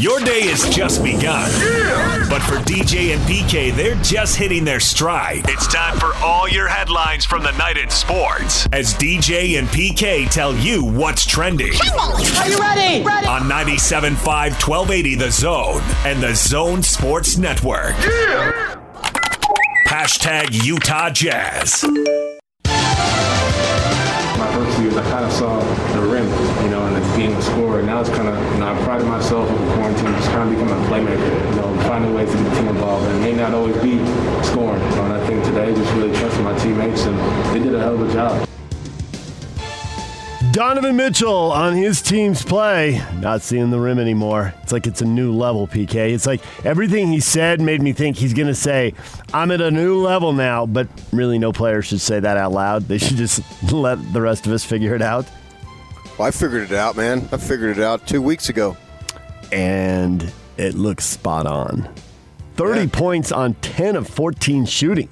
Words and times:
Your 0.00 0.18
day 0.20 0.46
has 0.46 0.66
just 0.74 1.04
begun. 1.04 1.50
But 2.30 2.40
for 2.44 2.54
DJ 2.64 3.14
and 3.14 3.20
PK, 3.28 3.70
they're 3.76 3.96
just 3.96 4.34
hitting 4.34 4.64
their 4.64 4.80
stride. 4.80 5.42
It's 5.46 5.66
time 5.66 5.98
for 5.98 6.14
all 6.24 6.48
your 6.48 6.68
headlines 6.68 7.26
from 7.26 7.42
the 7.42 7.50
night 7.58 7.76
in 7.76 7.90
sports 7.90 8.66
as 8.72 8.94
DJ 8.94 9.58
and 9.58 9.68
PK 9.68 10.30
tell 10.30 10.56
you 10.56 10.82
what's 10.82 11.26
trending. 11.26 11.74
Are 11.74 12.48
you 12.48 12.58
ready? 12.58 13.04
Ready. 13.04 13.26
On 13.26 13.42
97.5 13.42 14.16
1280 14.66 15.16
The 15.16 15.30
Zone 15.30 15.82
and 16.06 16.22
The 16.22 16.34
Zone 16.34 16.82
Sports 16.82 17.36
Network. 17.36 17.94
Hashtag 19.86 20.64
Utah 20.64 21.10
Jazz. 21.10 21.84
my 24.40 24.50
first 24.54 24.76
two 24.78 24.84
years, 24.84 24.96
I 24.96 25.02
kind 25.10 25.26
of 25.26 25.32
saw 25.32 25.60
the 25.92 26.00
rim, 26.00 26.26
you 26.64 26.70
know, 26.70 26.86
and 26.86 26.96
then 26.96 27.09
being 27.20 27.34
a 27.34 27.42
scorer. 27.42 27.82
Now 27.82 28.00
it's 28.00 28.08
kind 28.08 28.28
of, 28.28 28.52
you 28.54 28.60
know, 28.60 28.72
I 28.72 28.82
prided 28.82 29.06
myself 29.06 29.50
over 29.50 29.74
quarantine, 29.74 30.06
just 30.06 30.30
kind 30.30 30.48
of 30.48 30.58
becoming 30.58 30.72
a 30.72 30.88
playmaker, 30.88 31.50
you 31.50 31.56
know, 31.56 31.82
finding 31.82 32.14
ways 32.14 32.30
to 32.30 32.36
get 32.38 32.48
the 32.48 32.54
team 32.56 32.68
involved. 32.68 33.06
And 33.06 33.18
it 33.18 33.20
may 33.20 33.36
not 33.36 33.52
always 33.52 33.76
be 33.76 33.98
scoring. 34.42 34.80
You 34.80 34.96
know, 34.96 35.04
and 35.04 35.12
I 35.12 35.26
think 35.26 35.44
today, 35.44 35.74
just 35.74 35.92
really 35.92 36.16
trusting 36.16 36.42
my 36.42 36.56
teammates, 36.58 37.02
and 37.02 37.18
they 37.54 37.62
did 37.62 37.74
a 37.74 37.78
hell 37.78 38.00
of 38.00 38.08
a 38.08 38.12
job. 38.12 38.46
Donovan 40.52 40.96
Mitchell 40.96 41.52
on 41.52 41.74
his 41.74 42.00
team's 42.00 42.42
play, 42.42 43.02
not 43.18 43.42
seeing 43.42 43.70
the 43.70 43.78
rim 43.78 43.98
anymore. 43.98 44.54
It's 44.62 44.72
like 44.72 44.86
it's 44.86 45.02
a 45.02 45.04
new 45.04 45.30
level, 45.30 45.68
PK. 45.68 46.12
It's 46.12 46.26
like 46.26 46.40
everything 46.64 47.12
he 47.12 47.20
said 47.20 47.60
made 47.60 47.82
me 47.82 47.92
think 47.92 48.16
he's 48.16 48.32
going 48.32 48.48
to 48.48 48.54
say, 48.54 48.94
I'm 49.34 49.50
at 49.50 49.60
a 49.60 49.70
new 49.70 50.00
level 50.00 50.32
now, 50.32 50.64
but 50.64 50.88
really 51.12 51.38
no 51.38 51.52
player 51.52 51.82
should 51.82 52.00
say 52.00 52.18
that 52.18 52.36
out 52.38 52.52
loud. 52.52 52.88
They 52.88 52.98
should 52.98 53.18
just 53.18 53.42
let 53.72 54.12
the 54.14 54.22
rest 54.22 54.46
of 54.46 54.52
us 54.52 54.64
figure 54.64 54.94
it 54.94 55.02
out. 55.02 55.26
Well, 56.20 56.28
I 56.28 56.32
figured 56.32 56.70
it 56.70 56.76
out, 56.76 56.98
man. 56.98 57.26
I 57.32 57.38
figured 57.38 57.78
it 57.78 57.82
out 57.82 58.06
two 58.06 58.20
weeks 58.20 58.50
ago. 58.50 58.76
And 59.50 60.30
it 60.58 60.74
looks 60.74 61.06
spot 61.06 61.46
on 61.46 61.88
30 62.56 62.80
Yeah. 62.80 62.86
points 62.92 63.32
on 63.32 63.54
10 63.62 63.96
of 63.96 64.06
14 64.06 64.66
shooting. 64.66 65.08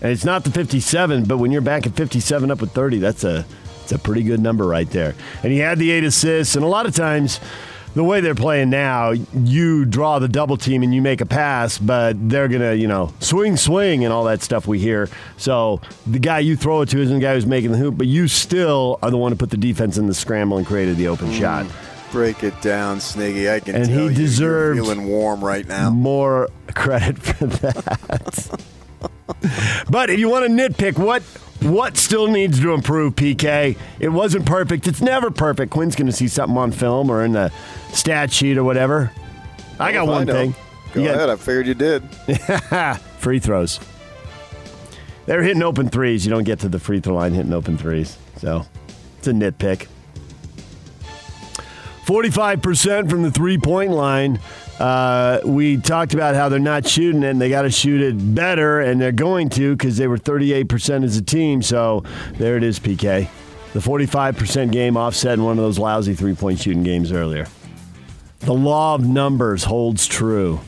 And 0.00 0.10
it's 0.10 0.24
not 0.24 0.44
the 0.44 0.50
57, 0.50 1.24
but 1.24 1.36
when 1.36 1.52
you're 1.52 1.60
back 1.60 1.86
at 1.86 1.92
57 1.92 2.50
up 2.50 2.62
with 2.62 2.72
30, 2.72 2.96
that's 2.98 3.24
a 3.24 3.44
it's 3.82 3.92
a 3.92 3.98
pretty 3.98 4.22
good 4.22 4.40
number 4.40 4.64
right 4.64 4.88
there. 4.88 5.14
And 5.42 5.52
he 5.52 5.58
had 5.58 5.78
the 5.78 5.90
eight 5.90 6.04
assists, 6.04 6.56
and 6.56 6.64
a 6.64 6.68
lot 6.68 6.86
of 6.86 6.94
times 6.94 7.38
the 7.94 8.04
way 8.04 8.20
they're 8.20 8.34
playing 8.34 8.70
now, 8.70 9.10
you 9.10 9.84
draw 9.84 10.18
the 10.18 10.28
double 10.28 10.56
team 10.56 10.82
and 10.82 10.94
you 10.94 11.00
make 11.00 11.20
a 11.20 11.26
pass, 11.26 11.78
but 11.78 12.16
they're 12.28 12.48
gonna, 12.48 12.74
you 12.74 12.88
know, 12.88 13.12
swing, 13.20 13.56
swing, 13.56 14.04
and 14.04 14.12
all 14.12 14.24
that 14.24 14.42
stuff 14.42 14.66
we 14.66 14.78
hear. 14.78 15.08
So 15.36 15.80
the 16.06 16.18
guy 16.18 16.40
you 16.40 16.56
throw 16.56 16.82
it 16.82 16.88
to 16.90 17.00
isn't 17.00 17.14
the 17.14 17.22
guy 17.22 17.34
who's 17.34 17.46
making 17.46 17.72
the 17.72 17.78
hoop, 17.78 17.96
but 17.96 18.06
you 18.06 18.28
still 18.28 18.98
are 19.02 19.10
the 19.10 19.16
one 19.16 19.30
to 19.30 19.36
put 19.36 19.50
the 19.50 19.56
defense 19.56 19.96
in 19.96 20.06
the 20.06 20.14
scramble 20.14 20.58
and 20.58 20.66
created 20.66 20.96
the 20.96 21.08
open 21.08 21.28
mm. 21.28 21.38
shot. 21.38 21.66
Break 22.10 22.44
it 22.44 22.60
down, 22.62 22.98
Sniggy. 22.98 23.52
I 23.52 23.60
can 23.60 23.74
And 23.74 23.86
he 23.86 23.94
tell 23.94 24.10
you, 24.10 24.16
deserves- 24.16 24.76
you're 24.76 24.84
feeling 24.84 25.08
warm 25.08 25.44
right 25.44 25.66
now. 25.66 25.90
more 25.90 26.48
credit 26.74 27.18
for 27.18 27.46
that. 27.46 28.60
but 29.90 30.10
if 30.10 30.18
you 30.18 30.28
want 30.28 30.46
to 30.46 30.50
nitpick, 30.50 30.98
what 30.98 31.22
what 31.64 31.96
still 31.96 32.26
needs 32.28 32.60
to 32.60 32.72
improve, 32.72 33.14
PK? 33.16 33.76
It 33.98 34.08
wasn't 34.08 34.46
perfect. 34.46 34.86
It's 34.86 35.00
never 35.00 35.30
perfect. 35.30 35.70
Quinn's 35.72 35.96
going 35.96 36.06
to 36.06 36.12
see 36.12 36.28
something 36.28 36.56
on 36.56 36.70
film 36.72 37.10
or 37.10 37.24
in 37.24 37.32
the 37.32 37.50
stat 37.92 38.32
sheet 38.32 38.56
or 38.58 38.64
whatever. 38.64 39.10
I 39.80 39.92
got 39.92 40.06
one 40.06 40.26
know. 40.26 40.32
thing. 40.32 40.54
Go 40.92 41.00
You 41.00 41.06
got- 41.08 41.16
ahead. 41.16 41.30
I 41.30 41.36
figured 41.36 41.66
you 41.66 41.74
did. 41.74 42.02
free 43.18 43.38
throws. 43.38 43.80
They're 45.26 45.42
hitting 45.42 45.62
open 45.62 45.88
threes. 45.88 46.24
You 46.26 46.30
don't 46.30 46.44
get 46.44 46.60
to 46.60 46.68
the 46.68 46.78
free 46.78 47.00
throw 47.00 47.14
line 47.14 47.32
hitting 47.32 47.52
open 47.52 47.78
threes. 47.78 48.16
So 48.36 48.66
it's 49.18 49.26
a 49.26 49.32
nitpick. 49.32 49.86
45% 52.06 53.08
from 53.08 53.22
the 53.22 53.30
three 53.30 53.56
point 53.58 53.90
line. 53.92 54.38
Uh, 54.78 55.40
we 55.44 55.76
talked 55.76 56.14
about 56.14 56.34
how 56.34 56.48
they're 56.48 56.58
not 56.58 56.86
shooting 56.86 57.22
it 57.22 57.30
and 57.30 57.40
they 57.40 57.48
got 57.48 57.62
to 57.62 57.70
shoot 57.70 58.00
it 58.00 58.34
better, 58.34 58.80
and 58.80 59.00
they're 59.00 59.12
going 59.12 59.48
to 59.50 59.76
because 59.76 59.96
they 59.96 60.08
were 60.08 60.18
38% 60.18 61.04
as 61.04 61.16
a 61.16 61.22
team. 61.22 61.62
So 61.62 62.02
there 62.34 62.56
it 62.56 62.62
is, 62.64 62.80
PK. 62.80 63.28
The 63.72 63.80
45% 63.80 64.70
game 64.72 64.96
offset 64.96 65.34
in 65.34 65.44
one 65.44 65.58
of 65.58 65.64
those 65.64 65.78
lousy 65.78 66.14
three 66.14 66.34
point 66.34 66.60
shooting 66.60 66.82
games 66.82 67.12
earlier. 67.12 67.46
The 68.40 68.54
law 68.54 68.94
of 68.94 69.06
numbers 69.06 69.64
holds 69.64 70.06
true. 70.06 70.60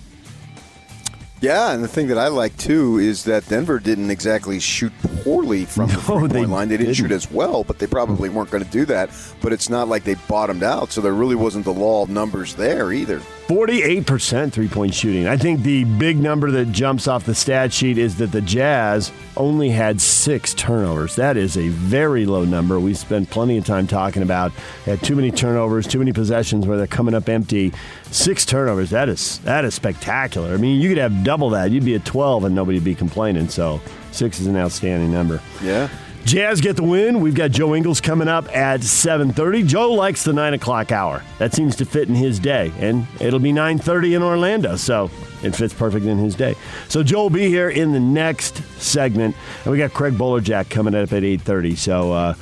Yeah, 1.42 1.72
and 1.72 1.84
the 1.84 1.88
thing 1.88 2.06
that 2.08 2.16
I 2.16 2.28
like 2.28 2.56
too 2.56 2.98
is 2.98 3.24
that 3.24 3.46
Denver 3.48 3.78
didn't 3.78 4.10
exactly 4.10 4.58
shoot 4.58 4.92
poorly 5.22 5.66
from 5.66 5.88
the 5.88 5.94
No, 5.96 6.00
three-point 6.00 6.32
they 6.32 6.46
line. 6.46 6.68
They 6.68 6.78
didn't, 6.78 6.94
shoot 6.94 7.02
didn't. 7.04 7.16
as 7.16 7.30
well, 7.30 7.62
but 7.62 7.78
they 7.78 7.86
probably 7.86 8.30
weren't 8.30 8.50
going 8.50 8.64
to 8.64 8.70
do 8.70 8.86
that. 8.86 9.10
But 9.42 9.52
it's 9.52 9.68
not 9.68 9.86
like 9.88 10.04
they 10.04 10.14
bottomed 10.28 10.62
out, 10.62 10.90
so 10.92 11.00
there 11.02 11.12
really 11.12 11.34
wasn't 11.34 11.64
the 11.66 11.74
law 11.74 12.02
of 12.02 12.08
numbers 12.08 12.54
there 12.54 12.90
either. 12.92 13.20
48% 13.48 14.52
three 14.52 14.66
point 14.66 14.92
shooting. 14.92 15.28
I 15.28 15.36
think 15.36 15.62
the 15.62 15.84
big 15.84 16.18
number 16.18 16.50
that 16.50 16.72
jumps 16.72 17.06
off 17.06 17.24
the 17.24 17.34
stat 17.34 17.72
sheet 17.72 17.96
is 17.96 18.16
that 18.16 18.32
the 18.32 18.40
Jazz 18.40 19.12
only 19.36 19.68
had 19.68 20.00
six 20.00 20.52
turnovers. 20.52 21.14
That 21.14 21.36
is 21.36 21.56
a 21.56 21.68
very 21.68 22.26
low 22.26 22.44
number. 22.44 22.80
We 22.80 22.92
spent 22.94 23.30
plenty 23.30 23.56
of 23.56 23.64
time 23.64 23.86
talking 23.86 24.22
about 24.22 24.50
had 24.84 25.00
too 25.00 25.14
many 25.14 25.30
turnovers, 25.30 25.86
too 25.86 26.00
many 26.00 26.12
possessions 26.12 26.66
where 26.66 26.76
they're 26.76 26.88
coming 26.88 27.14
up 27.14 27.28
empty. 27.28 27.72
Six 28.10 28.44
turnovers. 28.44 28.90
That 28.90 29.08
is 29.08 29.38
that 29.40 29.64
is 29.64 29.74
spectacular. 29.74 30.52
I 30.52 30.56
mean, 30.56 30.80
you 30.80 30.88
could 30.88 30.98
have 30.98 31.22
double 31.22 31.50
that. 31.50 31.70
You'd 31.70 31.84
be 31.84 31.94
at 31.94 32.04
12 32.04 32.44
and 32.44 32.54
nobody'd 32.54 32.82
be 32.82 32.96
complaining. 32.96 33.48
So 33.48 33.80
six 34.10 34.40
is 34.40 34.48
an 34.48 34.56
outstanding 34.56 35.12
number. 35.12 35.40
Yeah. 35.62 35.88
Jazz 36.26 36.60
get 36.60 36.74
the 36.74 36.82
win. 36.82 37.20
We've 37.20 37.36
got 37.36 37.52
Joe 37.52 37.76
Ingles 37.76 38.00
coming 38.00 38.26
up 38.26 38.48
at 38.54 38.80
7:30. 38.80 39.62
Joe 39.62 39.92
likes 39.92 40.24
the 40.24 40.32
nine 40.32 40.54
o'clock 40.54 40.90
hour. 40.90 41.22
That 41.38 41.54
seems 41.54 41.76
to 41.76 41.84
fit 41.84 42.08
in 42.08 42.16
his 42.16 42.40
day, 42.40 42.72
and 42.80 43.06
it'll 43.20 43.38
be 43.38 43.52
9:30 43.52 44.16
in 44.16 44.24
Orlando, 44.24 44.74
so 44.74 45.08
it 45.46 45.56
fits 45.56 45.72
perfect 45.72 46.06
in 46.06 46.18
his 46.18 46.34
day. 46.34 46.54
So 46.88 47.02
Joe 47.02 47.22
will 47.22 47.30
be 47.30 47.48
here 47.48 47.70
in 47.70 47.92
the 47.92 48.00
next 48.00 48.62
segment, 48.80 49.36
and 49.64 49.72
we 49.72 49.78
got 49.78 49.94
Craig 49.94 50.14
Bolerjack 50.14 50.68
coming 50.70 50.94
up 50.94 51.12
at 51.12 51.22
8:30. 51.22 51.76
So. 51.76 52.12
Uh, 52.12 52.34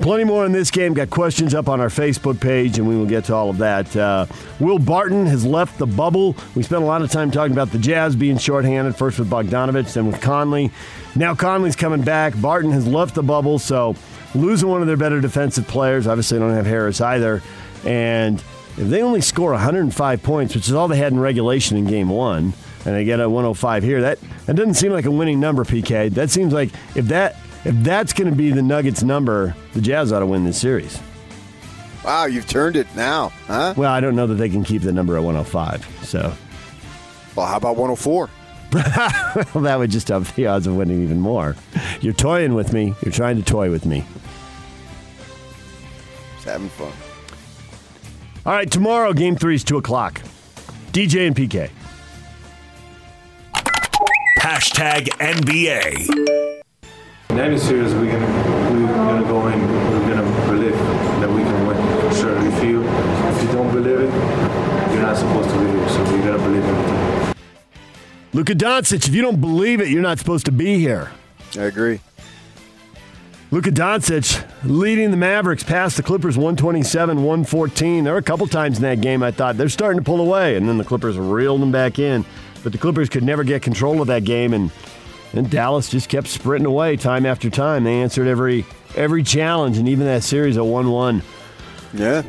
Plenty 0.00 0.22
more 0.22 0.46
in 0.46 0.52
this 0.52 0.70
game. 0.70 0.94
Got 0.94 1.10
questions 1.10 1.54
up 1.54 1.68
on 1.68 1.80
our 1.80 1.88
Facebook 1.88 2.40
page, 2.40 2.78
and 2.78 2.86
we 2.86 2.96
will 2.96 3.06
get 3.06 3.24
to 3.24 3.34
all 3.34 3.50
of 3.50 3.58
that. 3.58 3.96
Uh, 3.96 4.26
Will 4.60 4.78
Barton 4.78 5.26
has 5.26 5.44
left 5.44 5.76
the 5.76 5.88
bubble. 5.88 6.36
We 6.54 6.62
spent 6.62 6.82
a 6.82 6.86
lot 6.86 7.02
of 7.02 7.10
time 7.10 7.32
talking 7.32 7.52
about 7.52 7.72
the 7.72 7.78
Jazz 7.78 8.14
being 8.14 8.38
shorthanded, 8.38 8.94
first 8.94 9.18
with 9.18 9.28
Bogdanovich, 9.28 9.92
then 9.92 10.06
with 10.06 10.20
Conley. 10.20 10.70
Now 11.16 11.34
Conley's 11.34 11.74
coming 11.74 12.02
back. 12.02 12.40
Barton 12.40 12.70
has 12.70 12.86
left 12.86 13.16
the 13.16 13.24
bubble, 13.24 13.58
so 13.58 13.96
losing 14.36 14.68
one 14.68 14.82
of 14.82 14.86
their 14.86 14.96
better 14.96 15.20
defensive 15.20 15.66
players. 15.66 16.06
Obviously, 16.06 16.38
they 16.38 16.44
don't 16.44 16.54
have 16.54 16.66
Harris 16.66 17.00
either. 17.00 17.42
And 17.84 18.40
if 18.78 18.88
they 18.88 19.02
only 19.02 19.20
score 19.20 19.50
105 19.50 20.22
points, 20.22 20.54
which 20.54 20.68
is 20.68 20.72
all 20.72 20.88
they 20.88 20.98
had 20.98 21.12
in 21.12 21.18
regulation 21.18 21.76
in 21.76 21.84
game 21.86 22.08
one, 22.08 22.52
and 22.84 22.94
they 22.94 23.04
get 23.04 23.20
a 23.20 23.28
105 23.28 23.82
here, 23.82 24.00
that, 24.02 24.18
that 24.46 24.56
doesn't 24.56 24.74
seem 24.74 24.92
like 24.92 25.04
a 25.04 25.10
winning 25.10 25.40
number, 25.40 25.64
PK. 25.64 26.10
That 26.14 26.30
seems 26.30 26.52
like 26.52 26.70
if 26.94 27.06
that 27.06 27.36
if 27.64 27.74
that's 27.82 28.12
going 28.12 28.30
to 28.30 28.36
be 28.36 28.50
the 28.50 28.62
Nuggets 28.62 29.02
number, 29.02 29.54
the 29.74 29.80
Jazz 29.80 30.12
ought 30.12 30.20
to 30.20 30.26
win 30.26 30.44
this 30.44 30.60
series. 30.60 31.00
Wow, 32.04 32.26
you've 32.26 32.46
turned 32.46 32.76
it 32.76 32.86
now, 32.94 33.30
huh? 33.46 33.74
Well, 33.76 33.92
I 33.92 34.00
don't 34.00 34.14
know 34.14 34.28
that 34.28 34.36
they 34.36 34.48
can 34.48 34.62
keep 34.64 34.82
the 34.82 34.92
number 34.92 35.16
at 35.16 35.22
105. 35.22 35.84
So 36.04 36.32
Well, 37.34 37.46
how 37.46 37.56
about 37.56 37.76
104? 37.76 38.30
well, 39.54 39.64
that 39.64 39.78
would 39.78 39.90
just 39.90 40.10
up 40.10 40.24
the 40.34 40.46
odds 40.46 40.66
of 40.66 40.76
winning 40.76 41.02
even 41.02 41.20
more. 41.20 41.56
You're 42.00 42.12
toying 42.12 42.54
with 42.54 42.72
me. 42.72 42.94
You're 43.02 43.12
trying 43.12 43.36
to 43.36 43.42
toy 43.42 43.70
with 43.70 43.86
me. 43.86 44.04
Just 46.36 46.44
having 46.46 46.68
fun. 46.68 46.92
All 48.48 48.54
right, 48.54 48.70
tomorrow, 48.70 49.12
game 49.12 49.36
three 49.36 49.56
is 49.56 49.62
2 49.62 49.76
o'clock. 49.76 50.22
DJ 50.92 51.26
and 51.26 51.36
PK. 51.36 51.70
Hashtag 54.38 55.08
NBA. 55.18 56.64
In 57.28 57.38
any 57.38 57.58
series, 57.58 57.92
we're 57.92 58.10
gonna 58.10 58.72
we're 58.72 58.86
gonna 58.86 59.26
go 59.26 59.48
in. 59.48 59.60
We're 59.60 60.14
gonna 60.14 60.46
believe 60.46 60.72
that 60.72 61.28
we 61.28 61.42
can 61.42 61.66
win 61.66 61.76
for 62.00 62.14
sure. 62.16 62.38
If 62.38 62.64
you 62.64 62.84
if 62.84 63.42
you 63.42 63.52
don't 63.52 63.70
believe 63.70 64.00
it, 64.00 64.94
you're 64.94 65.02
not 65.02 65.18
supposed 65.18 65.50
to 65.50 65.58
be 65.58 65.66
here. 65.66 65.88
So 65.90 66.02
we 66.04 66.22
gotta 66.22 66.38
believe 66.38 66.64
in 66.64 66.74
it. 66.74 67.36
Luka 68.32 68.54
Doncic, 68.54 69.06
if 69.06 69.14
you 69.14 69.20
don't 69.20 69.42
believe 69.42 69.82
it, 69.82 69.88
you're 69.88 70.00
not 70.00 70.18
supposed 70.18 70.46
to 70.46 70.52
be 70.52 70.78
here. 70.78 71.10
I 71.54 71.64
agree. 71.64 72.00
Luka 73.50 73.70
Doncic 73.70 74.44
leading 74.64 75.10
the 75.10 75.16
Mavericks 75.16 75.62
past 75.62 75.96
the 75.96 76.02
Clippers 76.02 76.36
127 76.36 77.16
114. 77.16 78.04
There 78.04 78.12
were 78.12 78.18
a 78.18 78.22
couple 78.22 78.46
times 78.46 78.76
in 78.76 78.82
that 78.82 79.00
game 79.00 79.22
I 79.22 79.30
thought 79.30 79.56
they're 79.56 79.70
starting 79.70 79.98
to 79.98 80.04
pull 80.04 80.20
away, 80.20 80.56
and 80.56 80.68
then 80.68 80.76
the 80.76 80.84
Clippers 80.84 81.16
reeled 81.16 81.62
them 81.62 81.72
back 81.72 81.98
in. 81.98 82.26
But 82.62 82.72
the 82.72 82.78
Clippers 82.78 83.08
could 83.08 83.22
never 83.22 83.44
get 83.44 83.62
control 83.62 84.02
of 84.02 84.08
that 84.08 84.24
game, 84.24 84.52
and, 84.52 84.70
and 85.32 85.50
Dallas 85.50 85.88
just 85.88 86.10
kept 86.10 86.26
sprinting 86.26 86.66
away 86.66 86.96
time 86.96 87.24
after 87.24 87.48
time. 87.48 87.84
They 87.84 88.02
answered 88.02 88.28
every 88.28 88.66
every 88.96 89.22
challenge, 89.22 89.78
and 89.78 89.88
even 89.88 90.04
that 90.06 90.24
series 90.24 90.58
at 90.58 90.66
1 90.66 90.90
1. 90.90 91.22
Yeah. 91.94 92.22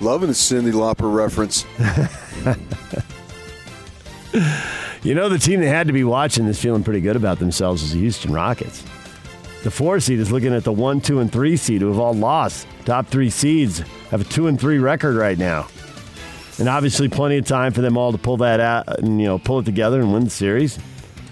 Loving 0.00 0.28
the 0.28 0.34
Cyndi 0.34 0.72
Lauper 0.72 1.12
reference. 1.12 1.64
You 5.06 5.14
know, 5.14 5.28
the 5.28 5.38
team 5.38 5.60
that 5.60 5.68
had 5.68 5.86
to 5.86 5.92
be 5.92 6.02
watching 6.02 6.46
this 6.46 6.60
feeling 6.60 6.82
pretty 6.82 7.00
good 7.00 7.14
about 7.14 7.38
themselves 7.38 7.84
is 7.84 7.92
the 7.92 8.00
Houston 8.00 8.32
Rockets. 8.32 8.82
The 9.62 9.70
four 9.70 9.98
seed 9.98 10.20
is 10.20 10.30
looking 10.30 10.54
at 10.54 10.64
the 10.64 10.72
one, 10.72 11.00
two, 11.00 11.18
and 11.18 11.32
three 11.32 11.56
seed 11.56 11.80
who 11.80 11.88
have 11.88 11.98
all 11.98 12.14
lost. 12.14 12.66
Top 12.84 13.08
three 13.08 13.30
seeds 13.30 13.80
have 14.10 14.20
a 14.20 14.24
two 14.24 14.46
and 14.46 14.60
three 14.60 14.78
record 14.78 15.16
right 15.16 15.36
now. 15.36 15.66
and 16.58 16.68
obviously 16.68 17.08
plenty 17.08 17.36
of 17.38 17.44
time 17.44 17.72
for 17.72 17.80
them 17.80 17.96
all 17.98 18.12
to 18.12 18.18
pull 18.18 18.36
that 18.38 18.60
out 18.60 19.00
and 19.00 19.20
you 19.20 19.26
know 19.26 19.38
pull 19.38 19.58
it 19.58 19.64
together 19.64 20.00
and 20.00 20.12
win 20.12 20.24
the 20.24 20.30
series. 20.30 20.78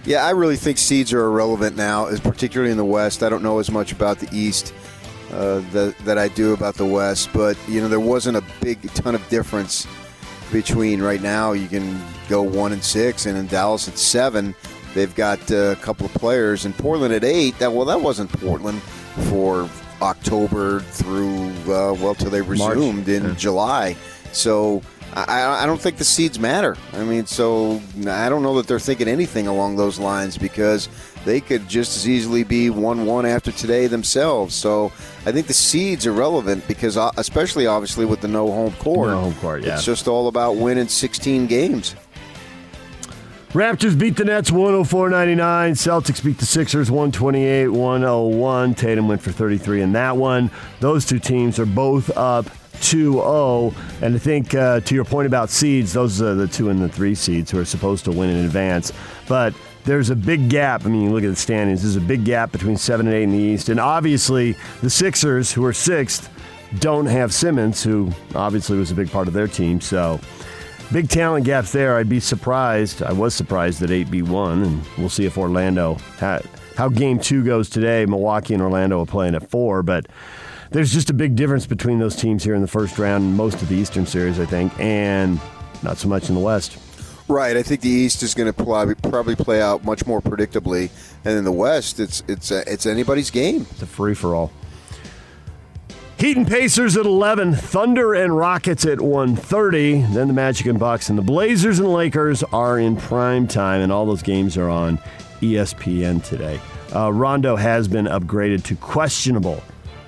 Yeah, 0.04 0.24
I 0.26 0.30
really 0.30 0.56
think 0.56 0.76
seeds 0.78 1.12
are 1.12 1.24
irrelevant 1.24 1.76
now, 1.76 2.14
particularly 2.18 2.70
in 2.70 2.76
the 2.76 2.84
West. 2.84 3.22
I 3.22 3.28
don't 3.30 3.42
know 3.42 3.58
as 3.58 3.70
much 3.70 3.92
about 3.92 4.18
the 4.18 4.28
East 4.36 4.74
uh, 5.32 5.60
that, 5.72 5.96
that 6.00 6.18
I 6.18 6.28
do 6.28 6.52
about 6.52 6.74
the 6.74 6.84
West, 6.84 7.30
but 7.32 7.56
you 7.68 7.80
know 7.80 7.88
there 7.88 8.00
wasn't 8.00 8.36
a 8.36 8.44
big 8.60 8.82
ton 8.94 9.14
of 9.14 9.26
difference 9.28 9.86
between 10.52 11.00
right 11.00 11.22
now. 11.22 11.52
You 11.52 11.68
can 11.68 12.02
go 12.28 12.42
one 12.42 12.72
and 12.72 12.82
six, 12.84 13.26
and 13.26 13.38
in 13.38 13.46
Dallas 13.46 13.88
at 13.88 13.96
seven, 13.96 14.54
they've 14.94 15.14
got 15.14 15.50
uh, 15.50 15.72
a 15.72 15.76
couple 15.76 16.06
of 16.06 16.14
players, 16.14 16.64
in 16.64 16.72
Portland 16.72 17.12
at 17.14 17.24
eight. 17.24 17.58
That 17.58 17.72
well, 17.72 17.84
that 17.86 18.00
wasn't 18.00 18.30
Portland 18.32 18.80
for 19.30 19.68
October 20.02 20.80
through 20.80 21.48
uh, 21.72 21.94
well 21.94 22.14
till 22.14 22.30
they 22.30 22.42
resumed 22.42 23.06
March. 23.06 23.08
in 23.08 23.24
yeah. 23.24 23.34
July. 23.34 23.96
So 24.32 24.82
I, 25.14 25.62
I, 25.62 25.66
don't 25.66 25.80
think 25.80 25.96
the 25.96 26.04
seeds 26.04 26.40
matter. 26.40 26.76
I 26.92 27.04
mean, 27.04 27.26
so 27.26 27.80
I 28.06 28.28
don't 28.28 28.42
know 28.42 28.56
that 28.56 28.66
they're 28.66 28.80
thinking 28.80 29.06
anything 29.06 29.46
along 29.46 29.76
those 29.76 29.98
lines 29.98 30.36
because 30.36 30.88
they 31.24 31.40
could 31.40 31.68
just 31.68 31.96
as 31.96 32.08
easily 32.08 32.42
be 32.42 32.68
one-one 32.68 33.24
after 33.24 33.52
today 33.52 33.86
themselves. 33.86 34.56
So 34.56 34.86
I 35.24 35.30
think 35.30 35.46
the 35.46 35.54
seeds 35.54 36.04
are 36.06 36.12
relevant 36.12 36.66
because, 36.66 36.96
uh, 36.96 37.12
especially 37.16 37.66
obviously 37.66 38.04
with 38.04 38.22
the 38.22 38.28
no 38.28 38.50
home 38.50 38.72
court, 38.74 39.10
no 39.10 39.20
home 39.20 39.34
court, 39.34 39.62
yeah. 39.62 39.74
it's 39.74 39.84
just 39.84 40.08
all 40.08 40.26
about 40.26 40.56
winning 40.56 40.88
16 40.88 41.46
games. 41.46 41.94
Raptors 43.54 43.96
beat 43.96 44.16
the 44.16 44.24
Nets 44.24 44.50
104.99. 44.50 45.36
Celtics 45.76 46.24
beat 46.24 46.38
the 46.38 46.44
Sixers 46.44 46.90
128 46.90 47.68
101. 47.68 48.74
Tatum 48.74 49.06
went 49.06 49.22
for 49.22 49.30
33 49.30 49.80
in 49.80 49.92
that 49.92 50.16
one. 50.16 50.50
Those 50.80 51.06
two 51.06 51.20
teams 51.20 51.60
are 51.60 51.66
both 51.66 52.10
up 52.16 52.46
2 52.80 53.12
0. 53.12 53.72
And 54.02 54.16
I 54.16 54.18
think, 54.18 54.56
uh, 54.56 54.80
to 54.80 54.94
your 54.96 55.04
point 55.04 55.28
about 55.28 55.50
seeds, 55.50 55.92
those 55.92 56.20
are 56.20 56.34
the 56.34 56.48
two 56.48 56.68
and 56.68 56.82
the 56.82 56.88
three 56.88 57.14
seeds 57.14 57.52
who 57.52 57.60
are 57.60 57.64
supposed 57.64 58.04
to 58.06 58.10
win 58.10 58.28
in 58.28 58.44
advance. 58.44 58.92
But 59.28 59.54
there's 59.84 60.10
a 60.10 60.16
big 60.16 60.50
gap. 60.50 60.84
I 60.84 60.88
mean, 60.88 61.02
you 61.02 61.10
look 61.12 61.22
at 61.22 61.30
the 61.30 61.36
standings, 61.36 61.82
there's 61.82 61.94
a 61.94 62.00
big 62.00 62.24
gap 62.24 62.50
between 62.50 62.76
7 62.76 63.06
and 63.06 63.14
8 63.14 63.22
in 63.22 63.30
the 63.30 63.38
East. 63.38 63.68
And 63.68 63.78
obviously, 63.78 64.56
the 64.80 64.90
Sixers, 64.90 65.52
who 65.52 65.64
are 65.64 65.72
sixth, 65.72 66.28
don't 66.80 67.06
have 67.06 67.32
Simmons, 67.32 67.84
who 67.84 68.10
obviously 68.34 68.76
was 68.78 68.90
a 68.90 68.96
big 68.96 69.12
part 69.12 69.28
of 69.28 69.32
their 69.32 69.46
team. 69.46 69.80
So 69.80 70.18
big 70.92 71.08
talent 71.08 71.44
gaps 71.44 71.72
there. 71.72 71.96
I'd 71.96 72.08
be 72.08 72.20
surprised. 72.20 73.02
I 73.02 73.12
was 73.12 73.34
surprised 73.34 73.80
that 73.80 73.90
8 73.90 74.10
beat 74.10 74.22
1, 74.22 74.62
and 74.62 74.82
we'll 74.98 75.08
see 75.08 75.24
if 75.24 75.38
Orlando, 75.38 75.94
how, 76.18 76.40
how 76.76 76.88
game 76.88 77.18
two 77.18 77.44
goes 77.44 77.68
today. 77.68 78.06
Milwaukee 78.06 78.54
and 78.54 78.62
Orlando 78.62 79.00
are 79.02 79.06
playing 79.06 79.34
at 79.34 79.50
4, 79.50 79.82
but 79.82 80.06
there's 80.70 80.92
just 80.92 81.10
a 81.10 81.14
big 81.14 81.36
difference 81.36 81.66
between 81.66 81.98
those 81.98 82.16
teams 82.16 82.42
here 82.42 82.54
in 82.54 82.62
the 82.62 82.68
first 82.68 82.98
round, 82.98 83.36
most 83.36 83.62
of 83.62 83.68
the 83.68 83.76
Eastern 83.76 84.06
Series, 84.06 84.40
I 84.40 84.46
think, 84.46 84.72
and 84.78 85.40
not 85.82 85.98
so 85.98 86.08
much 86.08 86.28
in 86.28 86.34
the 86.34 86.40
West. 86.40 86.78
Right. 87.28 87.56
I 87.56 87.62
think 87.62 87.80
the 87.80 87.88
East 87.88 88.22
is 88.22 88.34
going 88.34 88.52
to 88.52 88.96
probably 88.96 89.34
play 89.34 89.62
out 89.62 89.82
much 89.84 90.06
more 90.06 90.20
predictably, 90.20 90.90
and 91.24 91.38
in 91.38 91.44
the 91.44 91.52
West, 91.52 91.98
it's 91.98 92.22
it's 92.28 92.52
uh, 92.52 92.64
it's 92.66 92.84
anybody's 92.84 93.30
game. 93.30 93.66
It's 93.70 93.80
a 93.82 93.86
free 93.86 94.14
for 94.14 94.34
all. 94.34 94.52
Heat 96.24 96.38
and 96.38 96.48
Pacers 96.48 96.96
at 96.96 97.04
11, 97.04 97.54
Thunder 97.54 98.14
and 98.14 98.34
Rockets 98.34 98.86
at 98.86 98.96
1:30. 98.96 100.14
Then 100.14 100.26
the 100.26 100.32
Magic 100.32 100.64
and 100.64 100.78
Bucks 100.78 101.10
and 101.10 101.18
the 101.18 101.22
Blazers 101.22 101.80
and 101.80 101.92
Lakers 101.92 102.42
are 102.44 102.78
in 102.78 102.96
prime 102.96 103.46
time, 103.46 103.82
and 103.82 103.92
all 103.92 104.06
those 104.06 104.22
games 104.22 104.56
are 104.56 104.70
on 104.70 104.98
ESPN 105.42 106.24
today. 106.24 106.58
Uh, 106.96 107.12
Rondo 107.12 107.56
has 107.56 107.88
been 107.88 108.06
upgraded 108.06 108.62
to 108.62 108.76
questionable, 108.76 109.62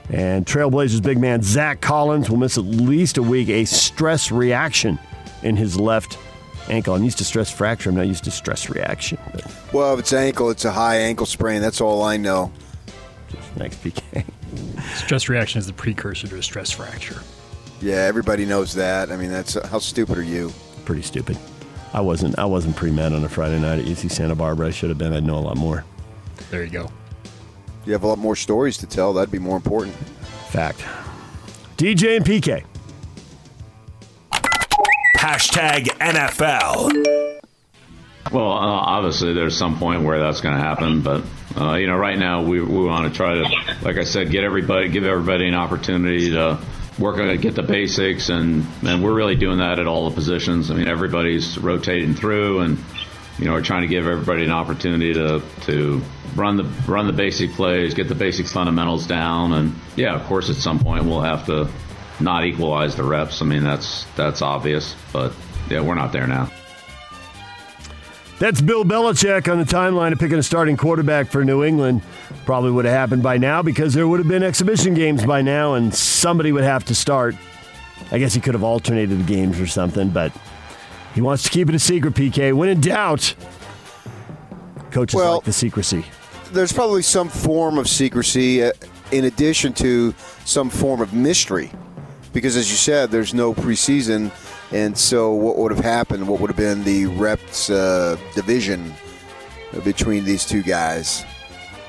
and 0.09 0.47
Trailblazers 0.47 1.03
big 1.03 1.19
man 1.19 1.43
Zach 1.43 1.83
Collins 1.83 2.31
will 2.31 2.39
miss 2.39 2.57
at 2.57 2.65
least 2.65 3.19
a 3.19 3.23
week. 3.23 3.51
A 3.51 3.67
stress 3.67 4.33
reaction 4.33 4.99
in 5.43 5.55
his 5.55 5.79
left 5.79 6.17
ankle. 6.71 6.95
I'm 6.95 7.05
used 7.05 7.19
to 7.19 7.25
stress 7.25 7.51
fracture. 7.51 7.91
I'm 7.91 7.97
not 7.97 8.07
used 8.07 8.25
to 8.25 8.31
stress 8.31 8.71
reaction. 8.71 9.19
But. 9.35 9.55
Well, 9.71 9.93
if 9.93 10.01
it's 10.01 10.15
ankle, 10.15 10.49
it's 10.49 10.65
a 10.65 10.73
high 10.73 10.97
ankle 10.97 11.27
sprain. 11.27 11.61
That's 11.61 11.83
all 11.83 12.03
I 12.03 12.17
know. 12.17 12.53
Just 13.29 13.55
Next 13.59 13.85
PK. 13.85 14.25
Stress 14.95 15.29
reaction 15.29 15.59
is 15.59 15.67
the 15.67 15.73
precursor 15.73 16.29
to 16.29 16.37
a 16.37 16.43
stress 16.43 16.71
fracture. 16.71 17.21
Yeah, 17.81 17.97
everybody 17.97 18.47
knows 18.47 18.75
that. 18.75 19.11
I 19.11 19.17
mean, 19.17 19.31
that's 19.31 19.55
how 19.67 19.79
stupid 19.79 20.19
are 20.19 20.23
you? 20.23 20.53
Pretty 20.85 21.03
stupid. 21.03 21.39
I 21.93 22.01
wasn't. 22.01 22.39
I 22.39 22.45
wasn't 22.45 22.77
pre 22.77 22.91
med 22.91 23.13
on 23.13 23.25
a 23.25 23.29
Friday 23.29 23.59
night 23.59 23.79
at 23.79 23.85
UC 23.85 24.11
Santa 24.11 24.35
Barbara. 24.35 24.69
I 24.69 24.71
should 24.71 24.89
have 24.89 24.99
been. 24.99 25.13
I'd 25.13 25.25
know 25.25 25.39
a 25.39 25.41
lot 25.41 25.57
more. 25.57 25.85
There 26.51 26.63
you 26.63 26.71
go. 26.71 26.91
You 27.85 27.93
have 27.93 28.03
a 28.03 28.07
lot 28.07 28.19
more 28.19 28.37
stories 28.37 28.77
to 28.79 28.87
tell. 28.87 29.13
That'd 29.13 29.31
be 29.31 29.39
more 29.39 29.57
important. 29.57 29.95
Fact. 30.51 30.81
DJ 31.77 32.17
and 32.17 32.25
PK. 32.25 32.65
Hashtag 35.17 35.87
NFL. 35.99 37.36
Well, 38.33 38.51
uh, 38.51 38.57
obviously, 38.57 39.35
there's 39.35 39.57
some 39.57 39.79
point 39.79 40.03
where 40.03 40.19
that's 40.19 40.41
going 40.41 40.57
to 40.57 40.61
happen, 40.61 41.03
but 41.03 41.23
uh, 41.57 41.75
you 41.75 41.87
know, 41.87 41.97
right 41.97 42.19
now 42.19 42.43
we, 42.43 42.61
we 42.61 42.85
want 42.85 43.11
to 43.11 43.17
try 43.17 43.35
to, 43.35 43.43
like 43.83 43.97
I 43.97 44.05
said, 44.05 44.31
get 44.31 44.45
everybody, 44.45 44.89
give 44.89 45.05
everybody 45.05 45.49
an 45.49 45.55
opportunity 45.55 46.31
to 46.31 46.59
work 46.99 47.19
on 47.19 47.29
it, 47.29 47.41
get 47.41 47.55
the 47.55 47.63
basics, 47.63 48.29
and 48.29 48.67
and 48.83 49.03
we're 49.03 49.15
really 49.15 49.37
doing 49.37 49.59
that 49.59 49.79
at 49.79 49.87
all 49.87 50.09
the 50.09 50.15
positions. 50.15 50.71
I 50.71 50.75
mean, 50.75 50.89
everybody's 50.89 51.57
rotating 51.59 52.15
through, 52.15 52.61
and 52.61 52.79
you 53.39 53.45
know, 53.45 53.53
we're 53.53 53.63
trying 53.63 53.83
to 53.83 53.89
give 53.89 54.07
everybody 54.07 54.45
an 54.45 54.53
opportunity 54.53 55.15
to 55.15 55.43
to 55.63 56.03
run 56.35 56.57
the 56.57 56.65
run 56.87 57.07
the 57.07 57.13
basic 57.13 57.53
plays, 57.53 57.95
get 57.95 58.09
the 58.09 58.15
basic 58.15 58.47
fundamentals 58.47 59.07
down, 59.07 59.53
and 59.53 59.75
yeah, 59.95 60.15
of 60.15 60.25
course, 60.25 60.51
at 60.51 60.57
some 60.57 60.79
point 60.79 61.05
we'll 61.05 61.21
have 61.21 61.47
to 61.47 61.69
not 62.21 62.45
equalize 62.45 62.97
the 62.97 63.05
reps. 63.05 63.43
I 63.43 63.45
mean, 63.45 63.63
that's 63.63 64.05
that's 64.17 64.43
obvious, 64.43 64.95
but 65.13 65.33
yeah, 65.71 65.81
we're 65.81 65.95
not 65.95 66.13
there 66.13 66.27
now. 66.27 66.51
That's 68.39 68.61
Bill 68.61 68.85
Belichick 68.85 69.51
on 69.51 69.59
the 69.59 69.65
timeline 69.65 70.13
of 70.13 70.19
picking 70.19 70.39
a 70.39 70.43
starting 70.43 70.77
quarterback 70.77 71.29
for 71.29 71.43
New 71.45 71.65
England. 71.65 72.03
Probably 72.45 72.71
would 72.71 72.85
have 72.85 72.93
happened 72.93 73.23
by 73.23 73.39
now 73.39 73.63
because 73.63 73.95
there 73.95 74.07
would 74.07 74.21
have 74.21 74.29
been 74.29 74.43
exhibition 74.43 74.93
games 74.93 75.25
by 75.25 75.41
now, 75.41 75.75
and 75.75 75.95
somebody 75.95 76.53
would 76.53 76.65
have 76.65 76.85
to 76.87 76.95
start. 76.95 77.35
I 78.11 78.19
guess 78.19 78.35
he 78.35 78.41
could 78.41 78.53
have 78.53 78.63
alternated 78.63 79.19
the 79.19 79.25
games 79.25 79.59
or 79.59 79.67
something, 79.67 80.11
but 80.11 80.33
he 81.15 81.23
wants 81.23 81.45
to 81.45 81.51
keep 81.51 81.71
it 81.71 81.75
a 81.75 81.79
secret. 81.79 82.15
PK, 82.15 82.53
when 82.53 82.69
in 82.69 82.81
doubt, 82.83 83.35
coaches 84.91 85.15
well, 85.15 85.37
like 85.37 85.45
the 85.45 85.53
secrecy. 85.53 86.05
There's 86.53 86.73
probably 86.73 87.03
some 87.03 87.31
form 87.31 87.79
of 87.79 87.89
secrecy, 87.89 88.65
uh, 88.65 88.73
in 89.13 89.25
addition 89.25 89.73
to 89.75 90.13
some 90.45 90.69
form 90.69 91.01
of 91.01 91.15
mystery 91.15 91.71
because 92.37 92.55
as 92.55 92.71
you 92.71 92.77
said, 92.77 93.11
there's 93.11 93.33
no 93.33 93.55
preseason, 93.55 94.31
and 94.73 94.97
so 94.97 95.33
what 95.33 95.59
would 95.59 95.73
have 95.73 95.85
happened? 95.85 96.27
What 96.27 96.41
would 96.41 96.51
have 96.51 96.57
been 96.57 96.85
the 96.85 97.07
reps 97.07 97.71
uh, 97.71 98.17
division 98.35 98.93
between 99.85 100.25
these 100.25 100.45
two 100.45 100.63
guys, 100.63 101.25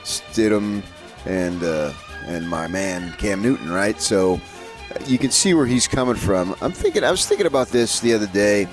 Stidham 0.04 0.84
and 1.26 1.64
uh, 1.64 1.94
and 2.26 2.48
my 2.48 2.68
man 2.68 3.14
Cam 3.14 3.42
Newton, 3.42 3.72
right? 3.72 4.00
So 4.00 4.36
uh, 4.36 5.00
you 5.08 5.18
can 5.18 5.32
see 5.32 5.54
where 5.54 5.66
he's 5.66 5.88
coming 5.88 6.16
from. 6.16 6.56
I'm 6.62 6.72
thinking. 6.72 7.04
I 7.04 7.12
was 7.12 7.26
thinking 7.26 7.48
about 7.48 7.68
this 7.70 8.00
the 8.00 8.14
other 8.14 8.28
day 8.28 8.68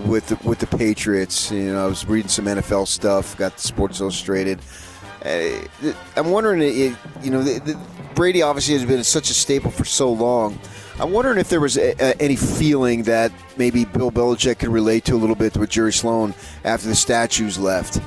with 0.00 0.28
the, 0.28 0.48
with 0.48 0.58
the 0.58 0.66
Patriots. 0.66 1.50
You 1.50 1.72
know, 1.72 1.84
I 1.84 1.88
was 1.88 2.06
reading 2.06 2.28
some 2.28 2.46
NFL 2.46 2.88
stuff. 2.88 3.36
Got 3.36 3.56
the 3.56 3.62
Sports 3.62 4.00
Illustrated. 4.00 4.60
Uh, 5.24 5.62
I'm 6.16 6.30
wondering, 6.30 6.60
you 6.60 7.30
know, 7.30 7.58
Brady 8.14 8.42
obviously 8.42 8.74
has 8.74 8.84
been 8.84 9.02
such 9.04 9.30
a 9.30 9.34
staple 9.34 9.70
for 9.70 9.84
so 9.84 10.12
long. 10.12 10.58
I'm 11.00 11.10
wondering 11.10 11.38
if 11.38 11.48
there 11.48 11.60
was 11.60 11.76
a, 11.76 11.92
a, 11.98 12.14
any 12.22 12.36
feeling 12.36 13.02
that 13.04 13.32
maybe 13.56 13.84
Bill 13.84 14.12
Belichick 14.12 14.60
could 14.60 14.68
relate 14.68 15.04
to 15.06 15.14
a 15.14 15.16
little 15.16 15.34
bit 15.34 15.56
with 15.56 15.70
Jerry 15.70 15.92
Sloan 15.92 16.34
after 16.64 16.86
the 16.86 16.94
statues 16.94 17.58
left. 17.58 18.00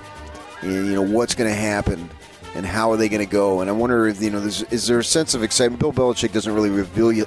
You 0.63 0.84
know, 0.84 1.01
what's 1.01 1.36
going 1.36 1.50
to 1.50 1.56
happen 1.56 2.10
and 2.56 2.65
how 2.65 2.91
are 2.91 2.98
they 2.98 3.10
going 3.10 3.25
to 3.25 3.32
go? 3.32 3.60
And 3.60 3.70
I 3.70 3.74
wonder 3.74 4.08
if, 4.08 4.22
you 4.22 4.29
know, 4.29 4.39
is 4.39 4.88
there 4.88 5.00
a 5.00 5.03
sense 5.03 5.34
of 5.34 5.44
excitement? 5.44 5.82
Bill 5.82 5.91
Belichick 5.91 6.32
doesn't 6.32 6.53
really 6.53 6.70
reveal, 6.70 7.25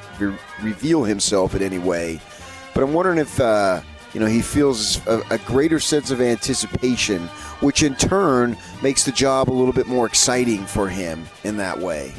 reveal 0.62 1.05
himself 1.05 1.55
in 1.55 1.62
any 1.62 1.79
way. 1.79 2.21
But 2.75 2.83
I'm 2.83 2.95
wondering 2.95 3.19
if, 3.19 3.38
uh, 3.38 3.83
you 4.14 4.21
know, 4.21 4.26
he 4.26 4.40
feels 4.40 5.07
a, 5.07 5.23
a 5.31 5.38
greater 5.38 5.79
sense 5.79 6.11
of 6.11 6.23
anticipation, 6.23 7.26
which 7.61 7.83
in 7.83 7.95
turn 7.97 8.57
makes 8.83 9.05
the 9.05 9.12
job 9.12 9.50
a 9.50 9.52
little 9.52 9.75
bit 9.75 9.87
more 9.87 10.07
exciting 10.07 10.64
for 10.64 10.88
him 10.88 11.26
in 11.45 11.59
that 11.59 11.79
way. 11.79 12.12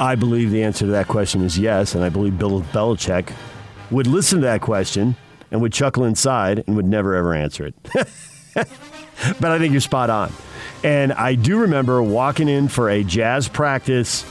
I 0.00 0.14
believe 0.14 0.50
the 0.50 0.62
answer 0.62 0.86
to 0.86 0.92
that 0.92 1.08
question 1.08 1.42
is 1.42 1.58
yes, 1.58 1.94
and 1.94 2.02
I 2.02 2.08
believe 2.08 2.38
Bill 2.38 2.62
Belichick 2.62 3.34
would 3.90 4.06
listen 4.06 4.40
to 4.40 4.46
that 4.46 4.62
question 4.62 5.14
and 5.50 5.60
would 5.60 5.74
chuckle 5.74 6.04
inside 6.04 6.64
and 6.66 6.74
would 6.74 6.86
never 6.86 7.14
ever 7.14 7.34
answer 7.34 7.66
it. 7.66 7.74
but 8.54 9.50
I 9.52 9.58
think 9.58 9.72
you're 9.72 9.80
spot 9.82 10.08
on. 10.08 10.32
And 10.82 11.12
I 11.12 11.34
do 11.34 11.58
remember 11.58 12.02
walking 12.02 12.48
in 12.48 12.68
for 12.68 12.88
a 12.88 13.04
jazz 13.04 13.46
practice 13.46 14.24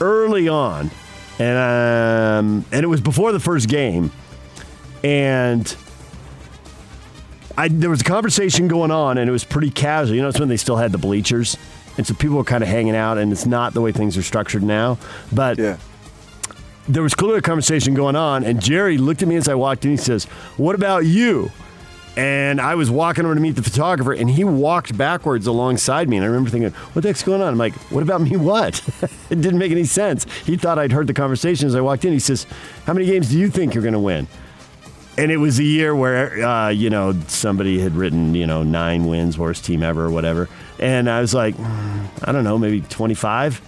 early 0.00 0.48
on, 0.48 0.90
and 1.38 1.58
um, 1.58 2.64
and 2.72 2.82
it 2.82 2.88
was 2.88 3.02
before 3.02 3.32
the 3.32 3.40
first 3.40 3.68
game, 3.68 4.10
and 5.04 5.76
I 7.58 7.68
there 7.68 7.90
was 7.90 8.00
a 8.00 8.04
conversation 8.04 8.68
going 8.68 8.90
on, 8.90 9.18
and 9.18 9.28
it 9.28 9.32
was 9.32 9.44
pretty 9.44 9.70
casual. 9.70 10.16
You 10.16 10.22
know, 10.22 10.28
it's 10.28 10.40
when 10.40 10.48
they 10.48 10.56
still 10.56 10.76
had 10.76 10.92
the 10.92 10.98
bleachers 10.98 11.58
and 12.00 12.06
so 12.06 12.14
people 12.14 12.38
are 12.38 12.44
kind 12.44 12.62
of 12.62 12.68
hanging 12.70 12.96
out, 12.96 13.18
and 13.18 13.30
it's 13.30 13.44
not 13.44 13.74
the 13.74 13.82
way 13.82 13.92
things 13.92 14.16
are 14.16 14.22
structured 14.22 14.62
now. 14.62 14.96
But 15.30 15.58
yeah. 15.58 15.76
there 16.88 17.02
was 17.02 17.14
clearly 17.14 17.40
a 17.40 17.42
conversation 17.42 17.92
going 17.92 18.16
on, 18.16 18.42
and 18.42 18.58
Jerry 18.58 18.96
looked 18.96 19.20
at 19.20 19.28
me 19.28 19.36
as 19.36 19.48
I 19.48 19.54
walked 19.54 19.84
in. 19.84 19.90
He 19.90 19.96
says, 19.98 20.24
"What 20.56 20.74
about 20.74 21.04
you?" 21.04 21.52
And 22.16 22.58
I 22.58 22.74
was 22.74 22.90
walking 22.90 23.26
over 23.26 23.34
to 23.34 23.40
meet 23.40 23.54
the 23.54 23.62
photographer, 23.62 24.14
and 24.14 24.30
he 24.30 24.44
walked 24.44 24.96
backwards 24.96 25.46
alongside 25.46 26.08
me. 26.08 26.16
And 26.16 26.24
I 26.24 26.28
remember 26.28 26.48
thinking, 26.48 26.70
"What 26.94 27.02
the 27.02 27.10
heck's 27.10 27.22
going 27.22 27.42
on?" 27.42 27.48
I'm 27.48 27.58
like, 27.58 27.74
"What 27.90 28.02
about 28.02 28.22
me? 28.22 28.34
What?" 28.38 28.82
it 29.28 29.42
didn't 29.42 29.58
make 29.58 29.72
any 29.72 29.84
sense. 29.84 30.24
He 30.46 30.56
thought 30.56 30.78
I'd 30.78 30.92
heard 30.92 31.06
the 31.06 31.12
conversation 31.12 31.68
as 31.68 31.74
I 31.74 31.82
walked 31.82 32.06
in. 32.06 32.14
He 32.14 32.18
says, 32.18 32.46
"How 32.86 32.94
many 32.94 33.04
games 33.04 33.28
do 33.28 33.38
you 33.38 33.50
think 33.50 33.74
you're 33.74 33.82
going 33.82 33.92
to 33.92 34.00
win?" 34.00 34.26
And 35.18 35.30
it 35.30 35.36
was 35.36 35.58
a 35.58 35.64
year 35.64 35.94
where, 35.94 36.42
uh, 36.42 36.68
you 36.70 36.88
know, 36.88 37.14
somebody 37.28 37.78
had 37.78 37.94
written, 37.94 38.34
you 38.34 38.46
know, 38.46 38.62
nine 38.62 39.06
wins, 39.06 39.36
worst 39.36 39.64
team 39.64 39.82
ever, 39.82 40.06
or 40.06 40.10
whatever. 40.10 40.48
And 40.78 41.10
I 41.10 41.20
was 41.20 41.34
like, 41.34 41.56
"Mm, 41.56 42.06
I 42.24 42.32
don't 42.32 42.44
know, 42.44 42.58
maybe 42.58 42.80
25. 42.80 43.60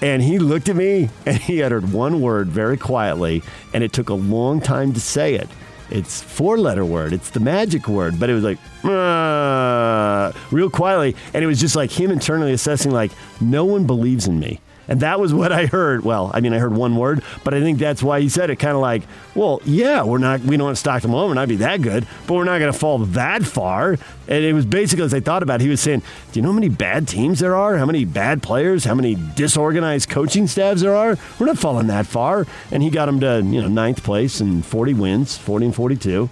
And 0.00 0.22
he 0.22 0.38
looked 0.38 0.68
at 0.68 0.76
me 0.76 1.10
and 1.26 1.36
he 1.38 1.62
uttered 1.62 1.92
one 1.92 2.20
word 2.20 2.48
very 2.48 2.76
quietly, 2.76 3.42
and 3.74 3.84
it 3.84 3.92
took 3.92 4.08
a 4.08 4.14
long 4.14 4.60
time 4.60 4.92
to 4.94 5.00
say 5.00 5.34
it. 5.34 5.48
It's 5.90 6.22
four 6.22 6.56
letter 6.56 6.84
word. 6.86 7.12
It's 7.12 7.30
the 7.30 7.40
magic 7.40 7.86
word, 7.86 8.18
but 8.18 8.30
it 8.30 8.34
was 8.34 8.44
like 8.44 8.58
"Uh," 8.82 10.32
real 10.50 10.70
quietly, 10.70 11.14
and 11.34 11.44
it 11.44 11.46
was 11.46 11.60
just 11.60 11.76
like 11.76 11.90
him 11.90 12.10
internally 12.10 12.52
assessing, 12.52 12.92
like 12.92 13.12
no 13.42 13.64
one 13.66 13.84
believes 13.86 14.26
in 14.26 14.40
me, 14.40 14.58
and 14.88 15.00
that 15.00 15.20
was 15.20 15.32
what 15.32 15.52
I 15.52 15.66
heard. 15.66 16.04
Well, 16.04 16.30
I 16.34 16.40
mean, 16.40 16.52
I 16.52 16.58
heard 16.58 16.74
one 16.74 16.96
word, 16.96 17.22
but 17.44 17.54
I 17.54 17.60
think 17.60 17.78
that's 17.78 18.02
why 18.02 18.20
he 18.20 18.28
said 18.28 18.50
it. 18.50 18.56
Kind 18.56 18.74
of 18.74 18.80
like, 18.80 19.02
well, 19.34 19.60
yeah, 19.64 20.02
we're 20.02 20.18
not, 20.18 20.40
we 20.40 20.56
don't 20.56 20.68
have 20.68 20.78
Stockton 20.78 21.10
Malone, 21.10 21.28
we're 21.28 21.34
not 21.34 21.48
be 21.48 21.56
that 21.56 21.82
good, 21.82 22.06
but 22.26 22.34
we're 22.34 22.44
not 22.44 22.58
going 22.58 22.72
to 22.72 22.78
fall 22.78 22.98
that 22.98 23.44
far. 23.44 23.96
And 24.28 24.44
it 24.44 24.52
was 24.52 24.66
basically 24.66 25.04
as 25.04 25.14
I 25.14 25.20
thought 25.20 25.42
about 25.42 25.60
it, 25.60 25.64
he 25.64 25.70
was 25.70 25.80
saying, 25.80 26.02
do 26.32 26.38
you 26.38 26.42
know 26.42 26.48
how 26.48 26.54
many 26.54 26.68
bad 26.68 27.08
teams 27.08 27.40
there 27.40 27.56
are? 27.56 27.76
How 27.76 27.86
many 27.86 28.04
bad 28.04 28.42
players? 28.42 28.84
How 28.84 28.94
many 28.94 29.16
disorganized 29.34 30.08
coaching 30.08 30.46
staffs 30.46 30.80
there 30.80 30.94
are? 30.94 31.16
We're 31.38 31.46
not 31.46 31.58
falling 31.58 31.88
that 31.88 32.06
far. 32.06 32.46
And 32.70 32.82
he 32.82 32.90
got 32.90 33.08
him 33.08 33.20
to 33.20 33.42
you 33.42 33.60
know 33.60 33.68
ninth 33.68 34.02
place 34.02 34.40
and 34.40 34.64
40 34.64 34.94
wins, 34.94 35.36
40 35.36 35.66
and 35.66 35.74
42. 35.74 36.28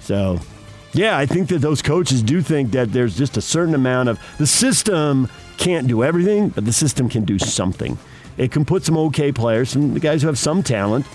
So, 0.00 0.38
yeah, 0.94 1.18
I 1.18 1.26
think 1.26 1.48
that 1.48 1.58
those 1.58 1.82
coaches 1.82 2.22
do 2.22 2.40
think 2.40 2.70
that 2.70 2.92
there's 2.92 3.16
just 3.16 3.36
a 3.36 3.40
certain 3.40 3.74
amount 3.74 4.08
of 4.08 4.20
the 4.38 4.46
system 4.46 5.28
can't 5.56 5.88
do 5.88 6.04
everything, 6.04 6.50
but 6.50 6.64
the 6.64 6.72
system 6.72 7.08
can 7.08 7.24
do 7.24 7.38
something. 7.38 7.98
It 8.36 8.52
can 8.52 8.64
put 8.64 8.84
some 8.84 8.96
okay 8.98 9.32
players, 9.32 9.70
some 9.70 9.94
the 9.94 10.00
guys 10.00 10.22
who 10.22 10.28
have 10.28 10.38
some 10.38 10.62
talent, 10.62 11.06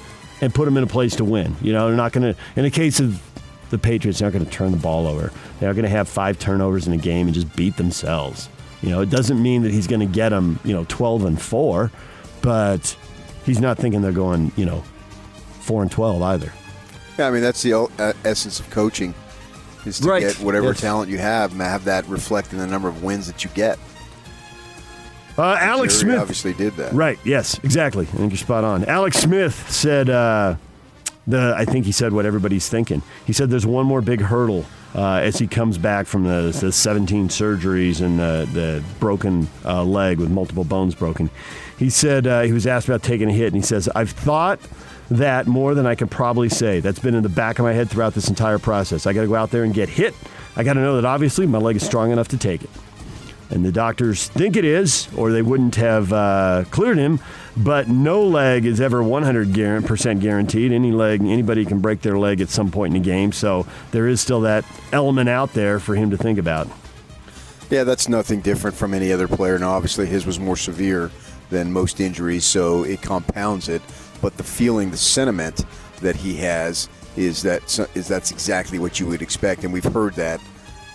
and 0.41 0.53
put 0.53 0.65
them 0.65 0.77
in 0.77 0.83
a 0.83 0.87
place 0.87 1.15
to 1.17 1.25
win. 1.25 1.55
You 1.61 1.73
know, 1.73 1.87
they're 1.87 1.95
not 1.95 2.11
going 2.11 2.33
to. 2.33 2.39
In 2.55 2.63
the 2.63 2.71
case 2.71 2.99
of 2.99 3.21
the 3.69 3.77
Patriots, 3.77 4.19
they're 4.19 4.27
not 4.29 4.33
going 4.33 4.45
to 4.45 4.51
turn 4.51 4.71
the 4.71 4.77
ball 4.77 5.07
over. 5.07 5.31
They're 5.59 5.69
not 5.69 5.75
going 5.75 5.83
to 5.83 5.89
have 5.89 6.09
five 6.09 6.39
turnovers 6.39 6.87
in 6.87 6.93
a 6.93 6.97
game 6.97 7.27
and 7.27 7.33
just 7.33 7.53
beat 7.55 7.77
themselves. 7.77 8.49
You 8.81 8.89
know, 8.89 9.01
it 9.01 9.09
doesn't 9.09 9.41
mean 9.41 9.63
that 9.63 9.71
he's 9.71 9.87
going 9.87 9.99
to 9.99 10.05
get 10.05 10.29
them, 10.29 10.59
you 10.63 10.73
know, 10.73 10.85
12 10.87 11.25
and 11.25 11.41
4, 11.41 11.91
but 12.41 12.95
he's 13.45 13.59
not 13.59 13.77
thinking 13.77 14.01
they're 14.01 14.13
going, 14.13 14.53
you 14.55 14.65
know, 14.65 14.83
4 15.61 15.81
and 15.81 15.91
12 15.91 16.21
either. 16.21 16.53
Yeah, 17.17 17.27
I 17.27 17.31
mean 17.31 17.41
that's 17.41 17.61
the 17.61 17.73
uh, 17.73 18.13
essence 18.23 18.61
of 18.61 18.69
coaching 18.69 19.13
is 19.85 19.99
to 19.99 20.07
Right. 20.09 20.21
get 20.21 20.39
whatever 20.39 20.67
Yes. 20.67 20.81
talent 20.81 21.09
you 21.09 21.17
have, 21.17 21.51
and 21.51 21.61
have 21.61 21.85
that 21.85 22.07
reflect 22.07 22.51
in 22.53 22.59
the 22.59 22.67
number 22.67 22.87
of 22.87 23.03
wins 23.03 23.27
that 23.27 23.43
you 23.43 23.49
get. 23.53 23.77
Uh, 25.37 25.57
Alex 25.59 25.95
Smith. 25.95 26.19
obviously 26.19 26.53
did 26.53 26.75
that. 26.77 26.93
Right. 26.93 27.17
Yes. 27.23 27.59
Exactly. 27.63 28.05
I 28.13 28.17
think 28.17 28.31
you're 28.31 28.37
spot 28.37 28.63
on. 28.63 28.83
Alex 28.85 29.17
Smith 29.17 29.65
said, 29.71 30.09
uh, 30.09 30.55
"The 31.27 31.53
I 31.57 31.63
think 31.63 31.85
he 31.85 31.93
said 31.93 32.11
what 32.11 32.25
everybody's 32.25 32.67
thinking. 32.67 33.01
He 33.25 33.31
said 33.31 33.49
there's 33.49 33.65
one 33.65 33.85
more 33.85 34.01
big 34.01 34.19
hurdle 34.21 34.65
uh, 34.93 35.13
as 35.23 35.37
he 35.37 35.47
comes 35.47 35.77
back 35.77 36.07
from 36.07 36.25
the, 36.25 36.57
the 36.59 36.71
17 36.73 37.29
surgeries 37.29 38.01
and 38.01 38.19
the, 38.19 38.49
the 38.53 38.83
broken 38.99 39.47
uh, 39.63 39.83
leg 39.83 40.17
with 40.19 40.29
multiple 40.29 40.65
bones 40.65 40.93
broken. 40.93 41.29
He 41.77 41.89
said 41.89 42.27
uh, 42.27 42.41
he 42.41 42.51
was 42.51 42.67
asked 42.67 42.89
about 42.89 43.03
taking 43.03 43.29
a 43.29 43.33
hit, 43.33 43.47
and 43.47 43.55
he 43.55 43.61
says, 43.61 43.87
"I've 43.95 44.11
thought." 44.11 44.59
That 45.11 45.47
more 45.47 45.73
than 45.73 45.85
I 45.85 45.95
could 45.95 46.11
probably 46.11 46.49
say. 46.49 46.79
That's 46.79 46.99
been 46.99 47.15
in 47.15 47.23
the 47.23 47.29
back 47.29 47.59
of 47.59 47.63
my 47.63 47.73
head 47.73 47.89
throughout 47.89 48.13
this 48.13 48.29
entire 48.29 48.59
process. 48.59 49.07
I 49.07 49.13
got 49.13 49.21
to 49.21 49.27
go 49.27 49.35
out 49.35 49.49
there 49.49 49.63
and 49.63 49.73
get 49.73 49.89
hit. 49.89 50.13
I 50.55 50.63
got 50.63 50.73
to 50.73 50.81
know 50.81 50.95
that 50.95 51.05
obviously 51.05 51.47
my 51.47 51.57
leg 51.57 51.77
is 51.77 51.85
strong 51.85 52.11
enough 52.11 52.27
to 52.29 52.37
take 52.37 52.63
it 52.63 52.69
and 53.49 53.65
the 53.65 53.71
doctors 53.71 54.27
think 54.27 54.55
it 54.55 54.65
is, 54.65 55.07
or 55.15 55.31
they 55.31 55.41
wouldn't 55.41 55.75
have 55.75 56.13
uh, 56.13 56.65
cleared 56.69 56.97
him. 56.97 57.19
But 57.57 57.87
no 57.87 58.23
leg 58.23 58.65
is 58.65 58.79
ever 58.79 59.03
100 59.03 59.85
percent 59.85 60.21
guaranteed. 60.21 60.71
Any 60.71 60.91
leg, 60.91 61.21
anybody 61.21 61.65
can 61.65 61.79
break 61.79 62.01
their 62.01 62.17
leg 62.17 62.41
at 62.41 62.49
some 62.49 62.71
point 62.71 62.95
in 62.95 63.01
the 63.01 63.05
game. 63.05 63.31
So 63.31 63.65
there 63.91 64.07
is 64.07 64.21
still 64.21 64.41
that 64.41 64.65
element 64.93 65.29
out 65.29 65.53
there 65.53 65.79
for 65.79 65.95
him 65.95 66.11
to 66.11 66.17
think 66.17 66.37
about. 66.37 66.67
Yeah, 67.69 67.83
that's 67.83 68.07
nothing 68.07 68.41
different 68.41 68.75
from 68.75 68.93
any 68.93 69.11
other 69.11 69.27
player. 69.27 69.57
Now, 69.59 69.71
obviously, 69.71 70.05
his 70.07 70.25
was 70.25 70.39
more 70.39 70.57
severe 70.57 71.11
than 71.49 71.71
most 71.71 71.99
injuries, 71.99 72.45
so 72.45 72.83
it 72.83 73.01
compounds 73.01 73.67
it. 73.67 73.81
But 74.21 74.37
the 74.37 74.43
feeling, 74.43 74.91
the 74.91 74.97
sentiment 74.97 75.65
that 76.01 76.15
he 76.15 76.35
has 76.37 76.89
is 77.15 77.41
that 77.43 77.63
is 77.95 78.07
that's 78.07 78.31
exactly 78.31 78.79
what 78.79 78.99
you 78.99 79.07
would 79.07 79.21
expect, 79.21 79.63
and 79.63 79.73
we've 79.73 79.83
heard 79.83 80.13
that 80.15 80.39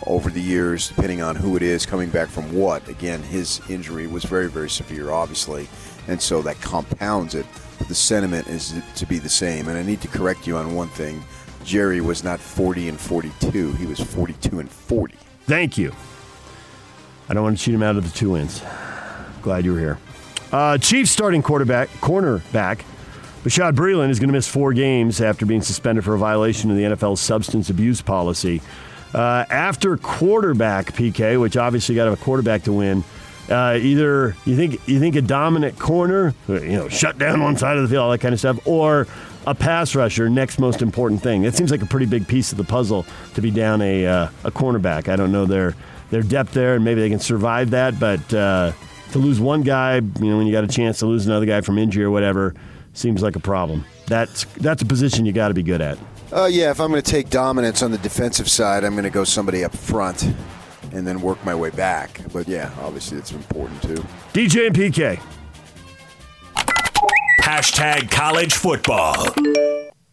over 0.07 0.31
the 0.31 0.41
years, 0.41 0.89
depending 0.89 1.23
on 1.23 1.37
who 1.37 1.57
it 1.57 1.63
is 1.63 1.87
coming 1.87 2.11
back 2.11 2.29
from 2.29 2.53
what. 2.53 2.87
Again, 2.89 3.23
his 3.23 3.61
injury 3.71 4.07
was 4.07 4.25
very, 4.25 4.49
very 4.49 4.69
severe, 4.69 5.11
obviously, 5.11 5.69
and 6.09 6.21
so 6.21 6.43
that 6.43 6.61
compounds 6.61 7.35
it. 7.35 7.47
But 7.79 7.89
the 7.89 7.95
sentiment 7.95 8.47
is 8.49 8.75
to 8.97 9.07
be 9.07 9.19
the 9.19 9.29
same. 9.29 9.69
And 9.69 9.79
I 9.79 9.83
need 9.83 10.01
to 10.03 10.09
correct 10.09 10.47
you 10.47 10.57
on 10.57 10.75
one 10.75 10.89
thing: 10.89 11.23
Jerry 11.65 12.01
was 12.01 12.25
not 12.25 12.41
40 12.41 12.89
and 12.89 13.01
42; 13.01 13.73
he 13.73 13.87
was 13.87 14.01
42 14.01 14.61
and 14.61 14.71
40. 14.71 15.15
Thank 15.47 15.77
you. 15.77 15.93
I 17.29 17.35
don't 17.35 17.43
want 17.43 17.59
to 17.59 17.65
cheat 17.65 17.75
him 17.75 17.83
out 17.83 17.97
of 17.97 18.05
the 18.05 18.17
two 18.17 18.31
wins. 18.31 18.63
Glad 19.43 19.65
you 19.65 19.73
were 19.73 19.79
here. 19.79 19.99
Uh, 20.53 20.79
Chiefs 20.79 21.11
starting 21.11 21.43
quarterback, 21.43 21.89
cornerback, 22.01 22.85
Bashaud 23.45 23.75
Breeland 23.75 24.09
is 24.09 24.19
going 24.19 24.31
to 24.31 24.33
miss 24.33 24.49
four 24.49 24.73
games 24.73 25.21
after 25.21 25.45
being 25.45 25.61
suspended 25.61 26.03
for 26.03 26.15
a 26.15 26.19
violation 26.19 26.71
of 26.71 26.79
the 26.79 26.83
NFL's 26.85 27.21
substance 27.21 27.69
abuse 27.69 28.01
policy. 28.01 28.63
Uh, 29.13 29.45
after 29.51 29.99
quarterback 29.99 30.87
PK, 30.95 31.39
which 31.39 31.55
obviously 31.55 31.95
got 31.95 32.11
a 32.11 32.17
quarterback 32.17 32.63
to 32.63 32.73
win, 32.73 33.05
uh, 33.51 33.79
either 33.79 34.35
you 34.47 34.57
think 34.57 34.81
you 34.89 34.99
think 34.99 35.15
a 35.15 35.21
dominant 35.21 35.79
corner, 35.79 36.35
you 36.49 36.73
know, 36.73 36.89
shut 36.89 37.19
down 37.19 37.43
one 37.43 37.59
side 37.59 37.77
of 37.77 37.83
the 37.83 37.89
field, 37.91 38.05
all 38.05 38.11
that 38.11 38.23
kind 38.23 38.33
of 38.33 38.39
stuff, 38.39 38.67
or 38.67 39.07
a 39.47 39.55
pass 39.55 39.95
rusher, 39.95 40.31
next 40.31 40.59
most 40.59 40.81
important 40.81 41.23
thing. 41.23 41.45
It 41.45 41.55
seems 41.55 41.71
like 41.71 41.83
a 41.83 41.87
pretty 41.87 42.07
big 42.07 42.27
piece 42.27 42.51
of 42.51 42.57
the 42.57 42.65
puzzle 42.65 43.05
to 43.35 43.43
be 43.43 43.51
down 43.51 43.83
a 43.83 44.07
uh, 44.07 44.29
a 44.45 44.51
cornerback. 44.51 45.09
I 45.09 45.17
don't 45.17 45.31
know 45.31 45.45
their 45.45 45.75
their 46.09 46.23
depth 46.23 46.55
there, 46.55 46.77
and 46.77 46.85
maybe 46.85 47.03
they 47.03 47.11
can 47.11 47.21
survive 47.21 47.71
that, 47.71 48.01
but 48.01 48.33
uh, 48.33 48.73
to 49.13 49.19
lose 49.19 49.39
one 49.39 49.61
guy, 49.61 49.97
you 49.97 50.31
know, 50.31 50.39
when 50.39 50.47
you 50.47 50.53
got 50.53 50.65
a 50.65 50.69
chance 50.69 51.01
to 51.01 51.07
lose 51.07 51.27
another 51.27 51.45
guy 51.45 51.61
from 51.61 51.77
injury 51.77 52.05
or 52.05 52.11
whatever, 52.11 52.55
seems 52.95 53.23
like 53.23 53.37
a 53.37 53.41
problem. 53.41 53.85
That's 54.07 54.45
that's 54.57 54.83
a 54.83 54.87
position 54.87 55.27
you 55.27 55.33
got 55.33 55.49
to 55.49 55.55
be 55.55 55.63
good 55.63 55.81
at. 55.81 55.99
Uh, 56.33 56.47
yeah, 56.47 56.71
if 56.71 56.81
I'm 56.81 56.91
going 56.91 57.03
to 57.03 57.11
take 57.11 57.31
dominance 57.31 57.83
on 57.83 57.91
the 57.91 57.99
defensive 57.99 58.49
side, 58.49 58.83
I'm 58.83 58.93
going 58.93 59.05
to 59.05 59.11
go 59.11 59.25
somebody 59.25 59.63
up 59.63 59.77
front 59.77 60.25
and 60.93 61.07
then 61.07 61.21
work 61.21 61.45
my 61.45 61.55
way 61.55 61.71
back. 61.71 62.21
But 62.33 62.49
yeah, 62.49 62.73
obviously 62.81 63.19
it's 63.19 63.33
important 63.33 63.83
too. 63.83 64.05
DJ 64.33 64.67
and 64.67 64.75
PK. 64.75 65.21
Hashtag 67.41 68.11
college 68.11 68.55
football. 68.55 69.35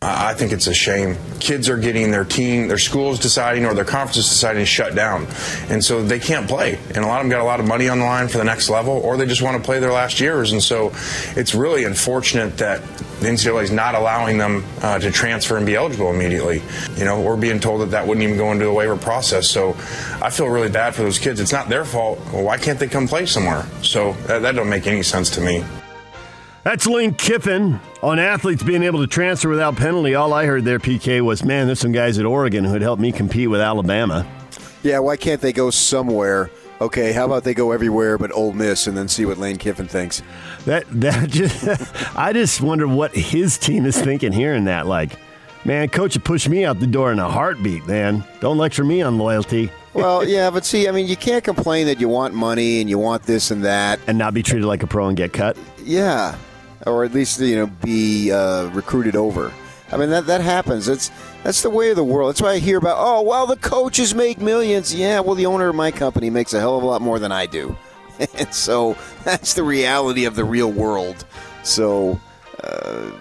I 0.04 0.34
think 0.34 0.52
it's 0.52 0.66
a 0.66 0.74
shame. 0.74 1.16
Kids 1.40 1.70
are 1.70 1.78
getting 1.78 2.10
their 2.10 2.26
team, 2.26 2.68
their 2.68 2.80
schools 2.80 3.20
deciding 3.20 3.66
or 3.66 3.76
their 3.76 3.86
conferences 3.86 4.28
deciding 4.28 4.64
to 4.64 4.66
shut 4.66 4.96
down. 4.96 5.28
And 5.70 5.84
so 5.84 6.02
they 6.02 6.18
can't 6.18 6.48
play. 6.48 6.80
And 6.96 7.06
a 7.06 7.08
lot 7.08 7.20
of 7.20 7.26
them 7.26 7.30
got 7.30 7.42
a 7.42 7.44
lot 7.44 7.60
of 7.60 7.68
money 7.68 7.88
on 7.88 8.00
the 8.00 8.06
line 8.06 8.28
for 8.28 8.40
the 8.40 8.44
next 8.44 8.68
level, 8.68 8.94
or 8.94 9.16
they 9.16 9.28
just 9.28 9.44
want 9.44 9.58
to 9.58 9.64
play 9.64 9.78
their 9.78 9.92
last 9.92 10.20
years. 10.20 10.54
And 10.54 10.64
so 10.64 10.92
it's 11.36 11.54
really 11.54 11.84
unfortunate 11.84 12.58
that 12.58 12.82
the 13.20 13.28
NCAA 13.28 13.62
is 13.62 13.72
not 13.72 13.94
allowing 13.94 14.40
them 14.40 14.66
uh, 14.82 14.98
to 14.98 15.12
transfer 15.12 15.58
and 15.58 15.68
be 15.68 15.76
eligible 15.76 16.10
immediately. 16.10 16.64
You 16.96 17.06
know, 17.06 17.22
we're 17.22 17.38
being 17.38 17.60
told 17.60 17.82
that 17.82 17.92
that 17.92 18.08
wouldn't 18.08 18.24
even 18.24 18.38
go 18.38 18.52
into 18.52 18.66
the 18.66 18.74
waiver 18.74 18.98
process. 18.98 19.48
So 19.48 19.74
I 20.20 20.32
feel 20.32 20.48
really 20.48 20.70
bad 20.70 20.96
for 20.96 21.04
those 21.04 21.20
kids. 21.20 21.40
It's 21.40 21.52
not 21.52 21.70
their 21.70 21.86
fault. 21.86 22.20
Well, 22.34 22.44
why 22.44 22.58
can't 22.58 22.80
they 22.80 22.88
come 22.88 23.08
play 23.08 23.28
somewhere? 23.28 23.68
So 23.84 24.14
that, 24.26 24.42
that 24.42 24.56
don't 24.56 24.70
make 24.70 24.88
any 24.88 25.04
sense 25.04 25.30
to 25.32 25.42
me. 25.42 25.64
That's 26.64 26.86
Lane 26.86 27.16
Kiffin 27.16 27.80
on 28.04 28.20
athletes 28.20 28.62
being 28.62 28.84
able 28.84 29.00
to 29.00 29.08
transfer 29.08 29.50
without 29.50 29.76
penalty. 29.76 30.14
All 30.14 30.32
I 30.34 30.46
heard 30.46 30.64
there, 30.64 30.80
PK, 30.80 31.22
was 31.22 31.44
man, 31.44 31.66
there's 31.66 31.80
some 31.80 31.92
guys 31.92 32.20
at 32.20 32.26
Oregon 32.26 32.64
who'd 32.64 32.84
help 32.84 33.00
me 33.00 33.12
compete 33.12 33.50
with 33.50 33.62
Alabama. 33.62 34.28
Yeah, 34.84 35.00
why 35.00 35.18
can't 35.18 35.42
they 35.42 35.54
go 35.54 35.70
somewhere? 35.72 36.52
Okay, 36.80 37.14
how 37.14 37.26
about 37.26 37.44
they 37.44 37.54
go 37.54 37.72
everywhere 37.72 38.18
but 38.18 38.32
Ole 38.32 38.54
Miss 38.54 38.88
and 38.88 38.96
then 38.98 39.08
see 39.08 39.26
what 39.26 39.38
Lane 39.38 39.58
Kiffin 39.58 39.88
thinks? 39.88 40.22
That 40.66 40.86
that 41.02 41.30
just 41.30 41.68
I 42.18 42.34
just 42.34 42.62
wonder 42.62 42.88
what 42.88 43.16
his 43.16 43.58
team 43.58 43.86
is 43.86 44.00
thinking 44.00 44.32
hearing 44.32 44.66
that. 44.66 44.86
Like, 44.88 45.18
man, 45.66 45.90
coach 45.90 46.16
would 46.16 46.26
push 46.26 46.48
me 46.48 46.64
out 46.66 46.80
the 46.80 46.88
door 46.88 47.12
in 47.12 47.20
a 47.20 47.30
heartbeat, 47.30 47.88
man. 47.88 48.24
Don't 48.40 48.58
lecture 48.58 48.84
me 48.84 49.02
on 49.02 49.18
loyalty 49.18 49.72
Well, 49.94 50.26
yeah, 50.26 50.50
but 50.50 50.64
see, 50.64 50.88
I 50.88 50.92
mean, 50.92 51.08
you 51.08 51.18
can't 51.18 51.44
complain 51.44 51.88
that 51.88 52.00
you 52.00 52.08
want 52.08 52.34
money 52.34 52.80
and 52.80 52.90
you 52.90 52.98
want 52.98 53.24
this 53.24 53.52
and 53.52 53.64
that. 53.66 54.00
and 54.08 54.18
not 54.18 54.34
be 54.34 54.42
treated 54.42 54.66
like 54.66 54.84
a 54.84 54.88
pro 54.88 55.08
and 55.08 55.18
get 55.18 55.34
cut. 55.34 55.58
Yeah, 55.84 56.38
or 56.86 57.04
at 57.04 57.14
least 57.14 57.40
you 57.40 57.56
know 57.56 57.68
be 57.68 58.32
uh, 58.32 58.70
recruited 58.70 59.16
over. 59.16 59.52
I 59.92 59.98
mean 59.98 60.10
that 60.10 60.26
that 60.28 60.42
happens. 60.42 60.88
It's 60.88 61.12
that's 61.44 61.62
the 61.62 61.70
way 61.70 61.90
of 61.90 61.96
the 61.96 62.04
world. 62.04 62.30
That's 62.30 62.42
why 62.42 62.54
I 62.54 62.60
hear 62.60 62.78
about 62.78 62.98
oh 63.00 63.22
well 63.22 63.46
the 63.46 63.58
coaches 63.58 64.16
make 64.16 64.40
millions. 64.40 64.94
Yeah, 64.94 65.20
well 65.20 65.36
the 65.36 65.46
owner 65.46 65.70
of 65.70 65.76
my 65.76 65.92
company 65.92 66.30
makes 66.30 66.54
a 66.54 66.60
hell 66.60 66.78
of 66.78 66.84
a 66.84 66.86
lot 66.86 67.02
more 67.02 67.20
than 67.20 67.32
I 67.32 67.46
do, 67.46 67.78
and 68.36 68.54
so 68.54 68.98
that's 69.24 69.54
the 69.54 69.64
reality 69.64 70.26
of 70.26 70.36
the 70.36 70.46
real 70.46 70.72
world. 70.72 71.26
So 71.64 72.20
uh, 72.64 73.12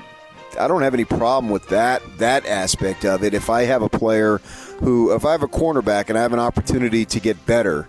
I 0.59 0.69
don't 0.69 0.83
have 0.83 0.95
any 0.95 1.05
problem 1.05 1.50
with 1.50 1.69
that 1.69 2.02
that 2.19 2.47
aspect 2.47 3.05
of 3.05 3.23
it. 3.23 3.35
If 3.35 3.50
I 3.50 3.62
have 3.64 3.83
a 3.83 3.88
player 3.88 4.38
who, 4.81 5.14
if 5.14 5.25
I 5.25 5.33
have 5.33 5.43
a 5.43 5.49
cornerback 5.49 6.09
and 6.09 6.19
I 6.19 6.23
have 6.23 6.33
an 6.33 6.38
opportunity 6.38 7.05
to 7.05 7.21
get 7.21 7.45
better, 7.47 7.87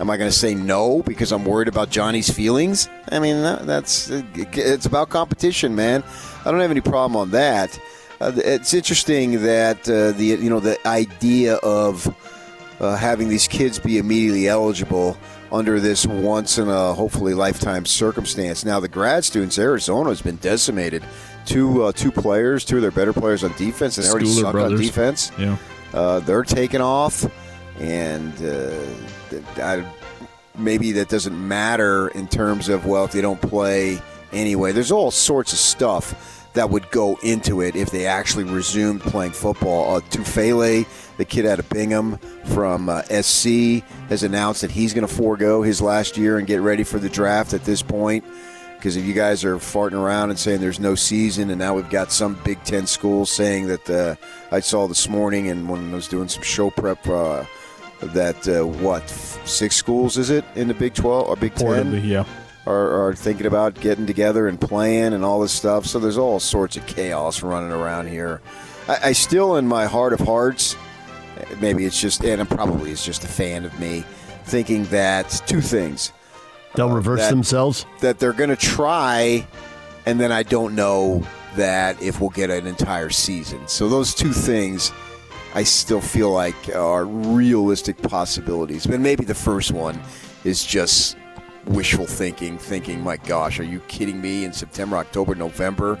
am 0.00 0.10
I 0.10 0.16
going 0.16 0.30
to 0.30 0.36
say 0.36 0.54
no 0.54 1.02
because 1.02 1.32
I'm 1.32 1.44
worried 1.44 1.68
about 1.68 1.90
Johnny's 1.90 2.30
feelings? 2.30 2.88
I 3.10 3.18
mean, 3.18 3.42
that's 3.42 4.10
it's 4.10 4.86
about 4.86 5.08
competition, 5.08 5.74
man. 5.74 6.02
I 6.44 6.50
don't 6.50 6.60
have 6.60 6.70
any 6.70 6.80
problem 6.80 7.16
on 7.16 7.30
that. 7.30 7.78
Uh, 8.20 8.32
it's 8.36 8.74
interesting 8.74 9.42
that 9.42 9.88
uh, 9.88 10.12
the 10.12 10.24
you 10.24 10.50
know 10.50 10.60
the 10.60 10.78
idea 10.86 11.56
of 11.56 12.14
uh, 12.80 12.96
having 12.96 13.28
these 13.28 13.46
kids 13.46 13.78
be 13.78 13.98
immediately 13.98 14.48
eligible 14.48 15.16
under 15.50 15.80
this 15.80 16.06
once 16.06 16.58
in 16.58 16.68
a 16.68 16.94
hopefully 16.94 17.34
lifetime 17.34 17.86
circumstance. 17.86 18.64
Now 18.64 18.80
the 18.80 18.88
grad 18.88 19.24
students, 19.24 19.58
Arizona 19.58 20.10
has 20.10 20.20
been 20.22 20.36
decimated. 20.36 21.02
Two 21.46 21.84
uh, 21.84 21.92
two 21.92 22.12
players, 22.12 22.64
two 22.64 22.76
of 22.76 22.82
their 22.82 22.90
better 22.90 23.12
players 23.12 23.42
on 23.44 23.52
defense, 23.56 23.96
and 23.96 24.06
they 24.06 24.10
already 24.10 24.26
Schooler 24.26 24.40
suck 24.42 24.52
brothers. 24.52 24.80
on 24.80 24.84
defense. 24.84 25.32
Yeah. 25.38 25.56
Uh, 25.94 26.20
they're 26.20 26.42
taking 26.42 26.82
off, 26.82 27.24
and 27.78 28.34
uh, 28.44 28.70
I, 29.56 29.84
maybe 30.56 30.92
that 30.92 31.08
doesn't 31.08 31.48
matter 31.48 32.08
in 32.08 32.28
terms 32.28 32.68
of 32.68 32.86
well 32.86 33.04
if 33.04 33.12
they 33.12 33.20
don't 33.20 33.40
play 33.40 34.00
anyway. 34.32 34.72
There's 34.72 34.92
all 34.92 35.10
sorts 35.10 35.52
of 35.52 35.58
stuff 35.58 36.38
that 36.54 36.70
would 36.70 36.90
go 36.90 37.16
into 37.22 37.60
it 37.60 37.76
if 37.76 37.90
they 37.90 38.06
actually 38.06 38.44
resumed 38.44 39.00
playing 39.00 39.32
football. 39.32 39.96
Uh, 39.96 40.00
Tufele, 40.00 40.86
the 41.16 41.24
kid 41.24 41.46
out 41.46 41.58
of 41.58 41.68
Bingham 41.68 42.18
from 42.46 42.88
uh, 42.88 43.02
SC, 43.02 43.84
has 44.08 44.22
announced 44.22 44.62
that 44.62 44.70
he's 44.70 44.94
going 44.94 45.06
to 45.06 45.12
forego 45.12 45.62
his 45.62 45.80
last 45.80 46.16
year 46.16 46.38
and 46.38 46.46
get 46.46 46.60
ready 46.60 46.84
for 46.84 46.98
the 46.98 47.08
draft 47.08 47.52
at 47.52 47.64
this 47.64 47.82
point. 47.82 48.24
Because 48.74 48.96
if 48.96 49.04
you 49.04 49.12
guys 49.12 49.44
are 49.44 49.56
farting 49.56 50.00
around 50.00 50.30
and 50.30 50.38
saying 50.38 50.60
there's 50.60 50.80
no 50.80 50.94
season, 50.94 51.50
and 51.50 51.58
now 51.58 51.74
we've 51.74 51.90
got 51.90 52.12
some 52.12 52.34
Big 52.44 52.62
Ten 52.62 52.86
schools 52.86 53.30
saying 53.30 53.66
that 53.66 53.90
uh, 53.90 54.14
I 54.52 54.60
saw 54.60 54.86
this 54.86 55.08
morning, 55.08 55.50
and 55.50 55.68
when 55.68 55.90
I 55.90 55.94
was 55.94 56.06
doing 56.06 56.28
some 56.28 56.44
show 56.44 56.70
prep, 56.70 57.06
uh, 57.08 57.44
that 58.00 58.46
uh, 58.48 58.64
what 58.66 59.08
six 59.08 59.76
schools 59.76 60.16
is 60.16 60.30
it 60.30 60.44
in 60.54 60.68
the 60.68 60.74
Big 60.74 60.94
Twelve 60.94 61.28
or 61.28 61.36
Big 61.36 61.54
Ten? 61.54 62.04
Yeah. 62.04 62.24
are, 62.66 63.08
are 63.08 63.14
thinking 63.14 63.46
about 63.46 63.74
getting 63.80 64.06
together 64.06 64.46
and 64.48 64.60
playing 64.60 65.14
and 65.14 65.24
all 65.24 65.40
this 65.40 65.52
stuff. 65.52 65.86
So 65.86 65.98
there's 65.98 66.18
all 66.18 66.38
sorts 66.40 66.76
of 66.76 66.86
chaos 66.86 67.42
running 67.42 67.72
around 67.72 68.08
here. 68.08 68.40
I, 68.88 68.98
I 69.08 69.12
still, 69.12 69.56
in 69.56 69.66
my 69.66 69.86
heart 69.86 70.12
of 70.12 70.20
hearts, 70.20 70.76
maybe 71.60 71.84
it's 71.86 72.00
just, 72.00 72.24
and 72.24 72.40
it 72.40 72.48
probably 72.48 72.90
it's 72.90 73.04
just 73.04 73.24
a 73.24 73.28
fan 73.28 73.64
of 73.64 73.78
me, 73.80 74.04
thinking 74.44 74.84
that 74.86 75.30
two 75.46 75.60
things 75.60 76.12
They'll 76.74 76.90
reverse 76.90 77.20
that- 77.20 77.30
themselves. 77.30 77.86
that 78.00 78.18
they're 78.18 78.32
going 78.32 78.50
to 78.50 78.56
try, 78.56 79.46
and 80.06 80.20
then 80.20 80.30
I 80.32 80.42
don't 80.42 80.74
know 80.74 81.24
that 81.56 82.00
if 82.02 82.20
we'll 82.20 82.30
get 82.30 82.50
an 82.50 82.66
entire 82.66 83.10
season. 83.10 83.66
So 83.66 83.88
those 83.88 84.14
two 84.14 84.32
things, 84.32 84.92
I 85.58 85.64
still 85.64 86.00
feel 86.00 86.30
like 86.30 86.72
are 86.72 87.04
realistic 87.04 88.00
possibilities. 88.00 88.86
But 88.86 89.00
maybe 89.00 89.24
the 89.24 89.34
first 89.34 89.72
one 89.72 90.00
is 90.44 90.64
just 90.64 91.16
wishful 91.64 92.06
thinking, 92.06 92.58
thinking, 92.58 93.00
my 93.00 93.16
gosh, 93.16 93.58
are 93.58 93.64
you 93.64 93.80
kidding 93.88 94.20
me? 94.20 94.44
In 94.44 94.52
September, 94.52 94.96
October, 94.96 95.34
November, 95.34 95.98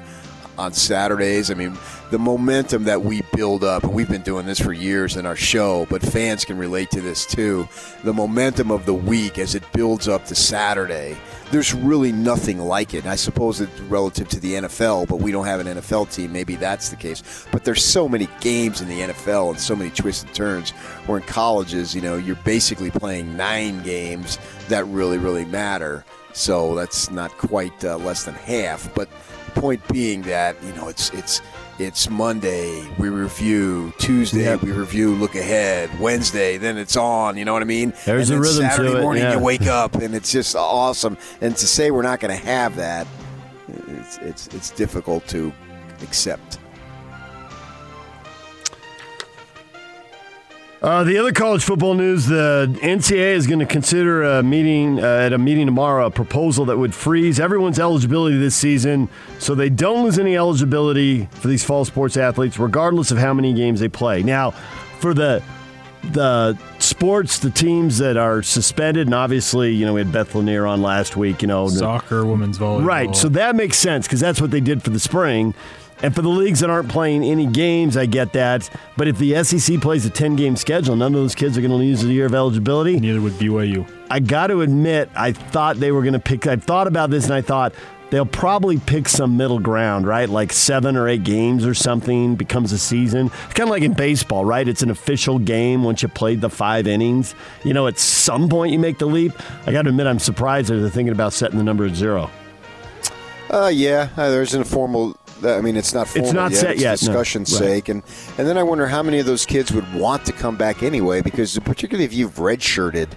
on 0.58 0.72
Saturdays. 0.72 1.50
I 1.50 1.54
mean, 1.54 1.78
the 2.10 2.18
momentum 2.18 2.84
that 2.84 3.02
we 3.02 3.22
build 3.34 3.62
up, 3.62 3.84
and 3.84 3.94
we've 3.94 4.08
been 4.08 4.22
doing 4.22 4.46
this 4.46 4.58
for 4.58 4.72
years 4.72 5.16
in 5.16 5.24
our 5.24 5.36
show, 5.36 5.86
but 5.88 6.02
fans 6.02 6.44
can 6.44 6.58
relate 6.58 6.90
to 6.90 7.00
this 7.00 7.24
too. 7.24 7.68
The 8.02 8.12
momentum 8.12 8.70
of 8.70 8.84
the 8.84 8.94
week 8.94 9.38
as 9.38 9.54
it 9.54 9.62
builds 9.72 10.08
up 10.08 10.24
to 10.26 10.34
Saturday, 10.34 11.16
there's 11.50 11.72
really 11.72 12.12
nothing 12.12 12.58
like 12.58 12.94
it. 12.94 13.04
And 13.04 13.08
I 13.08 13.16
suppose 13.16 13.60
it's 13.60 13.80
relative 13.82 14.28
to 14.28 14.40
the 14.40 14.54
NFL, 14.54 15.08
but 15.08 15.16
we 15.16 15.32
don't 15.32 15.46
have 15.46 15.60
an 15.60 15.66
NFL 15.78 16.12
team. 16.12 16.32
Maybe 16.32 16.56
that's 16.56 16.88
the 16.88 16.96
case. 16.96 17.46
But 17.52 17.64
there's 17.64 17.84
so 17.84 18.08
many 18.08 18.28
games 18.40 18.80
in 18.80 18.88
the 18.88 19.00
NFL 19.00 19.50
and 19.50 19.60
so 19.60 19.74
many 19.76 19.90
twists 19.90 20.24
and 20.24 20.34
turns. 20.34 20.70
Where 21.06 21.18
in 21.18 21.24
colleges, 21.24 21.94
you 21.94 22.00
know, 22.00 22.16
you're 22.16 22.36
basically 22.36 22.90
playing 22.90 23.36
nine 23.36 23.82
games 23.82 24.38
that 24.68 24.84
really, 24.86 25.18
really 25.18 25.44
matter. 25.44 26.04
So 26.32 26.74
that's 26.74 27.10
not 27.10 27.36
quite 27.38 27.84
uh, 27.84 27.96
less 27.98 28.24
than 28.24 28.34
half. 28.34 28.92
But 28.94 29.08
point 29.60 29.86
being 29.88 30.22
that 30.22 30.56
you 30.62 30.72
know 30.74 30.88
it's 30.88 31.10
it's 31.10 31.40
it's 31.78 32.08
Monday 32.10 32.86
we 32.98 33.08
review 33.08 33.92
Tuesday 33.98 34.42
Yep. 34.44 34.62
we 34.62 34.72
review 34.72 35.14
look 35.14 35.34
ahead 35.34 35.90
Wednesday 36.00 36.56
then 36.56 36.76
it's 36.78 36.96
on 36.96 37.36
you 37.36 37.44
know 37.44 37.52
what 37.52 37.62
I 37.62 37.66
mean 37.66 37.92
There's 38.04 38.30
and 38.30 38.38
a 38.38 38.40
rhythm 38.42 38.64
to 38.64 38.70
Saturday 38.70 38.98
it, 38.98 39.02
morning 39.02 39.22
yeah. 39.22 39.34
you 39.34 39.38
wake 39.40 39.66
up 39.66 39.94
and 40.02 40.14
it's 40.14 40.32
just 40.32 40.56
awesome 40.56 41.16
and 41.40 41.56
to 41.56 41.66
say 41.66 41.90
we're 41.90 42.02
not 42.02 42.20
going 42.20 42.36
to 42.36 42.44
have 42.44 42.76
that 42.76 43.06
it's 43.88 44.18
it's 44.18 44.46
it's 44.48 44.70
difficult 44.70 45.26
to 45.28 45.52
accept 46.02 46.58
Uh, 50.80 51.02
the 51.02 51.18
other 51.18 51.32
college 51.32 51.64
football 51.64 51.94
news: 51.94 52.26
the 52.26 52.72
NCAA 52.82 53.34
is 53.34 53.48
going 53.48 53.58
to 53.58 53.66
consider 53.66 54.22
a 54.22 54.42
meeting 54.44 55.02
uh, 55.02 55.06
at 55.06 55.32
a 55.32 55.38
meeting 55.38 55.66
tomorrow 55.66 56.06
a 56.06 56.10
proposal 56.10 56.64
that 56.66 56.78
would 56.78 56.94
freeze 56.94 57.40
everyone's 57.40 57.80
eligibility 57.80 58.38
this 58.38 58.54
season, 58.54 59.08
so 59.40 59.56
they 59.56 59.70
don't 59.70 60.04
lose 60.04 60.18
any 60.20 60.36
eligibility 60.36 61.26
for 61.32 61.48
these 61.48 61.64
fall 61.64 61.84
sports 61.84 62.16
athletes, 62.16 62.58
regardless 62.58 63.10
of 63.10 63.18
how 63.18 63.34
many 63.34 63.52
games 63.52 63.80
they 63.80 63.88
play. 63.88 64.22
Now, 64.22 64.52
for 65.00 65.14
the 65.14 65.42
the 66.12 66.56
sports, 66.78 67.40
the 67.40 67.50
teams 67.50 67.98
that 67.98 68.16
are 68.16 68.40
suspended, 68.42 69.08
and 69.08 69.14
obviously, 69.14 69.74
you 69.74 69.84
know, 69.84 69.94
we 69.94 70.00
had 70.00 70.12
Beth 70.12 70.32
Lanier 70.34 70.64
on 70.64 70.80
last 70.80 71.16
week. 71.16 71.42
You 71.42 71.48
know, 71.48 71.68
Soccer, 71.68 72.24
women's 72.24 72.56
volleyball. 72.56 72.84
Right. 72.84 73.16
So 73.16 73.28
that 73.30 73.56
makes 73.56 73.78
sense 73.78 74.06
because 74.06 74.20
that's 74.20 74.40
what 74.40 74.52
they 74.52 74.60
did 74.60 74.84
for 74.84 74.90
the 74.90 75.00
spring. 75.00 75.54
And 76.02 76.14
for 76.14 76.22
the 76.22 76.28
leagues 76.28 76.60
that 76.60 76.70
aren't 76.70 76.88
playing 76.88 77.24
any 77.24 77.46
games, 77.46 77.96
I 77.96 78.06
get 78.06 78.32
that. 78.34 78.70
But 78.96 79.08
if 79.08 79.18
the 79.18 79.42
SEC 79.42 79.80
plays 79.80 80.06
a 80.06 80.10
10 80.10 80.36
game 80.36 80.54
schedule, 80.54 80.94
none 80.94 81.14
of 81.14 81.20
those 81.20 81.34
kids 81.34 81.58
are 81.58 81.60
going 81.60 81.72
to 81.72 81.76
lose 81.76 82.04
a 82.04 82.08
year 82.08 82.26
of 82.26 82.34
eligibility. 82.34 83.00
Neither 83.00 83.20
would 83.20 83.32
BYU. 83.34 83.90
I 84.10 84.20
got 84.20 84.46
to 84.48 84.62
admit, 84.62 85.10
I 85.16 85.32
thought 85.32 85.76
they 85.76 85.90
were 85.90 86.02
going 86.02 86.14
to 86.14 86.20
pick. 86.20 86.46
I 86.46 86.56
thought 86.56 86.86
about 86.86 87.10
this 87.10 87.24
and 87.24 87.34
I 87.34 87.42
thought 87.42 87.74
they'll 88.10 88.24
probably 88.26 88.78
pick 88.78 89.08
some 89.08 89.36
middle 89.36 89.58
ground, 89.58 90.06
right? 90.06 90.28
Like 90.28 90.52
seven 90.52 90.96
or 90.96 91.08
eight 91.08 91.24
games 91.24 91.66
or 91.66 91.74
something 91.74 92.36
becomes 92.36 92.72
a 92.72 92.78
season. 92.78 93.26
It's 93.26 93.54
kind 93.54 93.68
of 93.68 93.70
like 93.70 93.82
in 93.82 93.94
baseball, 93.94 94.44
right? 94.44 94.66
It's 94.66 94.82
an 94.82 94.90
official 94.90 95.38
game 95.38 95.82
once 95.82 96.02
you 96.02 96.08
played 96.08 96.40
the 96.40 96.50
five 96.50 96.86
innings. 96.86 97.34
You 97.64 97.74
know, 97.74 97.86
at 97.86 97.98
some 97.98 98.48
point 98.48 98.72
you 98.72 98.78
make 98.78 98.98
the 98.98 99.06
leap. 99.06 99.32
I 99.66 99.72
got 99.72 99.82
to 99.82 99.90
admit, 99.90 100.06
I'm 100.06 100.18
surprised 100.18 100.68
that 100.70 100.76
they're 100.76 100.90
thinking 100.90 101.12
about 101.12 101.32
setting 101.32 101.58
the 101.58 101.64
number 101.64 101.84
at 101.84 101.94
zero. 101.94 102.30
Uh, 103.50 103.70
yeah, 103.72 104.10
uh, 104.16 104.30
there's 104.30 104.54
an 104.54 104.60
informal. 104.60 105.16
I 105.44 105.60
mean, 105.60 105.76
it's 105.76 105.94
not 105.94 106.08
formal 106.08 106.32
not 106.32 106.50
yet. 106.52 106.60
set 106.60 106.70
it's 106.72 106.82
yet, 106.82 106.90
no. 106.90 106.96
discussion's 107.08 107.52
Right. 107.52 107.58
sake, 107.68 107.88
and 107.88 108.02
and 108.38 108.46
then 108.48 108.58
I 108.58 108.62
wonder 108.62 108.86
how 108.86 109.02
many 109.02 109.18
of 109.18 109.26
those 109.26 109.46
kids 109.46 109.72
would 109.72 109.92
want 109.94 110.24
to 110.26 110.32
come 110.32 110.56
back 110.56 110.82
anyway, 110.82 111.20
because 111.22 111.58
particularly 111.60 112.04
if 112.04 112.12
you've 112.12 112.34
redshirted, 112.36 113.08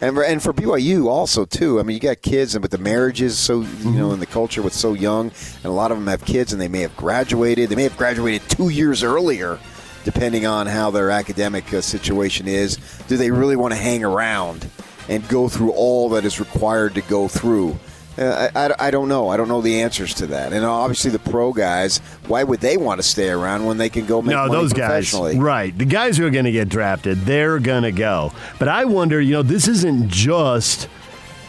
and 0.00 0.14
for- 0.14 0.22
and 0.24 0.42
for 0.42 0.52
BYU 0.52 1.08
also 1.08 1.44
too. 1.44 1.80
I 1.80 1.82
mean, 1.82 1.94
you 1.94 2.00
got 2.00 2.22
kids, 2.22 2.54
and 2.54 2.62
but 2.62 2.70
the 2.70 2.78
marriage 2.78 3.20
is 3.22 3.38
so 3.38 3.64
you 3.82 3.90
know, 3.90 4.12
and 4.12 4.20
the 4.22 4.26
culture 4.26 4.62
was 4.62 4.74
so 4.74 4.92
young, 4.94 5.30
and 5.56 5.64
a 5.64 5.70
lot 5.70 5.90
of 5.90 5.98
them 5.98 6.06
have 6.06 6.24
kids, 6.24 6.52
and 6.52 6.60
they 6.60 6.68
may 6.68 6.80
have 6.82 6.96
graduated. 6.96 7.68
They 7.70 7.76
may 7.76 7.84
have 7.84 7.96
graduated 7.96 8.48
two 8.48 8.68
years 8.68 9.02
earlier, 9.02 9.58
depending 10.04 10.46
on 10.46 10.66
how 10.68 10.90
their 10.90 11.10
academic 11.10 11.72
uh, 11.74 11.80
situation 11.80 12.46
is. 12.46 12.78
Do 13.08 13.16
they 13.16 13.30
really 13.30 13.56
want 13.56 13.72
to 13.74 13.78
hang 13.80 14.04
around 14.04 14.68
and 15.08 15.26
go 15.28 15.48
through 15.48 15.70
all 15.72 16.08
that 16.10 16.24
is 16.24 16.38
required 16.38 16.94
to 16.94 17.00
go 17.02 17.26
through? 17.26 17.76
Uh, 18.18 18.48
I, 18.54 18.66
I, 18.66 18.74
I 18.88 18.90
don't 18.90 19.08
know. 19.08 19.28
I 19.28 19.36
don't 19.36 19.48
know 19.48 19.60
the 19.60 19.82
answers 19.82 20.14
to 20.14 20.26
that. 20.28 20.52
And 20.52 20.64
obviously, 20.64 21.10
the 21.10 21.18
pro 21.18 21.52
guys, 21.52 21.98
why 22.26 22.44
would 22.44 22.60
they 22.60 22.76
want 22.76 22.98
to 23.00 23.02
stay 23.02 23.28
around 23.28 23.66
when 23.66 23.76
they 23.76 23.88
can 23.88 24.06
go 24.06 24.22
make 24.22 24.34
no, 24.34 24.46
money 24.46 24.52
those 24.52 24.72
guys, 24.72 25.10
professionally? 25.10 25.38
right? 25.38 25.76
The 25.76 25.84
guys 25.84 26.16
who 26.16 26.26
are 26.26 26.30
going 26.30 26.46
to 26.46 26.52
get 26.52 26.68
drafted, 26.68 27.18
they're 27.20 27.58
going 27.58 27.82
to 27.82 27.92
go. 27.92 28.32
But 28.58 28.68
I 28.68 28.84
wonder, 28.84 29.20
you 29.20 29.32
know, 29.32 29.42
this 29.42 29.68
isn't 29.68 30.08
just 30.08 30.88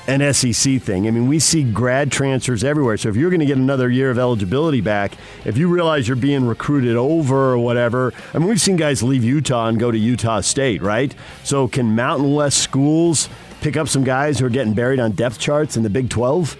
an 0.07 0.33
SEC 0.33 0.81
thing. 0.81 1.05
I 1.07 1.11
mean, 1.11 1.27
we 1.27 1.37
see 1.37 1.63
grad 1.63 2.11
transfers 2.11 2.63
everywhere. 2.63 2.97
So 2.97 3.09
if 3.09 3.17
you're 3.17 3.29
going 3.29 3.41
to 3.41 3.45
get 3.45 3.57
another 3.57 3.89
year 3.89 4.09
of 4.09 4.17
eligibility 4.17 4.79
back, 4.79 5.17
if 5.45 5.57
you 5.57 5.67
realize 5.67 6.07
you're 6.07 6.15
being 6.15 6.45
recruited 6.45 6.95
over 6.95 7.53
or 7.53 7.57
whatever, 7.57 8.13
I 8.33 8.39
mean, 8.39 8.47
we've 8.47 8.61
seen 8.61 8.77
guys 8.77 9.03
leave 9.03 9.23
Utah 9.23 9.67
and 9.67 9.77
go 9.77 9.91
to 9.91 9.97
Utah 9.97 10.39
State, 10.39 10.81
right? 10.81 11.13
So 11.43 11.67
can 11.67 11.93
Mountain 11.93 12.33
West 12.33 12.59
schools 12.59 13.27
pick 13.61 13.77
up 13.77 13.87
some 13.87 14.03
guys 14.03 14.39
who 14.39 14.45
are 14.45 14.49
getting 14.49 14.73
buried 14.73 14.99
on 14.99 15.11
depth 15.11 15.39
charts 15.39 15.77
in 15.77 15.83
the 15.83 15.89
Big 15.89 16.09
12? 16.09 16.57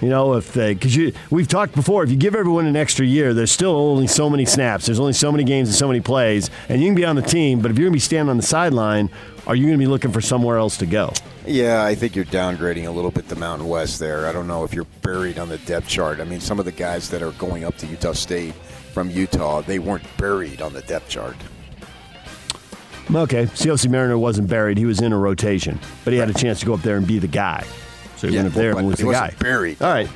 You 0.00 0.08
know, 0.08 0.34
if 0.34 0.54
they, 0.54 0.72
because 0.72 0.96
you, 0.96 1.12
we've 1.28 1.48
talked 1.48 1.74
before, 1.74 2.02
if 2.02 2.10
you 2.10 2.16
give 2.16 2.34
everyone 2.34 2.66
an 2.66 2.76
extra 2.76 3.04
year, 3.04 3.34
there's 3.34 3.52
still 3.52 3.76
only 3.76 4.06
so 4.06 4.30
many 4.30 4.46
snaps, 4.46 4.86
there's 4.86 5.00
only 5.00 5.12
so 5.12 5.30
many 5.30 5.44
games 5.44 5.68
and 5.68 5.76
so 5.76 5.86
many 5.86 6.00
plays, 6.00 6.48
and 6.70 6.80
you 6.80 6.88
can 6.88 6.94
be 6.94 7.04
on 7.04 7.16
the 7.16 7.22
team, 7.22 7.60
but 7.60 7.70
if 7.70 7.76
you're 7.76 7.84
going 7.84 7.92
to 7.92 7.96
be 7.96 8.00
standing 8.00 8.30
on 8.30 8.38
the 8.38 8.42
sideline, 8.42 9.10
are 9.46 9.54
you 9.54 9.66
going 9.66 9.78
to 9.78 9.84
be 9.84 9.86
looking 9.86 10.10
for 10.10 10.22
somewhere 10.22 10.56
else 10.56 10.78
to 10.78 10.86
go? 10.86 11.12
Yeah, 11.46 11.84
I 11.84 11.94
think 11.94 12.16
you're 12.16 12.24
downgrading 12.24 12.86
a 12.86 12.90
little 12.90 13.10
bit 13.10 13.28
the 13.28 13.36
Mountain 13.36 13.68
West 13.68 13.98
there. 13.98 14.26
I 14.26 14.32
don't 14.32 14.46
know 14.46 14.64
if 14.64 14.72
you're 14.72 14.86
buried 15.02 15.38
on 15.38 15.48
the 15.50 15.58
depth 15.58 15.88
chart. 15.88 16.20
I 16.20 16.24
mean, 16.24 16.40
some 16.40 16.58
of 16.58 16.64
the 16.64 16.72
guys 16.72 17.10
that 17.10 17.22
are 17.22 17.32
going 17.32 17.64
up 17.64 17.76
to 17.78 17.86
Utah 17.86 18.12
State 18.12 18.54
from 18.92 19.10
Utah, 19.10 19.60
they 19.60 19.78
weren't 19.78 20.04
buried 20.16 20.62
on 20.62 20.72
the 20.72 20.82
depth 20.82 21.08
chart. 21.08 21.36
Okay, 23.14 23.46
Siaosi 23.46 23.88
Mariner 23.90 24.16
wasn't 24.18 24.48
buried; 24.48 24.78
he 24.78 24.84
was 24.86 25.00
in 25.00 25.12
a 25.12 25.18
rotation, 25.18 25.78
but 26.04 26.12
he 26.12 26.18
had 26.18 26.30
a 26.30 26.34
chance 26.34 26.60
to 26.60 26.66
go 26.66 26.74
up 26.74 26.82
there 26.82 26.96
and 26.96 27.06
be 27.06 27.18
the 27.18 27.26
guy. 27.26 27.64
So 28.16 28.28
he 28.28 28.34
Yeah, 28.34 28.42
went 28.42 28.54
up 28.54 28.58
there 28.60 28.76
and 28.78 28.86
was 28.86 28.98
the 28.98 29.06
wasn't 29.06 29.30
guy. 29.30 29.36
buried. 29.42 29.82
All 29.82 29.90
right. 29.92 30.08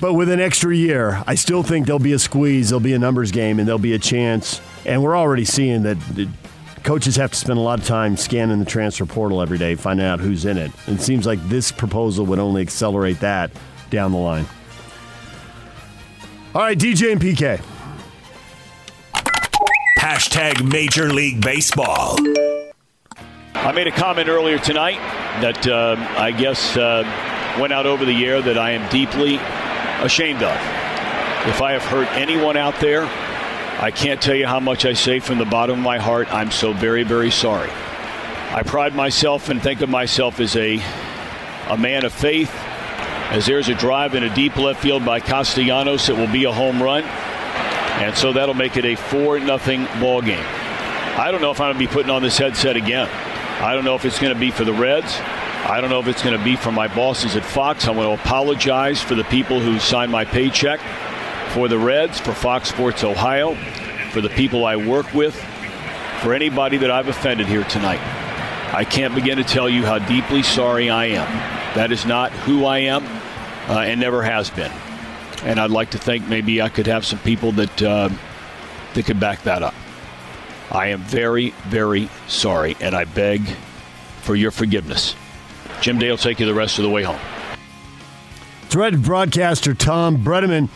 But 0.00 0.14
with 0.14 0.30
an 0.30 0.40
extra 0.40 0.74
year, 0.74 1.22
I 1.26 1.34
still 1.34 1.62
think 1.62 1.86
there'll 1.86 1.98
be 1.98 2.14
a 2.14 2.18
squeeze, 2.18 2.70
there'll 2.70 2.80
be 2.80 2.94
a 2.94 2.98
numbers 2.98 3.30
game, 3.32 3.58
and 3.58 3.68
there'll 3.68 3.78
be 3.78 3.92
a 3.92 3.98
chance. 3.98 4.60
And 4.86 5.02
we're 5.02 5.16
already 5.16 5.44
seeing 5.44 5.82
that 5.82 5.98
coaches 6.84 7.16
have 7.16 7.32
to 7.32 7.36
spend 7.36 7.58
a 7.58 7.62
lot 7.62 7.78
of 7.78 7.86
time 7.86 8.16
scanning 8.16 8.58
the 8.58 8.64
transfer 8.64 9.04
portal 9.04 9.42
every 9.42 9.58
day, 9.58 9.74
finding 9.74 10.06
out 10.06 10.18
who's 10.18 10.46
in 10.46 10.56
it. 10.56 10.72
And 10.86 10.98
it 10.98 11.02
seems 11.02 11.26
like 11.26 11.38
this 11.50 11.70
proposal 11.70 12.24
would 12.26 12.38
only 12.38 12.62
accelerate 12.62 13.20
that 13.20 13.50
down 13.90 14.12
the 14.12 14.18
line. 14.18 14.46
All 16.54 16.62
right, 16.62 16.78
DJ 16.78 17.12
and 17.12 17.20
PK. 17.20 17.60
Hashtag 20.00 20.66
Major 20.66 21.12
League 21.12 21.42
Baseball. 21.42 22.16
I 23.52 23.70
made 23.72 23.86
a 23.86 23.90
comment 23.90 24.30
earlier 24.30 24.56
tonight 24.56 24.96
that 25.42 25.66
uh, 25.66 25.94
I 26.16 26.30
guess 26.30 26.74
uh, 26.74 27.02
went 27.60 27.74
out 27.74 27.84
over 27.84 28.06
the 28.06 28.24
air 28.24 28.40
that 28.40 28.56
I 28.56 28.70
am 28.70 28.90
deeply 28.90 29.36
ashamed 30.02 30.42
of. 30.42 30.56
If 31.50 31.60
I 31.60 31.72
have 31.72 31.82
hurt 31.82 32.08
anyone 32.12 32.56
out 32.56 32.80
there, 32.80 33.02
I 33.78 33.90
can't 33.94 34.22
tell 34.22 34.34
you 34.34 34.46
how 34.46 34.58
much 34.58 34.86
I 34.86 34.94
say 34.94 35.20
from 35.20 35.36
the 35.36 35.44
bottom 35.44 35.80
of 35.80 35.84
my 35.84 35.98
heart. 35.98 36.32
I'm 36.32 36.50
so 36.50 36.72
very, 36.72 37.02
very 37.02 37.30
sorry. 37.30 37.68
I 37.68 38.62
pride 38.64 38.94
myself 38.94 39.50
and 39.50 39.62
think 39.62 39.82
of 39.82 39.90
myself 39.90 40.40
as 40.40 40.56
a, 40.56 40.82
a 41.68 41.76
man 41.76 42.06
of 42.06 42.14
faith. 42.14 42.50
As 43.28 43.44
there's 43.44 43.68
a 43.68 43.74
drive 43.74 44.14
in 44.14 44.22
a 44.22 44.34
deep 44.34 44.56
left 44.56 44.80
field 44.80 45.04
by 45.04 45.20
Castellanos, 45.20 46.08
it 46.08 46.16
will 46.16 46.32
be 46.32 46.44
a 46.44 46.52
home 46.52 46.82
run. 46.82 47.04
And 48.00 48.16
so 48.16 48.32
that'll 48.32 48.54
make 48.54 48.76
it 48.76 48.84
a 48.84 48.94
4 48.94 49.40
nothing 49.40 49.84
ball 50.00 50.22
game. 50.22 50.44
I 51.18 51.30
don't 51.30 51.42
know 51.42 51.50
if 51.50 51.60
I'm 51.60 51.66
going 51.66 51.74
to 51.74 51.78
be 51.78 51.92
putting 51.92 52.10
on 52.10 52.22
this 52.22 52.38
headset 52.38 52.76
again. 52.76 53.08
I 53.62 53.74
don't 53.74 53.84
know 53.84 53.94
if 53.94 54.06
it's 54.06 54.18
going 54.18 54.32
to 54.32 54.40
be 54.40 54.50
for 54.50 54.64
the 54.64 54.72
Reds. 54.72 55.14
I 55.18 55.82
don't 55.82 55.90
know 55.90 56.00
if 56.00 56.08
it's 56.08 56.22
going 56.22 56.36
to 56.36 56.42
be 56.42 56.56
for 56.56 56.72
my 56.72 56.88
bosses 56.88 57.36
at 57.36 57.44
Fox. 57.44 57.86
I 57.86 57.90
want 57.90 58.08
to 58.08 58.24
apologize 58.24 59.02
for 59.02 59.14
the 59.14 59.24
people 59.24 59.60
who 59.60 59.78
signed 59.78 60.10
my 60.10 60.24
paycheck, 60.24 60.80
for 61.50 61.68
the 61.68 61.78
Reds, 61.78 62.18
for 62.18 62.32
Fox 62.32 62.70
Sports 62.70 63.04
Ohio, 63.04 63.54
for 64.12 64.22
the 64.22 64.30
people 64.30 64.64
I 64.64 64.76
work 64.76 65.12
with, 65.12 65.34
for 66.22 66.32
anybody 66.32 66.78
that 66.78 66.90
I've 66.90 67.08
offended 67.08 67.48
here 67.48 67.64
tonight. 67.64 68.00
I 68.74 68.84
can't 68.84 69.14
begin 69.14 69.36
to 69.36 69.44
tell 69.44 69.68
you 69.68 69.84
how 69.84 69.98
deeply 69.98 70.42
sorry 70.42 70.88
I 70.88 71.04
am. 71.06 71.26
That 71.74 71.92
is 71.92 72.06
not 72.06 72.32
who 72.32 72.64
I 72.64 72.78
am 72.78 73.04
uh, 73.68 73.80
and 73.80 74.00
never 74.00 74.22
has 74.22 74.48
been. 74.48 74.72
And 75.44 75.58
I'd 75.58 75.70
like 75.70 75.90
to 75.90 75.98
think 75.98 76.28
maybe 76.28 76.60
I 76.60 76.68
could 76.68 76.86
have 76.86 77.04
some 77.04 77.18
people 77.20 77.52
that, 77.52 77.82
uh, 77.82 78.10
that 78.94 79.06
could 79.06 79.18
back 79.20 79.42
that 79.44 79.62
up. 79.62 79.74
I 80.70 80.88
am 80.88 81.00
very, 81.00 81.50
very 81.68 82.08
sorry, 82.28 82.76
and 82.80 82.94
I 82.94 83.04
beg 83.04 83.42
for 84.20 84.36
your 84.36 84.50
forgiveness. 84.50 85.16
Jim 85.80 85.98
Day 85.98 86.10
will 86.10 86.18
take 86.18 86.40
you 86.40 86.46
the 86.46 86.54
rest 86.54 86.78
of 86.78 86.84
the 86.84 86.90
way 86.90 87.02
home. 87.02 87.18
Thread 88.68 89.02
broadcaster 89.02 89.74
Tom 89.74 90.22
Brennaman 90.22 90.68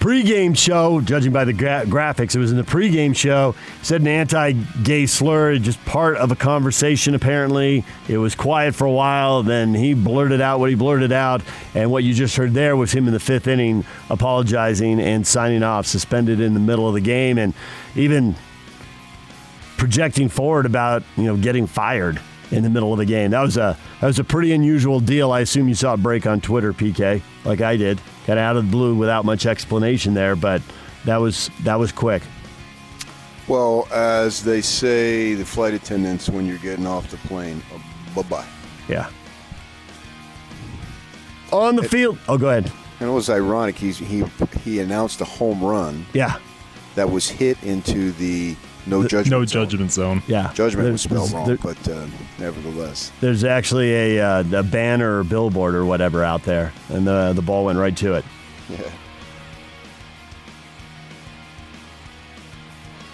pregame 0.00 0.56
show, 0.56 1.00
judging 1.02 1.30
by 1.30 1.44
the 1.44 1.52
gra- 1.52 1.84
graphics, 1.84 2.34
it 2.34 2.38
was 2.38 2.50
in 2.50 2.56
the 2.56 2.64
pregame 2.64 3.14
show, 3.14 3.54
said 3.82 4.00
an 4.00 4.08
anti 4.08 4.52
gay 4.82 5.06
slur, 5.06 5.58
just 5.58 5.82
part 5.84 6.16
of 6.16 6.32
a 6.32 6.36
conversation, 6.36 7.14
apparently. 7.14 7.84
It 8.08 8.16
was 8.16 8.34
quiet 8.34 8.74
for 8.74 8.86
a 8.86 8.90
while, 8.90 9.42
then 9.42 9.74
he 9.74 9.94
blurted 9.94 10.40
out 10.40 10.58
what 10.58 10.70
he 10.70 10.74
blurted 10.74 11.12
out. 11.12 11.42
And 11.74 11.90
what 11.90 12.02
you 12.02 12.14
just 12.14 12.36
heard 12.36 12.54
there 12.54 12.76
was 12.76 12.92
him 12.92 13.06
in 13.06 13.12
the 13.12 13.20
fifth 13.20 13.46
inning 13.46 13.84
apologizing 14.08 15.00
and 15.00 15.26
signing 15.26 15.62
off, 15.62 15.86
suspended 15.86 16.40
in 16.40 16.54
the 16.54 16.60
middle 16.60 16.88
of 16.88 16.94
the 16.94 17.00
game, 17.00 17.38
and 17.38 17.54
even 17.94 18.34
projecting 19.76 20.28
forward 20.28 20.66
about 20.66 21.02
you 21.16 21.24
know 21.24 21.36
getting 21.36 21.66
fired 21.66 22.20
in 22.50 22.62
the 22.62 22.70
middle 22.70 22.92
of 22.92 22.98
the 22.98 23.04
game. 23.04 23.30
That 23.30 23.42
was 23.42 23.56
a 23.56 23.76
that 24.00 24.06
was 24.06 24.18
a 24.18 24.24
pretty 24.24 24.52
unusual 24.52 24.98
deal. 25.00 25.30
I 25.30 25.40
assume 25.40 25.68
you 25.68 25.74
saw 25.74 25.94
it 25.94 25.98
break 25.98 26.26
on 26.26 26.40
Twitter, 26.40 26.72
PK, 26.72 27.22
like 27.44 27.60
I 27.60 27.76
did. 27.76 28.00
Kind 28.30 28.38
of 28.38 28.44
out 28.44 28.56
of 28.56 28.66
the 28.66 28.70
blue 28.70 28.94
without 28.94 29.24
much 29.24 29.44
explanation 29.44 30.14
there, 30.14 30.36
but 30.36 30.62
that 31.04 31.16
was 31.16 31.50
that 31.64 31.80
was 31.80 31.90
quick. 31.90 32.22
Well, 33.48 33.88
as 33.92 34.44
they 34.44 34.60
say, 34.60 35.34
the 35.34 35.44
flight 35.44 35.74
attendants 35.74 36.28
when 36.28 36.46
you're 36.46 36.58
getting 36.58 36.86
off 36.86 37.10
the 37.10 37.16
plane, 37.26 37.60
uh, 37.74 37.78
bye 38.14 38.28
bye. 38.28 38.46
Yeah. 38.88 39.10
On 41.50 41.74
the 41.74 41.82
field. 41.82 42.18
Oh, 42.28 42.38
go 42.38 42.50
ahead. 42.50 42.70
And 43.00 43.08
it 43.08 43.12
was 43.12 43.28
ironic. 43.28 43.74
He's, 43.74 43.98
he 43.98 44.22
he 44.62 44.78
announced 44.78 45.20
a 45.20 45.24
home 45.24 45.60
run. 45.60 46.06
Yeah. 46.12 46.38
That 46.94 47.10
was 47.10 47.28
hit 47.28 47.60
into 47.64 48.12
the 48.12 48.54
no 48.86 49.02
judgment. 49.02 49.30
no 49.30 49.44
zone. 49.44 49.64
judgment 49.68 49.92
zone. 49.92 50.22
Yeah. 50.26 50.52
Judgment 50.54 50.90
was 50.92 51.02
spelled 51.02 51.32
wrong, 51.32 51.46
there- 51.46 51.56
but 51.56 51.88
uh, 51.88 52.06
nevertheless. 52.38 53.12
There's 53.20 53.44
actually 53.44 54.16
a, 54.18 54.20
uh, 54.40 54.44
a 54.60 54.62
banner 54.62 55.18
or 55.20 55.24
billboard 55.24 55.74
or 55.74 55.84
whatever 55.84 56.24
out 56.24 56.42
there, 56.44 56.72
and 56.88 57.06
the 57.06 57.32
the 57.34 57.42
ball 57.42 57.64
went 57.66 57.78
right 57.78 57.96
to 57.98 58.14
it. 58.14 58.24
Yeah. 58.68 58.78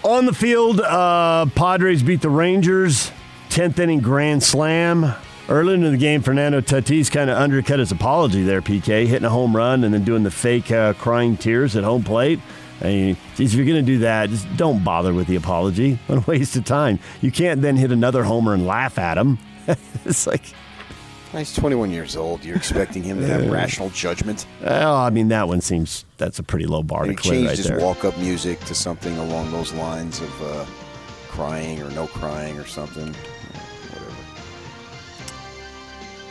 On 0.04 0.24
the 0.24 0.32
field, 0.32 0.80
uh, 0.80 1.46
Padres 1.56 2.02
beat 2.02 2.20
the 2.20 2.30
Rangers, 2.30 3.10
10th 3.50 3.78
inning 3.80 4.00
grand 4.00 4.42
slam. 4.42 5.14
Early 5.48 5.74
in 5.74 5.82
the 5.82 5.96
game, 5.96 6.22
Fernando 6.22 6.60
Tatis 6.60 7.10
kind 7.10 7.28
of 7.30 7.36
undercut 7.38 7.78
his 7.78 7.92
apology 7.92 8.42
there, 8.42 8.60
PK, 8.62 9.06
hitting 9.06 9.24
a 9.24 9.30
home 9.30 9.54
run 9.56 9.84
and 9.84 9.92
then 9.94 10.04
doing 10.04 10.22
the 10.22 10.30
fake 10.30 10.70
uh, 10.70 10.92
crying 10.94 11.36
tears 11.36 11.76
at 11.76 11.84
home 11.84 12.02
plate. 12.04 12.40
I 12.80 12.84
mean, 12.84 13.16
geez, 13.36 13.52
if 13.54 13.56
you're 13.58 13.66
going 13.66 13.84
to 13.84 13.92
do 13.92 13.98
that, 14.00 14.28
just 14.28 14.46
don't 14.56 14.84
bother 14.84 15.14
with 15.14 15.26
the 15.28 15.36
apology. 15.36 15.98
What 16.06 16.26
a 16.26 16.30
waste 16.30 16.56
of 16.56 16.64
time. 16.64 16.98
You 17.22 17.30
can't 17.32 17.62
then 17.62 17.76
hit 17.76 17.90
another 17.90 18.22
homer 18.24 18.52
and 18.54 18.66
laugh 18.66 18.98
at 18.98 19.16
him. 19.16 19.38
it's 20.04 20.26
like, 20.26 20.42
He's 21.32 21.54
21 21.54 21.90
years 21.90 22.16
old. 22.16 22.44
You're 22.44 22.56
expecting 22.56 23.02
him 23.02 23.20
to 23.20 23.26
have 23.26 23.50
rational 23.50 23.90
judgment. 23.90 24.46
oh, 24.64 24.94
I 24.96 25.10
mean, 25.10 25.28
that 25.28 25.48
one 25.48 25.60
seems 25.60 26.04
that's 26.16 26.38
a 26.38 26.42
pretty 26.42 26.64
low 26.66 26.82
bar 26.82 27.04
And 27.04 27.16
to 27.16 27.22
he 27.22 27.28
clear 27.28 27.34
changed 27.40 27.48
right 27.48 27.56
his 27.58 27.66
there. 27.66 27.80
walk-up 27.80 28.16
music 28.18 28.58
to 28.60 28.74
something 28.74 29.16
along 29.18 29.50
those 29.52 29.72
lines 29.74 30.20
of 30.20 30.42
uh, 30.42 30.64
crying 31.28 31.82
or 31.82 31.90
no 31.90 32.06
crying 32.06 32.58
or 32.58 32.64
something. 32.64 33.08
Whatever. 33.12 34.14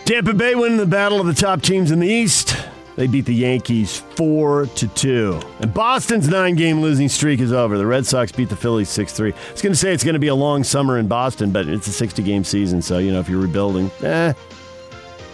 Tampa 0.06 0.34
Bay 0.34 0.56
winning 0.56 0.78
the 0.78 0.86
battle 0.88 1.20
of 1.20 1.28
the 1.28 1.34
top 1.34 1.62
teams 1.62 1.92
in 1.92 2.00
the 2.00 2.08
East. 2.08 2.56
They 2.96 3.08
beat 3.08 3.26
the 3.26 3.36
Yankees 3.36 4.00
four 4.16 4.68
to 4.68 4.88
two, 4.90 5.42
and 5.60 5.74
Boston's 5.74 6.30
nine-game 6.30 6.82
losing 6.82 7.10
streak 7.10 7.42
is 7.42 7.52
over. 7.52 7.78
The 7.78 7.86
Red 7.86 8.06
Sox 8.06 8.32
beat 8.32 8.48
the 8.48 8.56
Phillies 8.56 8.90
six 8.90 9.12
three. 9.12 9.34
I 9.34 9.52
was 9.52 9.62
going 9.62 9.74
to 9.74 9.78
say 9.78 9.94
it's 9.94 10.04
going 10.04 10.14
to 10.14 10.20
be 10.20 10.30
a 10.30 10.36
long 10.36 10.64
summer 10.64 10.98
in 10.98 11.08
Boston, 11.08 11.52
but 11.52 11.68
it's 11.68 11.88
a 11.88 11.92
sixty-game 11.92 12.46
season, 12.46 12.82
so 12.82 12.98
you 12.98 13.12
know 13.12 13.20
if 13.20 13.28
you're 13.28 13.42
rebuilding, 13.42 13.92
eh, 14.02 14.32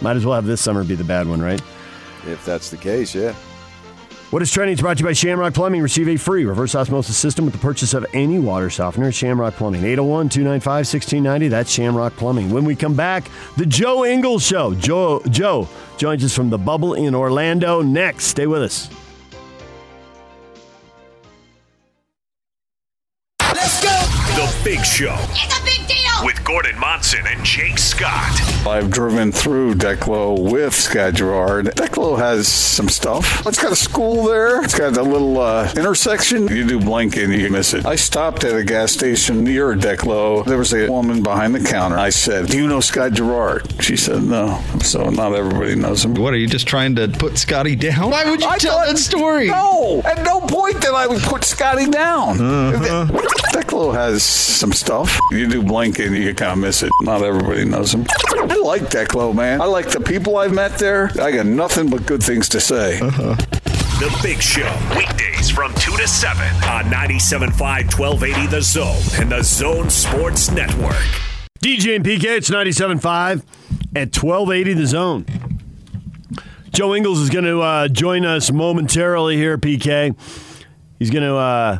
might 0.00 0.16
as 0.16 0.26
well 0.26 0.34
have 0.34 0.46
this 0.46 0.60
summer 0.60 0.82
be 0.82 0.96
the 0.96 1.04
bad 1.04 1.28
one, 1.28 1.40
right? 1.40 1.62
If 2.26 2.44
that's 2.44 2.68
the 2.70 2.76
case, 2.76 3.14
yeah. 3.14 3.34
What 4.32 4.40
is 4.40 4.50
trending 4.50 4.72
is 4.72 4.80
brought 4.80 4.96
to 4.96 5.02
you 5.02 5.08
by 5.08 5.12
Shamrock 5.12 5.52
Plumbing. 5.52 5.82
Receive 5.82 6.08
a 6.08 6.16
free 6.16 6.46
reverse 6.46 6.74
osmosis 6.74 7.18
system 7.18 7.44
with 7.44 7.52
the 7.52 7.60
purchase 7.60 7.92
of 7.92 8.06
any 8.14 8.38
water 8.38 8.70
softener 8.70 9.08
at 9.08 9.14
Shamrock 9.14 9.52
Plumbing. 9.56 9.84
801 9.84 10.30
295 10.30 10.72
1690. 10.72 11.48
That's 11.48 11.70
Shamrock 11.70 12.16
Plumbing. 12.16 12.48
When 12.48 12.64
we 12.64 12.74
come 12.74 12.96
back, 12.96 13.30
the 13.58 13.66
Joe 13.66 14.06
Ingles 14.06 14.42
Show. 14.42 14.72
Joe, 14.72 15.20
Joe 15.28 15.68
joins 15.98 16.24
us 16.24 16.34
from 16.34 16.48
the 16.48 16.56
bubble 16.56 16.94
in 16.94 17.14
Orlando 17.14 17.82
next. 17.82 18.24
Stay 18.24 18.46
with 18.46 18.62
us. 18.62 18.88
Let's 23.38 23.82
go. 23.82 23.90
The 24.34 24.60
Big 24.64 24.82
Show 24.82 25.14
It's 26.94 27.12
a 27.12 27.16
big 27.16 27.24
deal. 27.24 27.32
with 27.32 27.32
Gordon 27.32 27.32
Monson 27.32 27.38
and 27.38 27.44
Jake 27.44 27.78
Scott. 27.78 28.66
I've 28.66 28.90
driven 28.90 29.32
through 29.32 29.74
Declo 29.74 30.38
with 30.50 30.74
Scott 30.74 31.14
Garrard. 31.14 31.66
Declo 31.76 32.18
has 32.18 32.46
some 32.48 32.88
stuff. 32.88 33.46
It's 33.46 33.60
got 33.60 33.72
a 33.72 33.76
school 33.76 34.24
there. 34.24 34.62
It's 34.62 34.78
got 34.78 34.96
a 34.96 35.02
little 35.02 35.38
uh, 35.38 35.72
intersection. 35.76 36.48
You 36.48 36.66
do 36.66 36.78
blink 36.78 37.16
and 37.16 37.32
you 37.32 37.50
miss 37.50 37.74
it. 37.74 37.86
I 37.86 37.96
stopped 37.96 38.44
at 38.44 38.54
a 38.56 38.64
gas 38.64 38.92
station 38.92 39.42
near 39.44 39.74
Declo. 39.74 40.44
There 40.44 40.58
was 40.58 40.72
a 40.74 40.88
woman 40.88 41.22
behind 41.22 41.54
the 41.54 41.60
counter. 41.68 41.98
I 41.98 42.10
said, 42.10 42.46
"Do 42.48 42.56
you 42.58 42.66
know 42.68 42.80
Scott 42.80 43.12
Garrard?" 43.12 43.82
She 43.82 43.96
said, 43.96 44.22
"No." 44.22 44.62
So 44.82 45.08
not 45.10 45.32
everybody 45.34 45.74
knows 45.74 46.04
him. 46.04 46.14
What 46.14 46.34
are 46.34 46.38
you 46.38 46.46
just 46.48 46.66
trying 46.66 46.94
to 46.96 47.08
put 47.08 47.38
Scotty 47.38 47.74
down? 47.76 48.10
Why 48.10 48.24
would 48.30 48.40
you 48.42 48.48
I 48.48 48.58
tell 48.58 48.78
thought- 48.78 48.88
that 48.88 48.98
story? 48.98 49.48
No, 49.48 50.02
at 50.04 50.22
no 50.24 50.40
point 50.40 50.80
did 50.80 50.90
I 50.90 51.06
would 51.06 51.22
put 51.22 51.44
Scotty 51.44 51.88
down. 51.90 52.40
Uh-huh. 52.40 53.06
Declo 53.52 53.92
has 53.94 54.22
some 54.22 54.72
stuff. 54.72 55.18
You 55.30 55.48
do 55.48 55.62
blink 55.62 55.98
and 55.98 56.14
you 56.16 56.34
kind 56.34 56.52
of 56.52 56.58
miss 56.58 56.81
it. 56.81 56.81
Not 57.02 57.22
everybody 57.22 57.64
knows 57.64 57.94
him. 57.94 58.06
I 58.34 58.56
like 58.62 58.82
Declo, 58.82 59.34
man. 59.34 59.60
I 59.60 59.66
like 59.66 59.90
the 59.90 60.00
people 60.00 60.36
I've 60.36 60.52
met 60.52 60.78
there. 60.78 61.10
I 61.20 61.30
got 61.32 61.46
nothing 61.46 61.90
but 61.90 62.06
good 62.06 62.22
things 62.22 62.48
to 62.50 62.60
say. 62.60 63.00
Uh-huh. 63.00 63.34
The 63.98 64.18
Big 64.22 64.40
Show, 64.40 64.68
weekdays 64.96 65.48
from 65.50 65.72
2 65.74 65.96
to 65.96 66.08
7 66.08 66.44
on 66.64 66.84
97.5 66.86 67.98
1280 67.98 68.46
The 68.46 68.62
Zone 68.62 69.02
and 69.20 69.30
The 69.30 69.42
Zone 69.42 69.90
Sports 69.90 70.50
Network. 70.50 70.96
DJ 71.62 71.94
and 71.96 72.04
PK, 72.04 72.24
it's 72.36 72.50
97.5 72.50 73.44
at 73.94 74.16
1280 74.16 74.74
The 74.74 74.86
Zone. 74.86 75.26
Joe 76.72 76.94
Ingles 76.94 77.20
is 77.20 77.30
going 77.30 77.44
to 77.44 77.60
uh, 77.60 77.88
join 77.88 78.24
us 78.24 78.50
momentarily 78.50 79.36
here, 79.36 79.58
PK. 79.58 80.16
He's 80.98 81.10
going 81.10 81.22
to 81.22 81.36
uh, 81.36 81.78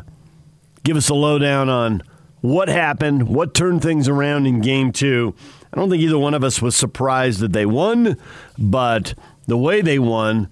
give 0.83 0.95
us 0.95 1.09
a 1.09 1.13
lowdown 1.15 1.67
on 1.67 2.03
what 2.43 2.67
happened, 2.67 3.27
what 3.27 3.55
turned 3.55 3.81
things 3.81 4.07
around 4.07 4.45
in 4.45 4.61
game 4.61 4.91
two. 4.91 5.33
I 5.73 5.77
don't 5.77 5.89
think 5.89 6.03
either 6.03 6.19
one 6.19 6.35
of 6.35 6.43
us 6.43 6.61
was 6.61 6.75
surprised 6.75 7.39
that 7.39 7.53
they 7.53 7.65
won, 7.65 8.17
but 8.59 9.15
the 9.47 9.57
way 9.57 9.81
they 9.81 9.97
won 9.97 10.49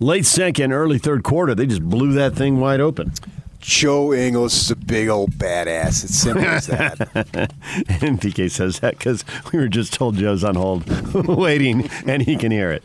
Late 0.00 0.26
second, 0.26 0.72
early 0.72 0.98
third 0.98 1.22
quarter, 1.22 1.54
they 1.54 1.66
just 1.66 1.82
blew 1.82 2.12
that 2.12 2.34
thing 2.34 2.58
wide 2.60 2.80
open. 2.80 3.12
Joe 3.60 4.12
Ingles 4.12 4.54
is 4.54 4.70
a 4.70 4.76
big 4.76 5.08
old 5.08 5.30
badass. 5.30 6.04
It's 6.04 6.16
simple 6.16 6.44
as 6.44 6.66
that. 6.66 7.00
and 8.02 8.20
PK 8.20 8.50
says 8.50 8.80
that 8.80 8.98
because 8.98 9.24
we 9.52 9.58
were 9.58 9.68
just 9.68 9.94
told 9.94 10.16
Joe's 10.16 10.44
on 10.44 10.56
hold, 10.56 10.86
waiting, 11.26 11.88
and 12.06 12.22
he 12.22 12.36
can 12.36 12.52
hear 12.52 12.70
it. 12.70 12.84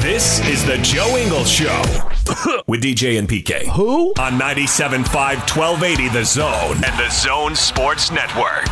This 0.00 0.38
is 0.46 0.64
the 0.64 0.78
Joe 0.78 1.16
Ingles 1.16 1.50
Show 1.50 1.82
with 2.68 2.82
DJ 2.82 3.18
and 3.18 3.28
PK. 3.28 3.66
Who? 3.74 4.10
On 4.10 4.38
97.5 4.38 5.04
1280 5.04 6.08
The 6.10 6.24
Zone 6.24 6.76
and 6.84 6.98
the 6.98 7.10
Zone 7.10 7.56
Sports 7.56 8.12
Network. 8.12 8.68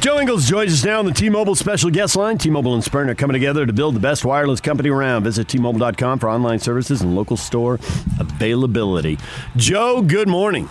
Joe 0.00 0.18
Ingles 0.18 0.48
joins 0.48 0.72
us 0.72 0.84
now 0.84 0.98
on 0.98 1.04
the 1.04 1.12
T-Mobile 1.12 1.54
special 1.54 1.88
guest 1.90 2.16
line. 2.16 2.36
T-Mobile 2.36 2.74
and 2.74 2.82
Sprint 2.82 3.10
are 3.10 3.14
coming 3.14 3.34
together 3.34 3.64
to 3.64 3.72
build 3.72 3.94
the 3.94 4.00
best 4.00 4.24
wireless 4.24 4.60
company 4.60 4.90
around. 4.90 5.22
Visit 5.22 5.46
T-Mobile.com 5.46 6.18
for 6.18 6.28
online 6.28 6.58
services 6.58 7.02
and 7.02 7.14
local 7.14 7.36
store 7.36 7.74
availability. 8.18 9.18
Joe, 9.56 10.02
good 10.02 10.28
morning. 10.28 10.68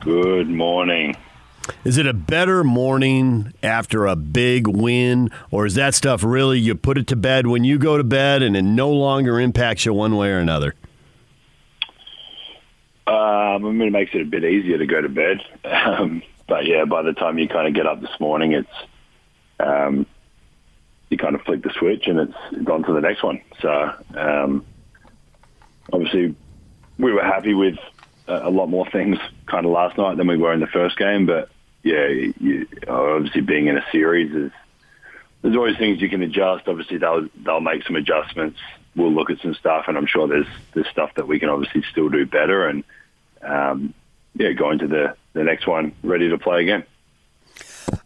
Good 0.00 0.48
morning. 0.48 1.14
Is 1.84 1.98
it 1.98 2.06
a 2.06 2.12
better 2.12 2.64
morning 2.64 3.52
after 3.62 4.06
a 4.06 4.16
big 4.16 4.66
win, 4.66 5.30
or 5.50 5.66
is 5.66 5.74
that 5.74 5.94
stuff 5.94 6.24
really 6.24 6.58
you 6.58 6.74
put 6.74 6.98
it 6.98 7.06
to 7.08 7.16
bed 7.16 7.46
when 7.46 7.64
you 7.64 7.78
go 7.78 7.96
to 7.96 8.04
bed 8.04 8.42
and 8.42 8.56
it 8.56 8.62
no 8.62 8.90
longer 8.90 9.40
impacts 9.40 9.86
you 9.86 9.92
one 9.92 10.16
way 10.16 10.30
or 10.30 10.38
another? 10.38 10.74
Um, 13.06 13.66
I 13.66 13.70
mean, 13.70 13.88
it 13.88 13.92
makes 13.92 14.14
it 14.14 14.22
a 14.22 14.24
bit 14.24 14.44
easier 14.44 14.78
to 14.78 14.86
go 14.86 15.00
to 15.00 15.08
bed. 15.08 15.40
Um, 15.72 16.22
but 16.48 16.66
yeah, 16.66 16.84
by 16.84 17.02
the 17.02 17.12
time 17.12 17.38
you 17.38 17.48
kind 17.48 17.66
of 17.66 17.74
get 17.74 17.86
up 17.86 18.00
this 18.00 18.20
morning, 18.20 18.52
it's 18.52 18.68
um, 19.58 20.06
you 21.08 21.16
kind 21.16 21.34
of 21.34 21.42
flick 21.42 21.62
the 21.62 21.72
switch 21.78 22.06
and 22.06 22.18
it's 22.18 22.64
gone 22.64 22.82
to 22.84 22.92
the 22.92 23.00
next 23.00 23.22
one. 23.22 23.40
So 23.60 23.94
um, 24.14 24.66
obviously, 25.92 26.34
we 26.98 27.12
were 27.12 27.22
happy 27.22 27.54
with 27.54 27.76
a 28.26 28.50
lot 28.50 28.68
more 28.68 28.88
things 28.90 29.18
kind 29.46 29.66
of 29.66 29.72
last 29.72 29.96
night 29.98 30.16
than 30.16 30.26
we 30.26 30.36
were 30.36 30.52
in 30.52 30.60
the 30.60 30.66
first 30.66 30.96
game. 30.96 31.26
But 31.26 31.48
yeah, 31.82 32.06
you, 32.06 32.66
obviously 32.88 33.40
being 33.40 33.66
in 33.66 33.76
a 33.76 33.84
series 33.90 34.34
is 34.34 34.52
there's 35.42 35.56
always 35.56 35.76
things 35.76 36.00
you 36.00 36.08
can 36.08 36.22
adjust. 36.22 36.68
Obviously, 36.68 36.98
they'll 36.98 37.28
they'll 37.44 37.60
make 37.60 37.84
some 37.84 37.96
adjustments. 37.96 38.60
We'll 38.94 39.12
look 39.12 39.30
at 39.30 39.40
some 39.40 39.54
stuff, 39.54 39.86
and 39.88 39.96
I'm 39.96 40.06
sure 40.06 40.28
there's 40.28 40.46
there's 40.74 40.88
stuff 40.88 41.14
that 41.16 41.26
we 41.26 41.40
can 41.40 41.48
obviously 41.48 41.82
still 41.90 42.08
do 42.08 42.24
better. 42.26 42.68
And 42.68 42.84
um, 43.42 43.94
yeah, 44.34 44.52
go 44.52 44.70
into 44.70 44.86
the 44.86 45.16
the 45.32 45.42
next 45.42 45.66
one 45.66 45.92
ready 46.02 46.28
to 46.30 46.38
play 46.38 46.62
again. 46.62 46.84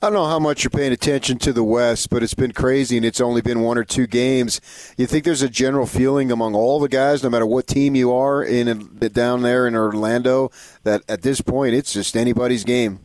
I 0.02 0.06
don't 0.06 0.14
know 0.14 0.26
how 0.26 0.38
much 0.38 0.64
you're 0.64 0.70
paying 0.70 0.92
attention 0.92 1.38
to 1.40 1.52
the 1.52 1.62
West, 1.62 2.10
but 2.10 2.22
it's 2.22 2.34
been 2.34 2.52
crazy, 2.52 2.96
and 2.96 3.06
it's 3.06 3.20
only 3.20 3.40
been 3.40 3.60
one 3.60 3.78
or 3.78 3.84
two 3.84 4.06
games. 4.06 4.60
You 4.96 5.06
think 5.06 5.24
there's 5.24 5.42
a 5.42 5.48
general 5.48 5.86
feeling 5.86 6.32
among 6.32 6.54
all 6.54 6.80
the 6.80 6.88
guys, 6.88 7.22
no 7.22 7.30
matter 7.30 7.46
what 7.46 7.66
team 7.66 7.94
you 7.94 8.12
are 8.12 8.42
in 8.42 8.98
down 9.12 9.42
there 9.42 9.66
in 9.66 9.76
Orlando, 9.76 10.50
that 10.82 11.02
at 11.08 11.22
this 11.22 11.40
point 11.40 11.74
it's 11.74 11.92
just 11.92 12.16
anybody's 12.16 12.64
game. 12.64 13.00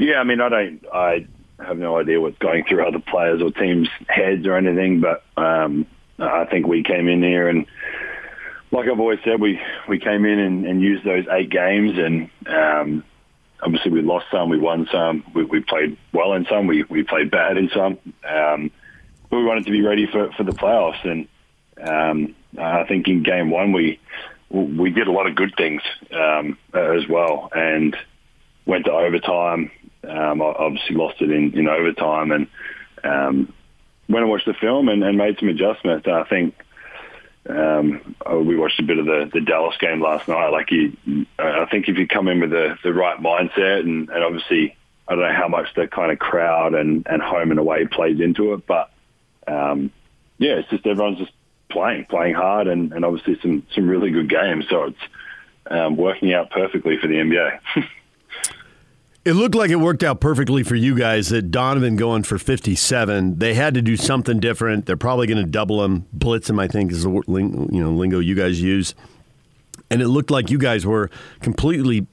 Yeah, 0.00 0.18
I 0.18 0.24
mean, 0.24 0.40
I 0.40 0.48
don't, 0.48 0.86
I 0.92 1.26
have 1.58 1.76
no 1.76 1.98
idea 1.98 2.18
what's 2.20 2.38
going 2.38 2.64
through 2.64 2.86
other 2.86 3.00
players 3.00 3.42
or 3.42 3.50
teams' 3.50 3.88
heads 4.08 4.46
or 4.46 4.56
anything, 4.56 5.00
but 5.00 5.22
um, 5.36 5.84
I 6.18 6.46
think 6.46 6.66
we 6.66 6.82
came 6.82 7.06
in 7.06 7.22
here 7.22 7.48
and 7.48 7.66
like 8.70 8.88
I've 8.88 8.98
always 8.98 9.18
said, 9.24 9.40
we, 9.40 9.60
we 9.88 9.98
came 9.98 10.24
in 10.24 10.38
and, 10.38 10.64
and 10.64 10.80
used 10.80 11.04
those 11.04 11.24
eight 11.30 11.50
games, 11.50 11.98
and 11.98 12.30
um, 12.46 13.04
obviously 13.60 13.90
we 13.90 14.00
lost 14.00 14.26
some, 14.30 14.48
we 14.48 14.58
won 14.58 14.88
some, 14.90 15.24
we, 15.34 15.44
we 15.44 15.60
played 15.60 15.98
well 16.14 16.32
in 16.32 16.46
some, 16.46 16.66
we, 16.66 16.84
we 16.84 17.02
played 17.02 17.30
bad 17.30 17.56
in 17.58 17.68
some. 17.74 17.98
Um, 18.24 18.70
but 19.28 19.36
we 19.36 19.44
wanted 19.44 19.66
to 19.66 19.70
be 19.70 19.82
ready 19.82 20.06
for, 20.06 20.30
for 20.32 20.44
the 20.44 20.52
playoffs, 20.52 21.04
and 21.04 21.28
um, 21.86 22.34
I 22.58 22.84
think 22.84 23.06
in 23.08 23.22
game 23.22 23.50
one 23.50 23.72
we 23.72 24.00
we 24.50 24.90
did 24.90 25.06
a 25.06 25.12
lot 25.12 25.28
of 25.28 25.36
good 25.36 25.54
things 25.56 25.82
um, 26.12 26.58
as 26.74 27.06
well, 27.08 27.50
and 27.54 27.96
went 28.66 28.84
to 28.86 28.92
overtime. 28.92 29.70
Um, 30.08 30.40
obviously 30.40 30.96
lost 30.96 31.20
it 31.20 31.30
in, 31.30 31.52
in 31.58 31.68
overtime, 31.68 32.32
and 32.32 32.46
um, 33.04 33.52
went 34.08 34.22
and 34.22 34.30
watched 34.30 34.46
the 34.46 34.54
film 34.54 34.88
and, 34.88 35.04
and 35.04 35.16
made 35.16 35.38
some 35.38 35.48
adjustments. 35.48 36.08
I 36.08 36.24
think 36.24 36.54
um, 37.48 38.16
we 38.44 38.56
watched 38.56 38.80
a 38.80 38.84
bit 38.84 38.98
of 38.98 39.06
the, 39.06 39.30
the 39.32 39.40
Dallas 39.40 39.76
game 39.78 40.00
last 40.00 40.28
night. 40.28 40.48
Like 40.48 40.70
you, 40.70 40.96
I 41.38 41.66
think 41.70 41.88
if 41.88 41.96
you 41.96 42.06
come 42.06 42.28
in 42.28 42.40
with 42.40 42.50
the, 42.50 42.76
the 42.82 42.92
right 42.92 43.18
mindset, 43.18 43.80
and, 43.80 44.08
and 44.08 44.24
obviously 44.24 44.76
I 45.08 45.14
don't 45.14 45.24
know 45.24 45.34
how 45.34 45.48
much 45.48 45.66
the 45.74 45.86
kind 45.86 46.12
of 46.12 46.18
crowd 46.18 46.74
and, 46.74 47.06
and 47.06 47.22
home 47.22 47.50
and 47.50 47.58
away 47.58 47.86
plays 47.86 48.20
into 48.20 48.54
it, 48.54 48.66
but 48.66 48.90
um, 49.46 49.90
yeah, 50.38 50.54
it's 50.54 50.70
just 50.70 50.86
everyone's 50.86 51.18
just 51.18 51.32
playing, 51.68 52.06
playing 52.06 52.34
hard, 52.34 52.68
and, 52.68 52.92
and 52.92 53.04
obviously 53.04 53.38
some 53.40 53.66
some 53.74 53.88
really 53.88 54.10
good 54.10 54.28
games. 54.28 54.66
So 54.68 54.84
it's 54.84 54.98
um, 55.70 55.96
working 55.96 56.32
out 56.32 56.50
perfectly 56.50 56.98
for 56.98 57.06
the 57.06 57.14
NBA. 57.14 57.60
It 59.22 59.34
looked 59.34 59.54
like 59.54 59.70
it 59.70 59.76
worked 59.76 60.02
out 60.02 60.18
perfectly 60.20 60.62
for 60.62 60.76
you 60.76 60.94
guys 60.94 61.28
that 61.28 61.50
Donovan 61.50 61.96
going 61.96 62.22
for 62.22 62.38
57. 62.38 63.38
They 63.38 63.52
had 63.52 63.74
to 63.74 63.82
do 63.82 63.96
something 63.96 64.40
different. 64.40 64.86
They're 64.86 64.96
probably 64.96 65.26
going 65.26 65.44
to 65.44 65.50
double 65.50 65.84
him. 65.84 66.06
Blitz 66.12 66.48
him, 66.48 66.58
I 66.58 66.68
think, 66.68 66.90
is 66.90 67.04
the 67.04 67.10
you 67.10 67.82
know, 67.82 67.90
lingo 67.90 68.18
you 68.18 68.34
guys 68.34 68.62
use. 68.62 68.94
And 69.90 70.00
it 70.00 70.08
looked 70.08 70.30
like 70.30 70.50
you 70.50 70.56
guys 70.56 70.86
were 70.86 71.10
completely 71.40 72.06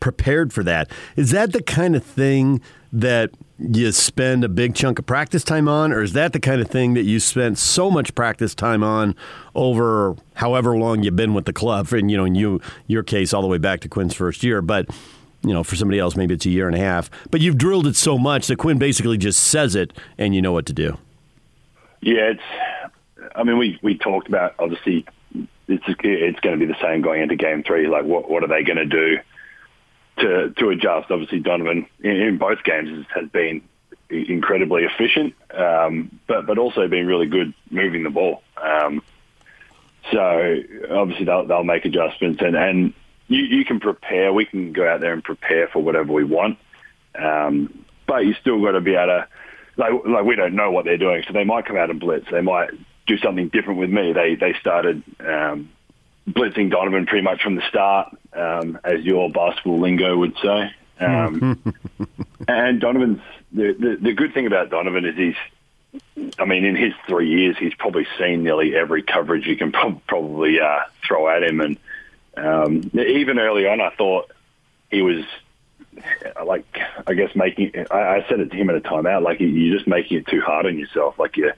prepared 0.00 0.52
for 0.52 0.62
that. 0.62 0.90
Is 1.14 1.30
that 1.32 1.52
the 1.52 1.62
kind 1.62 1.94
of 1.94 2.02
thing 2.02 2.62
that 2.90 3.30
you 3.58 3.92
spend 3.92 4.44
a 4.44 4.48
big 4.48 4.74
chunk 4.74 4.98
of 4.98 5.04
practice 5.04 5.44
time 5.44 5.68
on, 5.68 5.92
or 5.92 6.02
is 6.02 6.14
that 6.14 6.32
the 6.32 6.40
kind 6.40 6.62
of 6.62 6.70
thing 6.70 6.94
that 6.94 7.02
you 7.02 7.20
spent 7.20 7.58
so 7.58 7.90
much 7.90 8.14
practice 8.14 8.54
time 8.54 8.82
on 8.82 9.14
over 9.54 10.16
however 10.34 10.76
long 10.76 11.02
you've 11.02 11.16
been 11.16 11.34
with 11.34 11.44
the 11.44 11.52
club? 11.52 11.92
And 11.92 12.10
you 12.10 12.16
know, 12.16 12.24
in 12.24 12.34
you 12.34 12.60
your 12.86 13.02
case, 13.02 13.34
all 13.34 13.42
the 13.42 13.48
way 13.48 13.58
back 13.58 13.80
to 13.80 13.88
Quinn's 13.88 14.14
first 14.14 14.42
year, 14.42 14.62
but 14.62 14.88
you 15.46 15.54
know, 15.54 15.62
for 15.62 15.76
somebody 15.76 15.98
else, 15.98 16.16
maybe 16.16 16.34
it's 16.34 16.44
a 16.44 16.50
year 16.50 16.66
and 16.66 16.76
a 16.76 16.80
half. 16.80 17.08
But 17.30 17.40
you've 17.40 17.56
drilled 17.56 17.86
it 17.86 17.96
so 17.96 18.18
much 18.18 18.48
that 18.48 18.56
Quinn 18.56 18.78
basically 18.78 19.16
just 19.16 19.44
says 19.44 19.74
it, 19.74 19.92
and 20.18 20.34
you 20.34 20.42
know 20.42 20.52
what 20.52 20.66
to 20.66 20.72
do. 20.72 20.98
Yeah, 22.00 22.32
it's. 22.32 22.42
I 23.34 23.44
mean, 23.44 23.58
we 23.58 23.78
we 23.82 23.96
talked 23.96 24.28
about 24.28 24.54
obviously 24.58 25.06
it's 25.68 25.84
it's 25.88 26.40
going 26.40 26.58
to 26.58 26.66
be 26.66 26.70
the 26.70 26.78
same 26.80 27.02
going 27.02 27.22
into 27.22 27.36
game 27.36 27.62
three. 27.62 27.88
Like, 27.88 28.04
what 28.04 28.28
what 28.28 28.42
are 28.42 28.48
they 28.48 28.62
going 28.62 28.76
to 28.78 28.86
do 28.86 29.18
to 30.18 30.50
to 30.50 30.68
adjust? 30.70 31.10
Obviously, 31.10 31.40
Donovan 31.40 31.86
in, 32.00 32.10
in 32.10 32.38
both 32.38 32.62
games 32.64 33.06
has 33.14 33.28
been 33.28 33.62
incredibly 34.10 34.84
efficient, 34.84 35.34
um, 35.54 36.18
but 36.26 36.46
but 36.46 36.58
also 36.58 36.86
been 36.88 37.06
really 37.06 37.26
good 37.26 37.54
moving 37.70 38.02
the 38.02 38.10
ball. 38.10 38.42
Um, 38.60 39.02
so 40.12 40.56
obviously 40.90 41.24
they'll 41.24 41.46
they'll 41.46 41.64
make 41.64 41.84
adjustments 41.84 42.40
and 42.42 42.56
and 42.56 42.94
you, 43.28 43.42
you 43.42 43.64
can 43.64 43.80
prepare. 43.80 44.32
We 44.32 44.44
can 44.44 44.72
go 44.72 44.86
out 44.88 45.00
there 45.00 45.12
and 45.12 45.22
prepare 45.22 45.68
for 45.68 45.82
whatever 45.82 46.12
we 46.12 46.24
want, 46.24 46.58
um, 47.18 47.84
but 48.06 48.24
you 48.24 48.34
still 48.40 48.62
got 48.62 48.72
to 48.72 48.80
be 48.80 48.94
able 48.94 49.06
to. 49.06 49.28
Like, 49.78 49.92
like 50.06 50.24
we 50.24 50.36
don't 50.36 50.54
know 50.54 50.70
what 50.70 50.86
they're 50.86 50.96
doing, 50.96 51.22
so 51.26 51.34
they 51.34 51.44
might 51.44 51.66
come 51.66 51.76
out 51.76 51.90
and 51.90 52.00
blitz. 52.00 52.26
They 52.30 52.40
might 52.40 52.70
do 53.06 53.18
something 53.18 53.48
different 53.48 53.78
with 53.78 53.90
me. 53.90 54.12
They 54.12 54.34
they 54.34 54.54
started 54.58 55.02
um, 55.20 55.70
blitzing 56.28 56.70
Donovan 56.70 57.06
pretty 57.06 57.24
much 57.24 57.42
from 57.42 57.56
the 57.56 57.62
start, 57.68 58.16
um, 58.32 58.78
as 58.84 59.04
your 59.04 59.30
basketball 59.30 59.80
lingo 59.80 60.16
would 60.16 60.34
say. 60.42 60.70
Um, 60.98 61.74
and 62.48 62.80
Donovan's 62.80 63.20
the, 63.52 63.76
the 63.78 63.98
the 64.00 64.12
good 64.14 64.32
thing 64.32 64.46
about 64.46 64.70
Donovan 64.70 65.04
is 65.04 65.14
he's 65.14 65.36
I 66.38 66.44
mean, 66.44 66.64
in 66.64 66.76
his 66.76 66.92
three 67.08 67.28
years, 67.28 67.56
he's 67.58 67.74
probably 67.74 68.06
seen 68.18 68.42
nearly 68.42 68.74
every 68.74 69.02
coverage 69.02 69.46
you 69.46 69.56
can 69.56 69.72
pro- 69.72 70.00
probably 70.06 70.60
uh, 70.60 70.80
throw 71.06 71.28
at 71.28 71.42
him, 71.42 71.60
and 71.60 71.78
um, 72.36 72.90
even 72.94 73.38
early 73.38 73.66
on, 73.66 73.80
I 73.80 73.90
thought 73.90 74.30
he 74.90 75.02
was 75.02 75.24
like, 76.44 76.64
I 77.06 77.14
guess 77.14 77.34
making. 77.34 77.72
I, 77.90 77.98
I 77.98 78.26
said 78.28 78.40
it 78.40 78.50
to 78.50 78.56
him 78.56 78.70
at 78.70 78.76
a 78.76 78.80
timeout, 78.80 79.22
like 79.22 79.40
you're 79.40 79.76
just 79.76 79.88
making 79.88 80.18
it 80.18 80.26
too 80.26 80.40
hard 80.40 80.66
on 80.66 80.78
yourself. 80.78 81.18
Like 81.18 81.36
you're 81.36 81.54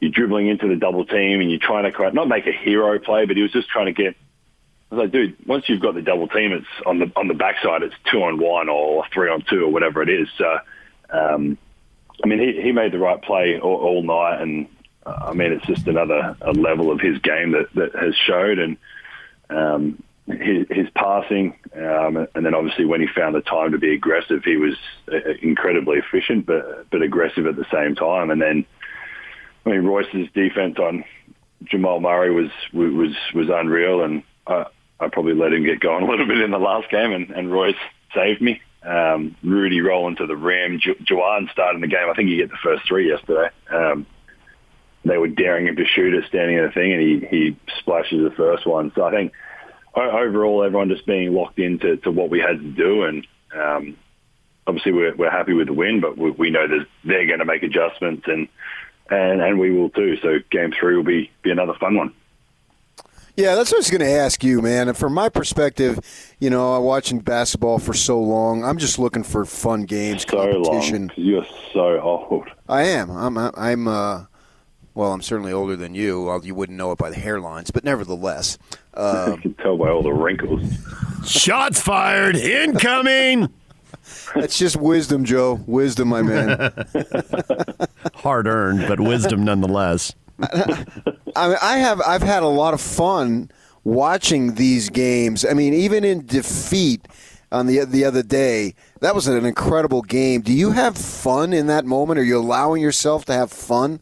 you're 0.00 0.10
dribbling 0.10 0.48
into 0.48 0.68
the 0.68 0.76
double 0.76 1.06
team 1.06 1.40
and 1.40 1.50
you're 1.50 1.60
trying 1.60 1.90
to 1.90 2.12
not 2.12 2.28
make 2.28 2.46
a 2.46 2.52
hero 2.52 2.98
play, 2.98 3.24
but 3.24 3.36
he 3.36 3.42
was 3.42 3.52
just 3.52 3.68
trying 3.68 3.86
to 3.86 3.92
get. 3.92 4.14
I 4.90 4.94
was 4.94 5.04
like, 5.04 5.12
dude, 5.12 5.36
once 5.46 5.68
you've 5.68 5.80
got 5.80 5.94
the 5.94 6.02
double 6.02 6.28
team, 6.28 6.52
it's 6.52 6.66
on 6.86 6.98
the 6.98 7.10
on 7.16 7.28
the 7.28 7.34
backside. 7.34 7.82
It's 7.82 7.94
two 8.10 8.22
on 8.22 8.38
one 8.38 8.68
or 8.68 9.04
three 9.12 9.30
on 9.30 9.42
two 9.42 9.64
or 9.64 9.68
whatever 9.68 10.02
it 10.02 10.08
is. 10.08 10.28
So, 10.36 10.58
um, 11.10 11.58
I 12.22 12.28
mean, 12.28 12.38
he 12.38 12.60
he 12.60 12.72
made 12.72 12.92
the 12.92 12.98
right 12.98 13.20
play 13.20 13.58
all, 13.58 13.76
all 13.76 14.02
night, 14.02 14.42
and 14.42 14.68
uh, 15.04 15.16
I 15.26 15.32
mean, 15.32 15.52
it's 15.52 15.66
just 15.66 15.88
another 15.88 16.36
level 16.52 16.92
of 16.92 17.00
his 17.00 17.18
game 17.18 17.52
that 17.52 17.72
that 17.74 17.94
has 17.96 18.14
showed 18.14 18.58
and 18.58 18.76
um, 19.50 20.02
his, 20.26 20.66
his 20.70 20.88
passing, 20.94 21.56
um, 21.74 22.26
and 22.34 22.44
then 22.44 22.54
obviously 22.54 22.84
when 22.84 23.00
he 23.00 23.06
found 23.06 23.34
the 23.34 23.40
time 23.40 23.72
to 23.72 23.78
be 23.78 23.94
aggressive, 23.94 24.42
he 24.44 24.56
was 24.56 24.74
uh, 25.12 25.18
incredibly 25.40 25.98
efficient, 25.98 26.46
but 26.46 26.90
but 26.90 27.02
aggressive 27.02 27.46
at 27.46 27.56
the 27.56 27.66
same 27.72 27.94
time. 27.94 28.30
And 28.30 28.42
then, 28.42 28.66
I 29.64 29.70
mean, 29.70 29.84
Royce's 29.84 30.28
defense 30.34 30.78
on 30.78 31.04
Jamal 31.64 32.00
Murray 32.00 32.32
was 32.32 32.50
was 32.72 33.14
was 33.34 33.48
unreal, 33.52 34.02
and 34.02 34.22
I, 34.46 34.66
I 34.98 35.08
probably 35.08 35.34
let 35.34 35.52
him 35.52 35.64
get 35.64 35.80
going 35.80 36.04
a 36.06 36.10
little 36.10 36.26
bit 36.26 36.40
in 36.40 36.50
the 36.50 36.58
last 36.58 36.90
game, 36.90 37.12
and, 37.12 37.30
and 37.30 37.52
Royce 37.52 37.76
saved 38.14 38.42
me. 38.42 38.60
Um, 38.82 39.36
Rudy 39.42 39.80
rolling 39.80 40.16
to 40.16 40.26
the 40.26 40.36
rim, 40.36 40.78
Ju- 40.80 40.94
Juwan 41.02 41.50
starting 41.50 41.80
the 41.80 41.88
game. 41.88 42.08
I 42.08 42.14
think 42.14 42.28
he 42.28 42.36
hit 42.36 42.50
the 42.50 42.58
first 42.62 42.86
three 42.86 43.08
yesterday. 43.08 43.48
Um, 43.70 44.06
they 45.08 45.18
were 45.18 45.28
daring 45.28 45.66
him 45.66 45.76
to 45.76 45.84
shoot 45.84 46.14
it 46.14 46.24
standing 46.28 46.56
in 46.56 46.64
the 46.64 46.70
thing, 46.72 46.92
and 46.92 47.00
he 47.00 47.26
he 47.26 47.56
splashes 47.78 48.22
the 48.22 48.34
first 48.36 48.66
one. 48.66 48.92
So 48.94 49.04
I 49.04 49.10
think 49.10 49.32
overall, 49.94 50.62
everyone 50.62 50.88
just 50.88 51.06
being 51.06 51.32
locked 51.32 51.58
into 51.58 51.96
to 51.98 52.10
what 52.10 52.30
we 52.30 52.40
had 52.40 52.60
to 52.60 52.70
do, 52.72 53.04
and 53.04 53.26
um, 53.54 53.96
obviously 54.66 54.92
we're, 54.92 55.14
we're 55.14 55.30
happy 55.30 55.52
with 55.52 55.68
the 55.68 55.72
win, 55.72 56.00
but 56.00 56.18
we, 56.18 56.30
we 56.32 56.50
know 56.50 56.66
that 56.66 56.86
they're 57.04 57.26
going 57.26 57.38
to 57.38 57.44
make 57.44 57.62
adjustments, 57.62 58.24
and 58.26 58.48
and 59.10 59.40
and 59.40 59.58
we 59.58 59.70
will 59.70 59.90
too. 59.90 60.16
So 60.22 60.38
game 60.50 60.72
three 60.78 60.96
will 60.96 61.04
be 61.04 61.30
be 61.42 61.50
another 61.50 61.74
fun 61.74 61.96
one. 61.96 62.12
Yeah, 63.36 63.54
that's 63.54 63.70
what 63.70 63.76
I 63.76 63.80
was 63.80 63.90
going 63.90 64.00
to 64.00 64.10
ask 64.10 64.42
you, 64.42 64.62
man. 64.62 64.88
And 64.88 64.96
from 64.96 65.12
my 65.12 65.28
perspective, 65.28 66.00
you 66.40 66.48
know, 66.48 66.80
watching 66.80 67.18
basketball 67.18 67.78
for 67.78 67.92
so 67.92 68.18
long, 68.18 68.64
I'm 68.64 68.78
just 68.78 68.98
looking 68.98 69.22
for 69.22 69.44
fun 69.44 69.84
games, 69.84 70.22
so 70.22 70.38
competition. 70.38 71.08
Long, 71.08 71.26
you're 71.26 71.46
so 71.74 72.00
old. 72.00 72.48
I 72.66 72.84
am. 72.84 73.10
I'm. 73.10 73.36
I'm. 73.36 73.88
Uh, 73.88 74.24
well, 74.96 75.12
I'm 75.12 75.20
certainly 75.20 75.52
older 75.52 75.76
than 75.76 75.94
you. 75.94 76.22
Well, 76.22 76.44
you 76.44 76.54
wouldn't 76.54 76.78
know 76.78 76.90
it 76.90 76.96
by 76.96 77.10
the 77.10 77.16
hairlines, 77.16 77.70
but 77.70 77.84
nevertheless, 77.84 78.56
uh, 78.94 79.34
I 79.36 79.40
can 79.42 79.52
tell 79.54 79.76
by 79.76 79.90
all 79.90 80.02
the 80.02 80.12
wrinkles. 80.12 80.62
Shots 81.26 81.82
fired, 81.82 82.34
incoming. 82.34 83.52
That's 84.34 84.58
just 84.58 84.76
wisdom, 84.76 85.26
Joe. 85.26 85.60
Wisdom, 85.66 86.08
my 86.08 86.22
man. 86.22 86.72
Hard 88.14 88.46
earned, 88.46 88.86
but 88.88 88.98
wisdom 88.98 89.44
nonetheless. 89.44 90.14
I, 90.42 91.48
mean, 91.48 91.56
I 91.60 91.78
have 91.78 92.00
I've 92.00 92.22
had 92.22 92.42
a 92.42 92.48
lot 92.48 92.72
of 92.72 92.80
fun 92.80 93.50
watching 93.84 94.54
these 94.54 94.88
games. 94.88 95.44
I 95.44 95.52
mean, 95.52 95.74
even 95.74 96.04
in 96.04 96.24
defeat 96.24 97.06
on 97.52 97.66
the 97.66 97.84
the 97.84 98.06
other 98.06 98.22
day, 98.22 98.74
that 99.00 99.14
was 99.14 99.28
an 99.28 99.44
incredible 99.44 100.00
game. 100.00 100.40
Do 100.40 100.54
you 100.54 100.70
have 100.70 100.96
fun 100.96 101.52
in 101.52 101.66
that 101.66 101.84
moment? 101.84 102.18
Are 102.18 102.24
you 102.24 102.38
allowing 102.38 102.80
yourself 102.80 103.26
to 103.26 103.34
have 103.34 103.52
fun? 103.52 104.00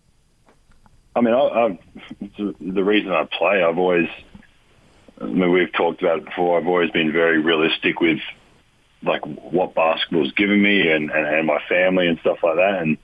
I 1.17 1.21
mean, 1.21 1.35
I, 1.35 1.39
I, 1.39 1.79
the 2.61 2.85
reason 2.85 3.13
I 3.13 3.25
play, 3.25 3.63
I've 3.63 3.79
always, 3.79 4.09
I 5.21 5.25
mean, 5.25 5.53
we've 5.53 5.73
talked 5.73 6.03
about 6.03 6.19
it 6.19 6.25
before. 6.25 6.59
I've 6.59 6.67
always 6.67 6.91
been 6.91 7.13
very 7.13 7.41
realistic 7.41 8.01
with 8.01 8.19
like 9.03 9.25
what 9.25 9.75
basketball's 9.75 10.33
given 10.33 10.63
me 10.63 10.91
and, 10.91 11.11
and, 11.11 11.27
and 11.27 11.47
my 11.47 11.59
family 11.69 12.09
and 12.09 12.19
stuff 12.21 12.39
like 12.43 12.57
that. 12.57 12.83
And 12.83 12.99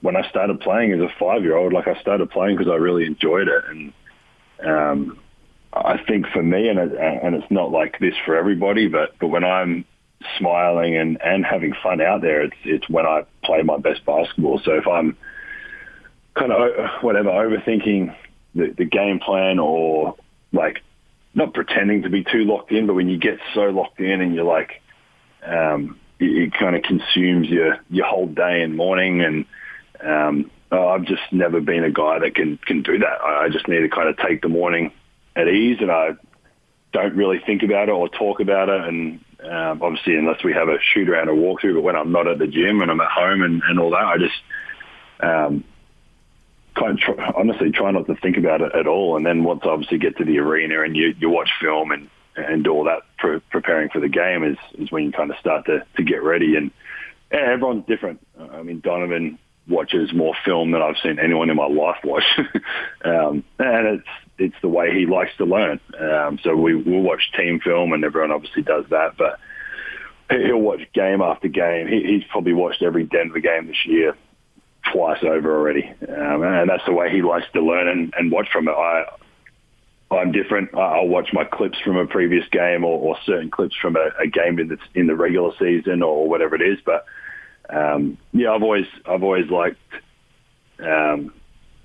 when 0.00 0.16
I 0.16 0.28
started 0.28 0.60
playing 0.60 0.92
as 0.92 1.00
a 1.00 1.12
five 1.18 1.42
year 1.42 1.56
old, 1.56 1.72
like 1.72 1.86
I 1.86 2.00
started 2.00 2.30
playing 2.30 2.56
because 2.56 2.70
I 2.70 2.76
really 2.76 3.06
enjoyed 3.06 3.48
it. 3.48 3.64
And 3.68 3.92
um, 4.64 5.18
I 5.72 5.98
think 6.08 6.26
for 6.28 6.42
me, 6.42 6.68
and 6.68 6.78
it, 6.78 6.92
and 6.96 7.34
it's 7.34 7.50
not 7.50 7.70
like 7.70 7.98
this 7.98 8.14
for 8.24 8.36
everybody, 8.36 8.88
but 8.88 9.18
but 9.20 9.28
when 9.28 9.44
I'm 9.44 9.84
smiling 10.38 10.96
and 10.96 11.20
and 11.22 11.44
having 11.44 11.74
fun 11.82 12.00
out 12.00 12.22
there, 12.22 12.42
it's 12.42 12.56
it's 12.64 12.88
when 12.88 13.06
I 13.06 13.24
play 13.44 13.62
my 13.62 13.78
best 13.78 14.04
basketball. 14.04 14.60
So 14.64 14.72
if 14.72 14.86
I'm 14.86 15.16
kind 16.36 16.52
of 16.52 17.02
whatever 17.02 17.30
overthinking 17.30 18.14
the, 18.54 18.74
the 18.76 18.84
game 18.84 19.18
plan 19.18 19.58
or 19.58 20.16
like 20.52 20.82
not 21.34 21.54
pretending 21.54 22.02
to 22.02 22.10
be 22.10 22.24
too 22.24 22.44
locked 22.44 22.72
in, 22.72 22.86
but 22.86 22.94
when 22.94 23.08
you 23.08 23.18
get 23.18 23.38
so 23.54 23.62
locked 23.62 24.00
in 24.00 24.20
and 24.20 24.34
you're 24.34 24.44
like, 24.44 24.82
um, 25.44 25.98
it, 26.18 26.24
it 26.24 26.52
kind 26.54 26.76
of 26.76 26.82
consumes 26.82 27.48
your 27.48 27.78
your 27.90 28.06
whole 28.06 28.26
day 28.26 28.62
and 28.62 28.76
morning 28.76 29.22
and 29.22 29.46
um, 30.00 30.50
oh, 30.72 30.88
I've 30.88 31.04
just 31.04 31.22
never 31.32 31.60
been 31.60 31.84
a 31.84 31.90
guy 31.90 32.18
that 32.20 32.34
can 32.34 32.58
can 32.58 32.82
do 32.82 32.98
that. 32.98 33.20
I, 33.22 33.44
I 33.44 33.48
just 33.48 33.68
need 33.68 33.80
to 33.80 33.88
kind 33.88 34.08
of 34.08 34.16
take 34.18 34.42
the 34.42 34.48
morning 34.48 34.92
at 35.34 35.48
ease, 35.48 35.78
and 35.80 35.90
I 35.90 36.10
don't 36.92 37.16
really 37.16 37.40
think 37.44 37.62
about 37.62 37.88
it 37.88 37.92
or 37.92 38.08
talk 38.08 38.40
about 38.40 38.68
it. 38.68 38.80
And 38.82 39.20
um, 39.42 39.82
obviously, 39.82 40.16
unless 40.16 40.42
we 40.42 40.52
have 40.52 40.68
a 40.68 40.78
shoot 40.80 41.08
around 41.08 41.28
or 41.28 41.34
walkthrough, 41.34 41.74
but 41.74 41.82
when 41.82 41.96
I'm 41.96 42.12
not 42.12 42.26
at 42.26 42.38
the 42.38 42.46
gym 42.46 42.82
and 42.82 42.90
I'm 42.90 43.00
at 43.00 43.10
home 43.10 43.42
and, 43.42 43.62
and 43.68 43.78
all 43.78 43.90
that, 43.90 44.04
I 44.04 44.18
just 44.18 44.34
um, 45.20 45.64
kind 46.76 46.92
of 46.92 46.98
try, 46.98 47.32
honestly 47.36 47.70
try 47.70 47.90
not 47.90 48.06
to 48.06 48.16
think 48.16 48.36
about 48.36 48.60
it 48.60 48.74
at 48.74 48.86
all. 48.86 49.16
And 49.16 49.26
then 49.26 49.44
once 49.44 49.62
obviously 49.64 49.98
get 49.98 50.16
to 50.18 50.24
the 50.24 50.38
arena 50.38 50.82
and 50.82 50.96
you, 50.96 51.14
you 51.18 51.30
watch 51.30 51.50
film 51.60 51.90
and 51.90 52.10
and 52.36 52.66
all 52.68 52.84
that 52.84 53.00
pre- 53.16 53.40
preparing 53.50 53.88
for 53.88 53.98
the 53.98 54.08
game 54.08 54.44
is 54.44 54.58
is 54.78 54.92
when 54.92 55.04
you 55.04 55.12
kind 55.12 55.30
of 55.30 55.38
start 55.38 55.66
to 55.66 55.84
to 55.96 56.02
get 56.02 56.22
ready 56.22 56.56
and. 56.56 56.70
Yeah, 57.32 57.40
everyone's 57.40 57.84
different. 57.86 58.24
I 58.52 58.62
mean, 58.62 58.78
Donovan 58.78 59.40
watches 59.68 60.12
more 60.14 60.34
film 60.44 60.70
than 60.70 60.80
I've 60.80 60.96
seen 61.02 61.18
anyone 61.18 61.50
in 61.50 61.56
my 61.56 61.66
life 61.66 61.96
watch, 62.04 62.22
um, 63.04 63.42
and 63.58 63.86
it's 63.98 64.08
it's 64.38 64.54
the 64.62 64.68
way 64.68 64.96
he 64.96 65.06
likes 65.06 65.32
to 65.38 65.44
learn. 65.44 65.80
Um, 65.98 66.38
so 66.44 66.54
we, 66.54 66.76
we 66.76 66.92
will 66.92 67.02
watch 67.02 67.32
team 67.36 67.58
film, 67.58 67.92
and 67.92 68.04
everyone 68.04 68.30
obviously 68.30 68.62
does 68.62 68.84
that, 68.90 69.16
but 69.18 69.40
he'll 70.30 70.58
watch 70.58 70.80
game 70.92 71.20
after 71.20 71.48
game. 71.48 71.88
He, 71.88 72.02
he's 72.02 72.24
probably 72.30 72.52
watched 72.52 72.82
every 72.82 73.04
Denver 73.04 73.40
game 73.40 73.66
this 73.66 73.84
year 73.86 74.16
twice 74.92 75.22
over 75.22 75.56
already, 75.56 75.84
um, 76.08 76.42
and 76.42 76.68
that's 76.68 76.84
the 76.86 76.92
way 76.92 77.10
he 77.10 77.22
likes 77.22 77.46
to 77.52 77.60
learn 77.60 77.88
and, 77.88 78.14
and 78.16 78.30
watch 78.30 78.48
from 78.52 78.68
it. 78.68 78.72
I 78.72 79.04
I'm 80.10 80.30
different. 80.30 80.72
I'll 80.74 81.08
watch 81.08 81.30
my 81.32 81.44
clips 81.44 81.80
from 81.80 81.96
a 81.96 82.06
previous 82.06 82.46
game 82.50 82.84
or, 82.84 82.98
or 82.98 83.16
certain 83.26 83.50
clips 83.50 83.74
from 83.74 83.96
a, 83.96 84.10
a 84.22 84.26
game 84.26 84.58
in 84.60 84.68
the 84.68 84.78
in 84.94 85.06
the 85.06 85.16
regular 85.16 85.52
season 85.58 86.02
or 86.02 86.28
whatever 86.28 86.54
it 86.54 86.62
is, 86.62 86.78
but 86.84 87.06
um, 87.68 88.18
yeah, 88.32 88.52
I've 88.52 88.62
always 88.62 88.86
I've 89.04 89.22
always 89.22 89.50
liked 89.50 89.80
um, 90.78 91.32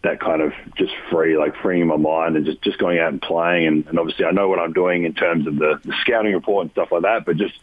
that 0.03 0.19
kind 0.19 0.41
of 0.41 0.53
just 0.75 0.93
free, 1.09 1.37
like 1.37 1.55
freeing 1.61 1.87
my 1.87 1.97
mind 1.97 2.35
and 2.35 2.45
just, 2.45 2.61
just 2.61 2.77
going 2.77 2.99
out 2.99 3.09
and 3.09 3.21
playing. 3.21 3.67
And, 3.67 3.87
and 3.87 3.99
obviously, 3.99 4.25
I 4.25 4.31
know 4.31 4.47
what 4.47 4.59
I'm 4.59 4.73
doing 4.73 5.03
in 5.05 5.13
terms 5.13 5.47
of 5.47 5.55
the, 5.57 5.79
the 5.83 5.93
scouting 6.01 6.33
report 6.33 6.63
and 6.63 6.71
stuff 6.71 6.91
like 6.91 7.03
that. 7.03 7.25
But 7.25 7.37
just 7.37 7.57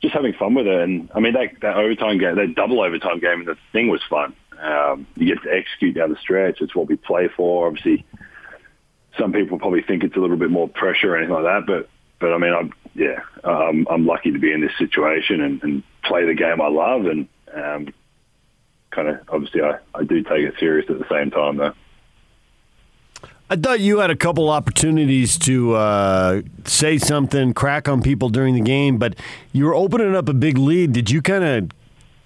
just 0.00 0.14
having 0.14 0.32
fun 0.32 0.54
with 0.54 0.66
it. 0.66 0.80
And 0.80 1.10
I 1.14 1.20
mean, 1.20 1.34
that 1.34 1.60
that 1.60 1.76
overtime 1.76 2.18
game, 2.18 2.36
that 2.36 2.54
double 2.54 2.80
overtime 2.80 3.20
game, 3.20 3.44
the 3.44 3.56
thing 3.72 3.88
was 3.88 4.00
fun. 4.08 4.34
Um, 4.62 5.06
you 5.16 5.34
get 5.34 5.42
to 5.42 5.52
execute 5.52 5.96
down 5.96 6.10
the 6.10 6.16
stretch. 6.16 6.60
It's 6.60 6.74
what 6.74 6.88
we 6.88 6.96
play 6.96 7.28
for. 7.36 7.66
Obviously, 7.66 8.06
some 9.18 9.32
people 9.32 9.58
probably 9.58 9.82
think 9.82 10.04
it's 10.04 10.16
a 10.16 10.20
little 10.20 10.36
bit 10.36 10.50
more 10.50 10.68
pressure 10.68 11.14
or 11.14 11.16
anything 11.16 11.34
like 11.34 11.44
that, 11.44 11.66
but 11.66 11.88
but 12.20 12.32
I 12.32 12.38
mean, 12.38 12.54
I'm 12.54 12.72
yeah, 12.94 13.20
I'm, 13.42 13.86
I'm 13.90 14.06
lucky 14.06 14.30
to 14.30 14.38
be 14.38 14.52
in 14.52 14.60
this 14.60 14.76
situation 14.78 15.40
and, 15.40 15.62
and 15.62 15.82
play 16.04 16.24
the 16.24 16.34
game 16.34 16.60
I 16.60 16.68
love 16.68 17.06
and 17.06 17.28
um, 17.52 17.94
kind 18.90 19.08
of 19.08 19.20
obviously 19.28 19.62
I, 19.62 19.78
I 19.94 20.04
do 20.04 20.22
take 20.22 20.44
it 20.44 20.54
serious 20.60 20.88
at 20.88 20.98
the 20.98 21.08
same 21.10 21.30
time 21.30 21.56
though. 21.56 21.72
I 23.50 23.56
thought 23.56 23.80
you 23.80 23.98
had 23.98 24.10
a 24.10 24.16
couple 24.16 24.48
opportunities 24.48 25.36
to 25.40 25.74
uh, 25.74 26.42
say 26.64 26.96
something, 26.96 27.52
crack 27.52 27.86
on 27.86 28.00
people 28.00 28.30
during 28.30 28.54
the 28.54 28.62
game, 28.62 28.96
but 28.96 29.14
you 29.52 29.66
were 29.66 29.74
opening 29.74 30.16
up 30.16 30.28
a 30.28 30.34
big 30.34 30.56
lead. 30.56 30.92
Did 30.92 31.10
you 31.10 31.20
kind 31.20 31.44
of 31.44 31.70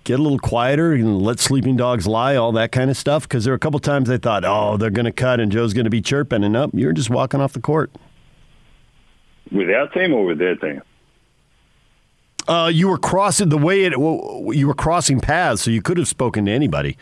get 0.06 0.20
a 0.20 0.22
little 0.22 0.38
quieter 0.38 0.92
and 0.94 1.20
let 1.20 1.40
sleeping 1.40 1.76
dogs 1.76 2.06
lie, 2.06 2.36
all 2.36 2.52
that 2.52 2.72
kind 2.72 2.90
of 2.90 2.96
stuff? 2.96 3.24
Because 3.24 3.44
there 3.44 3.52
were 3.52 3.56
a 3.56 3.60
couple 3.60 3.80
times 3.80 4.08
I 4.08 4.16
thought, 4.16 4.44
oh, 4.44 4.76
they're 4.78 4.88
going 4.88 5.04
to 5.04 5.12
cut 5.12 5.40
and 5.40 5.52
Joe's 5.52 5.74
going 5.74 5.84
to 5.84 5.90
be 5.90 6.00
chirping, 6.00 6.44
and 6.44 6.56
up, 6.56 6.70
you're 6.72 6.92
just 6.92 7.10
walking 7.10 7.40
off 7.40 7.52
the 7.52 7.60
court. 7.60 7.90
With 9.52 9.68
our 9.68 9.88
team 9.88 10.14
or 10.14 10.24
with 10.24 10.38
their 10.38 10.56
team? 10.56 10.80
Uh, 12.48 12.70
you 12.72 12.88
were 12.88 12.98
crossing 12.98 13.48
the 13.48 13.58
way 13.58 13.84
it. 13.84 13.98
Well, 13.98 14.50
you 14.52 14.68
were 14.68 14.74
crossing 14.74 15.20
paths, 15.20 15.62
so 15.62 15.70
you 15.70 15.82
could 15.82 15.98
have 15.98 16.06
spoken 16.06 16.46
to 16.46 16.52
anybody, 16.52 16.96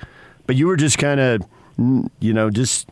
but 0.47 0.57
you 0.57 0.67
were 0.67 0.77
just 0.77 0.97
kind 0.99 1.21
of, 1.21 1.43
you 2.21 2.33
know, 2.33 2.49
just. 2.51 2.89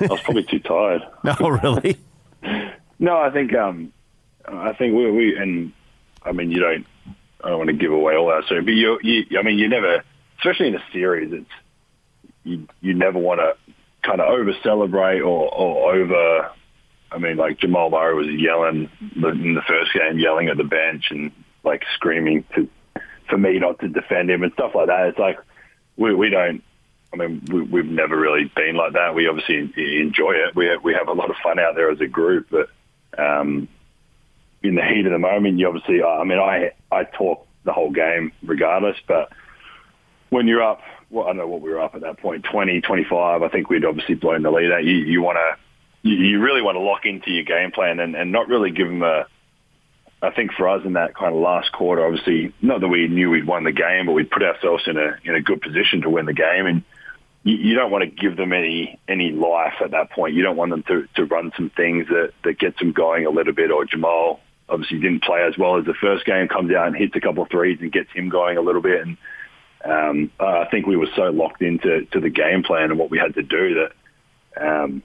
I 0.00 0.06
was 0.06 0.20
probably 0.20 0.44
too 0.44 0.60
tired. 0.60 1.02
no, 1.24 1.34
really. 1.48 1.96
no, 3.00 3.18
I 3.18 3.30
think 3.30 3.54
um, 3.54 3.92
I 4.46 4.72
think 4.74 4.94
we 4.94 5.10
we 5.10 5.36
and 5.36 5.72
I 6.22 6.30
mean 6.30 6.52
you 6.52 6.60
don't. 6.60 6.86
I 7.42 7.48
don't 7.50 7.58
want 7.58 7.70
to 7.70 7.76
give 7.76 7.92
away 7.92 8.16
all 8.16 8.28
that, 8.28 8.44
so 8.48 8.60
but 8.60 8.70
you, 8.70 8.98
you 9.02 9.38
I 9.38 9.42
mean 9.42 9.58
you 9.58 9.68
never, 9.68 10.02
especially 10.38 10.68
in 10.68 10.74
a 10.74 10.84
series, 10.92 11.32
it's 11.32 11.50
you 12.44 12.66
you 12.80 12.94
never 12.94 13.18
want 13.18 13.40
to 13.40 13.54
kind 14.02 14.20
of 14.20 14.28
over 14.28 14.52
celebrate 14.62 15.20
or, 15.20 15.52
or 15.52 15.94
over 15.94 16.50
I 17.10 17.18
mean, 17.18 17.36
like 17.36 17.58
Jamal 17.58 17.90
Murray 17.90 18.14
was 18.14 18.28
yelling 18.28 18.90
in 19.00 19.54
the 19.54 19.62
first 19.66 19.92
game, 19.92 20.18
yelling 20.18 20.48
at 20.48 20.56
the 20.56 20.64
bench 20.64 21.06
and 21.10 21.32
like 21.64 21.82
screaming 21.94 22.44
to 22.54 22.68
for 23.28 23.38
me 23.38 23.58
not 23.58 23.78
to 23.80 23.88
defend 23.88 24.30
him 24.30 24.42
and 24.42 24.52
stuff 24.52 24.72
like 24.74 24.88
that. 24.88 25.08
It's 25.08 25.18
like 25.18 25.38
we 25.96 26.14
we 26.14 26.30
don't. 26.30 26.62
I 27.10 27.16
mean, 27.16 27.42
we, 27.50 27.62
we've 27.62 27.86
never 27.86 28.18
really 28.18 28.52
been 28.54 28.76
like 28.76 28.92
that. 28.92 29.14
We 29.14 29.28
obviously 29.28 29.72
enjoy 30.00 30.32
it. 30.32 30.54
We 30.54 30.76
we 30.78 30.94
have 30.94 31.08
a 31.08 31.12
lot 31.12 31.30
of 31.30 31.36
fun 31.42 31.58
out 31.58 31.74
there 31.74 31.90
as 31.90 32.00
a 32.00 32.06
group, 32.06 32.48
but 32.50 32.68
um, 33.18 33.68
in 34.62 34.74
the 34.74 34.82
heat 34.82 35.06
of 35.06 35.12
the 35.12 35.18
moment, 35.18 35.58
you 35.58 35.68
obviously. 35.68 36.02
I 36.02 36.24
mean, 36.24 36.38
I 36.38 36.72
I 36.90 37.04
talk 37.04 37.46
the 37.64 37.72
whole 37.72 37.90
game 37.90 38.32
regardless, 38.42 38.96
but 39.06 39.30
when 40.30 40.46
you're 40.46 40.62
up, 40.62 40.80
well, 41.10 41.24
I 41.24 41.28
don't 41.28 41.38
know 41.38 41.46
what 41.46 41.62
we 41.62 41.70
were 41.70 41.80
up 41.80 41.94
at 41.94 42.02
that 42.02 42.18
point, 42.18 42.44
20, 42.44 42.82
25, 42.82 43.42
I 43.42 43.48
think 43.48 43.70
we'd 43.70 43.84
obviously 43.84 44.14
blown 44.14 44.42
the 44.42 44.50
lead 44.50 44.70
out. 44.70 44.84
You, 44.84 44.96
you 44.96 45.22
want 45.22 45.36
to 45.36 46.08
you, 46.08 46.16
you 46.16 46.40
really 46.40 46.62
want 46.62 46.76
to 46.76 46.80
lock 46.80 47.06
into 47.06 47.30
your 47.30 47.44
game 47.44 47.72
plan 47.72 47.98
and, 48.00 48.14
and 48.14 48.32
not 48.32 48.48
really 48.48 48.70
give 48.70 48.88
them 48.88 49.02
a. 49.02 49.26
I 50.20 50.30
think 50.30 50.52
for 50.52 50.68
us 50.68 50.84
in 50.84 50.94
that 50.94 51.14
kind 51.14 51.32
of 51.32 51.40
last 51.40 51.70
quarter, 51.70 52.04
obviously, 52.04 52.52
not 52.60 52.80
that 52.80 52.88
we 52.88 53.06
knew 53.06 53.30
we'd 53.30 53.46
won 53.46 53.62
the 53.62 53.72
game, 53.72 54.06
but 54.06 54.12
we'd 54.12 54.30
put 54.30 54.42
ourselves 54.42 54.82
in 54.86 54.96
a 54.96 55.16
in 55.24 55.34
a 55.34 55.40
good 55.40 55.60
position 55.60 56.02
to 56.02 56.10
win 56.10 56.26
the 56.26 56.32
game, 56.32 56.66
and 56.66 56.82
you, 57.44 57.54
you 57.56 57.74
don't 57.74 57.90
want 57.90 58.02
to 58.02 58.10
give 58.10 58.36
them 58.36 58.52
any 58.52 58.98
any 59.08 59.30
life 59.30 59.74
at 59.80 59.92
that 59.92 60.10
point. 60.10 60.34
You 60.34 60.42
don't 60.42 60.56
want 60.56 60.70
them 60.70 60.82
to, 60.88 61.08
to 61.14 61.24
run 61.24 61.52
some 61.56 61.70
things 61.70 62.08
that 62.08 62.32
that 62.44 62.58
gets 62.58 62.78
them 62.78 62.92
going 62.92 63.26
a 63.26 63.30
little 63.30 63.52
bit. 63.52 63.70
Or 63.70 63.84
Jamal 63.84 64.40
obviously 64.68 64.98
didn't 64.98 65.22
play 65.22 65.42
as 65.42 65.56
well 65.56 65.78
as 65.78 65.84
the 65.84 65.94
first 65.94 66.24
game, 66.24 66.48
comes 66.48 66.72
out 66.72 66.88
and 66.88 66.96
hits 66.96 67.16
a 67.16 67.20
couple 67.20 67.42
of 67.42 67.50
threes 67.50 67.78
and 67.80 67.92
gets 67.92 68.10
him 68.12 68.28
going 68.28 68.56
a 68.56 68.60
little 68.60 68.82
bit. 68.82 69.06
And 69.06 69.16
um, 69.84 70.30
I 70.40 70.66
think 70.70 70.86
we 70.86 70.96
were 70.96 71.08
so 71.16 71.24
locked 71.24 71.62
into 71.62 72.04
to 72.06 72.20
the 72.20 72.30
game 72.30 72.62
plan 72.62 72.90
and 72.90 72.98
what 72.98 73.10
we 73.10 73.18
had 73.18 73.34
to 73.34 73.42
do 73.42 73.74
that 73.74 73.92
um, 74.60 75.02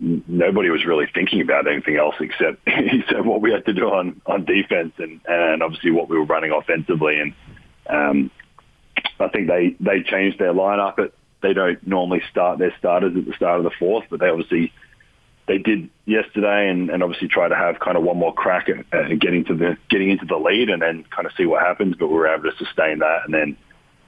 nobody 0.00 0.70
was 0.70 0.84
really 0.84 1.06
thinking 1.12 1.40
about 1.40 1.68
anything 1.68 1.96
else 1.96 2.14
except 2.20 2.60
except 2.66 3.24
what 3.24 3.40
we 3.40 3.52
had 3.52 3.64
to 3.66 3.72
do 3.72 3.86
on 3.86 4.20
on 4.26 4.44
defense 4.44 4.92
and 4.98 5.20
and 5.26 5.62
obviously 5.62 5.90
what 5.90 6.08
we 6.08 6.16
were 6.16 6.24
running 6.24 6.50
offensively 6.50 7.20
and 7.20 7.34
um, 7.88 8.30
I 9.20 9.28
think 9.28 9.48
they 9.48 9.76
they 9.80 10.02
changed 10.02 10.38
their 10.38 10.52
lineup. 10.52 10.96
But 10.96 11.14
they 11.42 11.52
don't 11.52 11.86
normally 11.86 12.22
start 12.30 12.58
their 12.58 12.74
starters 12.78 13.14
at 13.16 13.26
the 13.26 13.34
start 13.34 13.58
of 13.58 13.64
the 13.64 13.70
fourth, 13.78 14.06
but 14.08 14.18
they 14.18 14.28
obviously 14.28 14.72
they 15.46 15.58
did 15.58 15.90
yesterday, 16.06 16.70
and, 16.70 16.90
and 16.90 17.02
obviously 17.02 17.28
try 17.28 17.48
to 17.48 17.54
have 17.54 17.78
kind 17.78 17.96
of 17.96 18.02
one 18.02 18.16
more 18.16 18.32
crack 18.32 18.68
at, 18.68 18.86
at 18.92 19.18
getting 19.18 19.44
to 19.46 19.54
the 19.54 19.76
getting 19.90 20.10
into 20.10 20.24
the 20.26 20.36
lead, 20.36 20.70
and 20.70 20.80
then 20.80 21.04
kind 21.10 21.26
of 21.26 21.32
see 21.36 21.46
what 21.46 21.62
happens. 21.62 21.96
But 21.96 22.08
we 22.08 22.14
were 22.14 22.28
able 22.28 22.50
to 22.50 22.56
sustain 22.56 23.00
that, 23.00 23.22
and 23.24 23.34
then 23.34 23.56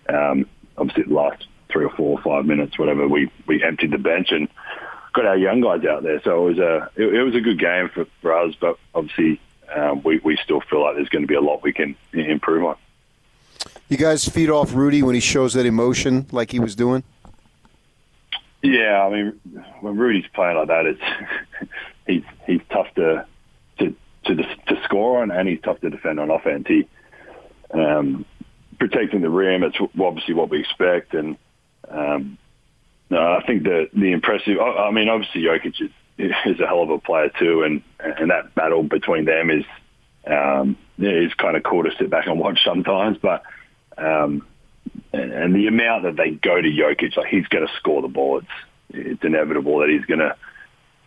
um, 0.09 0.47
obviously 0.79 1.05
the 1.05 1.15
last 1.15 1.47
three 1.71 1.85
or 1.85 1.91
four 1.91 2.19
or 2.19 2.23
five 2.23 2.47
minutes, 2.47 2.79
whatever, 2.79 3.07
we 3.07 3.31
we 3.47 3.63
emptied 3.63 3.91
the 3.91 3.99
bench 3.99 4.29
and 4.31 4.49
got 5.13 5.27
our 5.27 5.37
young 5.37 5.61
guys 5.61 5.85
out 5.85 6.03
there. 6.03 6.21
So 6.23 6.47
it 6.47 6.51
was 6.51 6.59
a 6.59 6.91
it, 6.97 7.15
it 7.15 7.23
was 7.23 7.35
a 7.35 7.41
good 7.41 7.59
game 7.59 7.91
for, 7.93 8.07
for 8.23 8.33
us, 8.33 8.55
but 8.61 8.79
obviously 8.95 9.41
um, 9.75 10.03
we 10.03 10.19
we 10.19 10.37
still 10.43 10.61
feel 10.61 10.83
like 10.83 10.97
there's 10.97 11.09
going 11.09 11.23
to 11.23 11.29
be 11.29 11.35
a 11.35 11.41
lot 11.41 11.63
we 11.63 11.73
can 11.73 11.97
improve 12.13 12.65
on. 12.65 12.77
You 13.89 13.97
guys 13.97 14.29
feed 14.29 14.51
off 14.51 14.75
Rudy 14.75 15.03
when 15.03 15.15
he 15.15 15.21
shows 15.21 15.55
that 15.55 15.67
emotion 15.67 16.27
like 16.33 16.51
he 16.51 16.59
was 16.59 16.75
doing. 16.75 17.05
Yeah, 18.63 19.05
I 19.05 19.11
mean, 19.11 19.41
when 19.81 19.97
Rudy's 19.97 20.27
playing 20.35 20.57
like 20.57 20.69
that, 20.69 20.87
it's 20.87 21.71
he's 22.07 22.25
he's 22.47 22.61
tough 22.71 22.93
to 22.97 23.27
to 23.79 23.95
to, 24.25 24.35
to 24.35 24.83
score 24.85 25.23
on, 25.23 25.31
and 25.31 25.49
he's 25.49 25.61
tough 25.63 25.81
to 25.81 25.91
defend 25.91 26.19
on 26.19 26.31
offense. 26.31 26.67
He 26.67 26.89
um, 27.73 28.25
protecting 28.79 29.21
the 29.21 29.31
rim. 29.31 29.63
It's 29.63 29.77
obviously 30.01 30.35
what 30.35 30.51
we 30.51 30.61
expect, 30.61 31.15
and 31.15 31.37
um, 31.89 32.39
no, 33.11 33.19
I 33.19 33.45
think 33.47 33.63
the 33.63 33.89
the 33.93 34.13
impressive. 34.13 34.59
I 34.59 34.91
mean, 34.91 35.09
obviously 35.09 35.43
Jokic 35.43 35.81
is, 35.81 35.91
is 36.19 36.61
a 36.61 36.67
hell 36.67 36.83
of 36.83 36.91
a 36.91 36.99
player 36.99 37.31
too, 37.39 37.63
and 37.63 37.83
and 38.01 38.31
that 38.31 38.55
battle 38.55 38.83
between 38.83 39.25
them 39.27 39.51
is 39.51 39.65
um, 40.27 40.77
is 40.99 41.33
kind 41.35 41.57
of 41.57 41.63
cool 41.63 41.85
to 41.85 41.91
sit 41.99 42.11
back 42.11 42.27
and 42.27 42.39
watch 42.39 42.65
sometimes. 42.65 43.19
But 43.19 43.43
um, 43.97 44.47
and, 45.13 45.55
the 45.55 45.67
amount 45.67 46.05
that 46.05 46.17
they 46.17 46.31
go 46.31 46.61
to 46.61 46.69
Jokic, 46.69 47.17
like 47.17 47.29
he's 47.29 47.47
going 47.47 47.67
to 47.67 47.73
score 47.77 48.03
the 48.03 48.09
ball. 48.09 48.39
It's 48.39 48.49
it's 48.91 49.25
inevitable 49.25 49.81
that 49.81 49.89
he's 49.89 50.05
going 50.05 50.21
to 50.21 50.37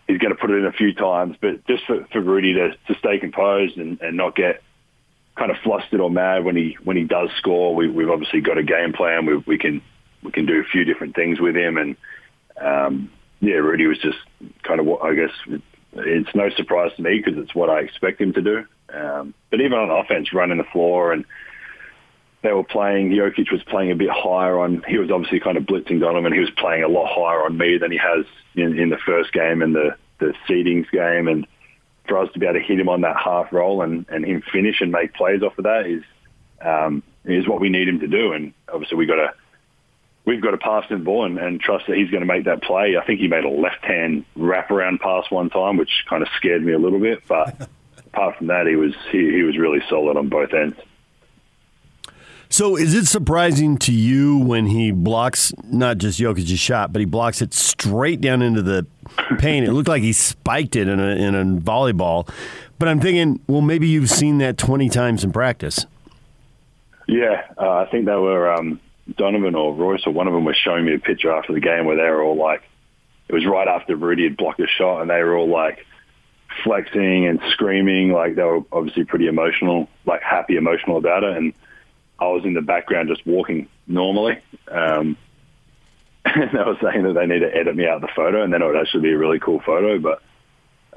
he's 0.08 0.18
going 0.18 0.34
to 0.34 0.40
put 0.40 0.52
it 0.52 0.58
in 0.58 0.66
a 0.66 0.72
few 0.72 0.94
times. 0.94 1.38
But 1.40 1.66
just 1.68 1.86
for, 1.86 2.06
for 2.12 2.22
Rudy 2.22 2.54
to, 2.54 2.72
to 2.88 3.00
stay 3.00 3.20
composed 3.20 3.78
and, 3.78 4.02
and 4.02 4.18
not 4.18 4.36
get 4.36 4.62
kind 5.38 5.52
of 5.52 5.58
flustered 5.64 6.02
or 6.02 6.10
mad 6.10 6.44
when 6.44 6.56
he 6.56 6.78
when 6.84 6.98
he 6.98 7.04
does 7.04 7.30
score, 7.38 7.76
we, 7.76 7.90
we've 7.90 8.10
obviously 8.10 8.42
got 8.42 8.58
a 8.58 8.64
game 8.64 8.94
plan. 8.94 9.26
We, 9.26 9.38
we 9.38 9.58
can 9.58 9.82
we 10.24 10.32
can 10.32 10.46
do 10.46 10.60
a 10.60 10.64
few 10.64 10.84
different 10.84 11.16
things 11.16 11.40
with 11.40 11.56
him, 11.56 11.78
and 11.78 11.96
um, 12.60 13.12
yeah, 13.40 13.56
Rudy 13.56 13.88
was 13.88 14.00
just 14.00 14.18
kind 14.64 14.80
of 14.80 14.86
what 14.86 15.04
I 15.04 15.14
guess 15.14 15.62
it's 15.94 16.36
no 16.36 16.50
surprise 16.50 16.92
to 16.98 17.02
me 17.02 17.22
because 17.24 17.42
it's 17.42 17.56
what 17.56 17.70
I 17.70 17.80
expect 17.80 18.22
him 18.22 18.34
to 18.34 18.42
do. 18.42 18.66
Um, 18.94 19.34
but 19.50 19.62
even 19.62 19.78
on 19.78 19.90
offense, 19.90 20.34
running 20.34 20.58
the 20.58 20.64
floor 20.66 21.14
and 21.14 21.26
they 22.42 22.54
were 22.54 22.64
playing, 22.64 23.12
Jokic 23.12 23.52
was 23.52 23.62
playing 23.64 23.92
a 23.92 23.96
bit 23.96 24.10
higher 24.10 24.60
on, 24.60 24.84
he 24.88 24.98
was 24.98 25.12
obviously 25.12 25.40
kind 25.40 25.58
of 25.58 25.64
blitzing 25.64 26.00
Donovan. 26.00 26.32
He 26.32 26.40
was 26.40 26.52
playing 26.52 26.84
a 26.84 26.88
lot 26.88 27.08
higher 27.08 27.44
on 27.44 27.58
me 27.58 27.78
than 27.78 27.92
he 27.92 27.98
has 27.98 28.26
in, 28.56 28.80
in 28.80 28.90
the 28.90 28.98
first 29.06 29.34
game 29.34 29.62
and 29.62 29.76
the, 29.76 29.96
the 30.20 30.34
seedings 30.48 30.90
game. 30.90 31.28
And 31.28 31.46
for 32.08 32.18
us 32.18 32.32
to 32.34 32.40
be 32.40 32.46
able 32.46 32.60
to 32.60 32.66
hit 32.66 32.80
him 32.80 32.88
on 32.88 33.02
that 33.02 33.18
half 33.18 33.52
roll 33.52 33.82
and, 33.82 34.06
and 34.10 34.26
him 34.26 34.42
finish 34.54 34.80
and 34.80 34.92
make 34.92 35.14
plays 35.14 35.44
off 35.44 35.58
of 35.58 35.66
that 35.66 35.86
is, 35.86 36.04
um, 36.62 37.04
is 37.26 37.48
what 37.48 37.60
we 37.60 37.70
need 37.70 37.90
him 37.90 38.00
to 38.00 38.08
do. 38.08 38.32
And 38.32 38.54
obviously 38.72 38.98
we 38.98 39.06
got 39.06 39.16
to, 39.16 39.34
we've 40.24 40.42
got 40.42 40.52
to 40.52 40.58
pass 40.58 40.90
him 40.90 41.00
the 41.00 41.06
ball 41.06 41.26
and, 41.26 41.38
and 41.38 41.60
trust 41.60 41.88
that 41.88 41.98
he's 41.98 42.10
going 42.10 42.22
to 42.22 42.28
make 42.28 42.46
that 42.46 42.64
play. 42.64 42.96
I 42.96 43.06
think 43.06 43.20
he 43.20 43.28
made 43.28 43.44
a 43.44 43.50
left-hand 43.50 44.24
wraparound 44.38 45.02
pass 45.02 45.30
one 45.30 45.50
time, 45.50 45.76
which 45.76 46.06
kind 46.08 46.24
of 46.24 46.30
scared 46.38 46.64
me 46.64 46.72
a 46.72 46.80
little 46.80 47.00
bit. 47.00 47.24
But 47.28 47.68
apart 48.14 48.38
from 48.38 48.48
that, 48.48 48.66
he 48.66 48.78
was 48.78 48.94
he, 49.12 49.30
he 49.30 49.44
was 49.44 49.58
really 49.58 49.82
solid 49.90 50.16
on 50.16 50.30
both 50.30 50.54
ends. 50.54 50.78
So, 52.52 52.76
is 52.76 52.96
it 52.96 53.06
surprising 53.06 53.78
to 53.80 53.92
you 53.92 54.40
when 54.40 54.66
he 54.66 54.92
blocks 54.92 55.54
not 55.66 56.00
just 56.00 56.20
Jokic's 56.20 56.60
shot, 56.60 56.92
but 56.92 57.00
he 57.00 57.06
blocks 57.06 57.44
it 57.44 57.54
straight 57.54 58.22
down 58.22 58.42
into 58.42 58.64
the 58.64 58.88
paint? 59.38 59.68
it 59.68 59.72
looked 59.72 59.88
like 59.88 60.02
he 60.02 60.14
spiked 60.14 60.76
it 60.76 60.88
in 60.88 61.00
a, 61.00 61.10
in 61.10 61.36
a 61.36 61.46
volleyball. 61.62 62.28
But 62.80 62.88
I'm 62.88 63.00
thinking, 63.00 63.40
well, 63.48 63.62
maybe 63.62 63.88
you've 63.88 64.10
seen 64.10 64.40
that 64.40 64.58
20 64.58 64.90
times 64.90 65.24
in 65.24 65.32
practice. 65.32 65.86
Yeah, 67.08 67.44
uh, 67.58 67.70
I 67.70 67.86
think 67.92 68.06
they 68.06 68.16
were 68.16 68.52
um, 68.52 68.80
Donovan 69.16 69.54
or 69.54 69.76
Royce 69.76 70.08
or 70.08 70.14
one 70.14 70.28
of 70.28 70.34
them 70.34 70.46
was 70.46 70.56
showing 70.56 70.86
me 70.86 70.96
a 70.96 71.00
picture 71.00 71.32
after 71.32 71.54
the 71.54 71.60
game 71.60 71.86
where 71.86 71.98
they 71.98 72.10
were 72.10 72.24
all 72.24 72.38
like, 72.38 72.64
it 73.28 73.34
was 73.34 73.46
right 73.46 73.68
after 73.68 73.96
Rudy 73.96 74.24
had 74.24 74.38
blocked 74.38 74.60
a 74.60 74.68
shot, 74.68 75.02
and 75.02 75.10
they 75.10 75.22
were 75.22 75.36
all 75.36 75.50
like 75.50 75.86
flexing 76.64 77.28
and 77.28 77.40
screaming, 77.52 78.12
like 78.12 78.36
they 78.36 78.44
were 78.44 78.62
obviously 78.72 79.04
pretty 79.04 79.28
emotional, 79.28 79.88
like 80.06 80.24
happy, 80.24 80.56
emotional 80.56 80.98
about 80.98 81.24
it, 81.24 81.38
and 81.38 81.54
I 82.20 82.28
was 82.28 82.44
in 82.46 82.54
the 82.54 82.62
background 82.62 83.10
just 83.10 83.26
walking 83.26 83.68
normally. 83.88 84.40
Um, 84.70 85.18
and 86.26 86.52
they 86.52 86.64
were 86.64 86.78
saying 86.82 87.04
that 87.04 87.14
they 87.14 87.26
need 87.26 87.40
to 87.40 87.56
edit 87.56 87.76
me 87.76 87.88
out 87.88 88.02
the 88.02 88.10
photo, 88.16 88.44
and 88.44 88.54
then 88.54 88.62
it 88.62 88.66
would 88.66 88.76
actually 88.76 89.04
be 89.04 89.14
a 89.14 89.18
really 89.18 89.40
cool 89.40 89.62
photo. 89.66 90.00
But 90.00 90.22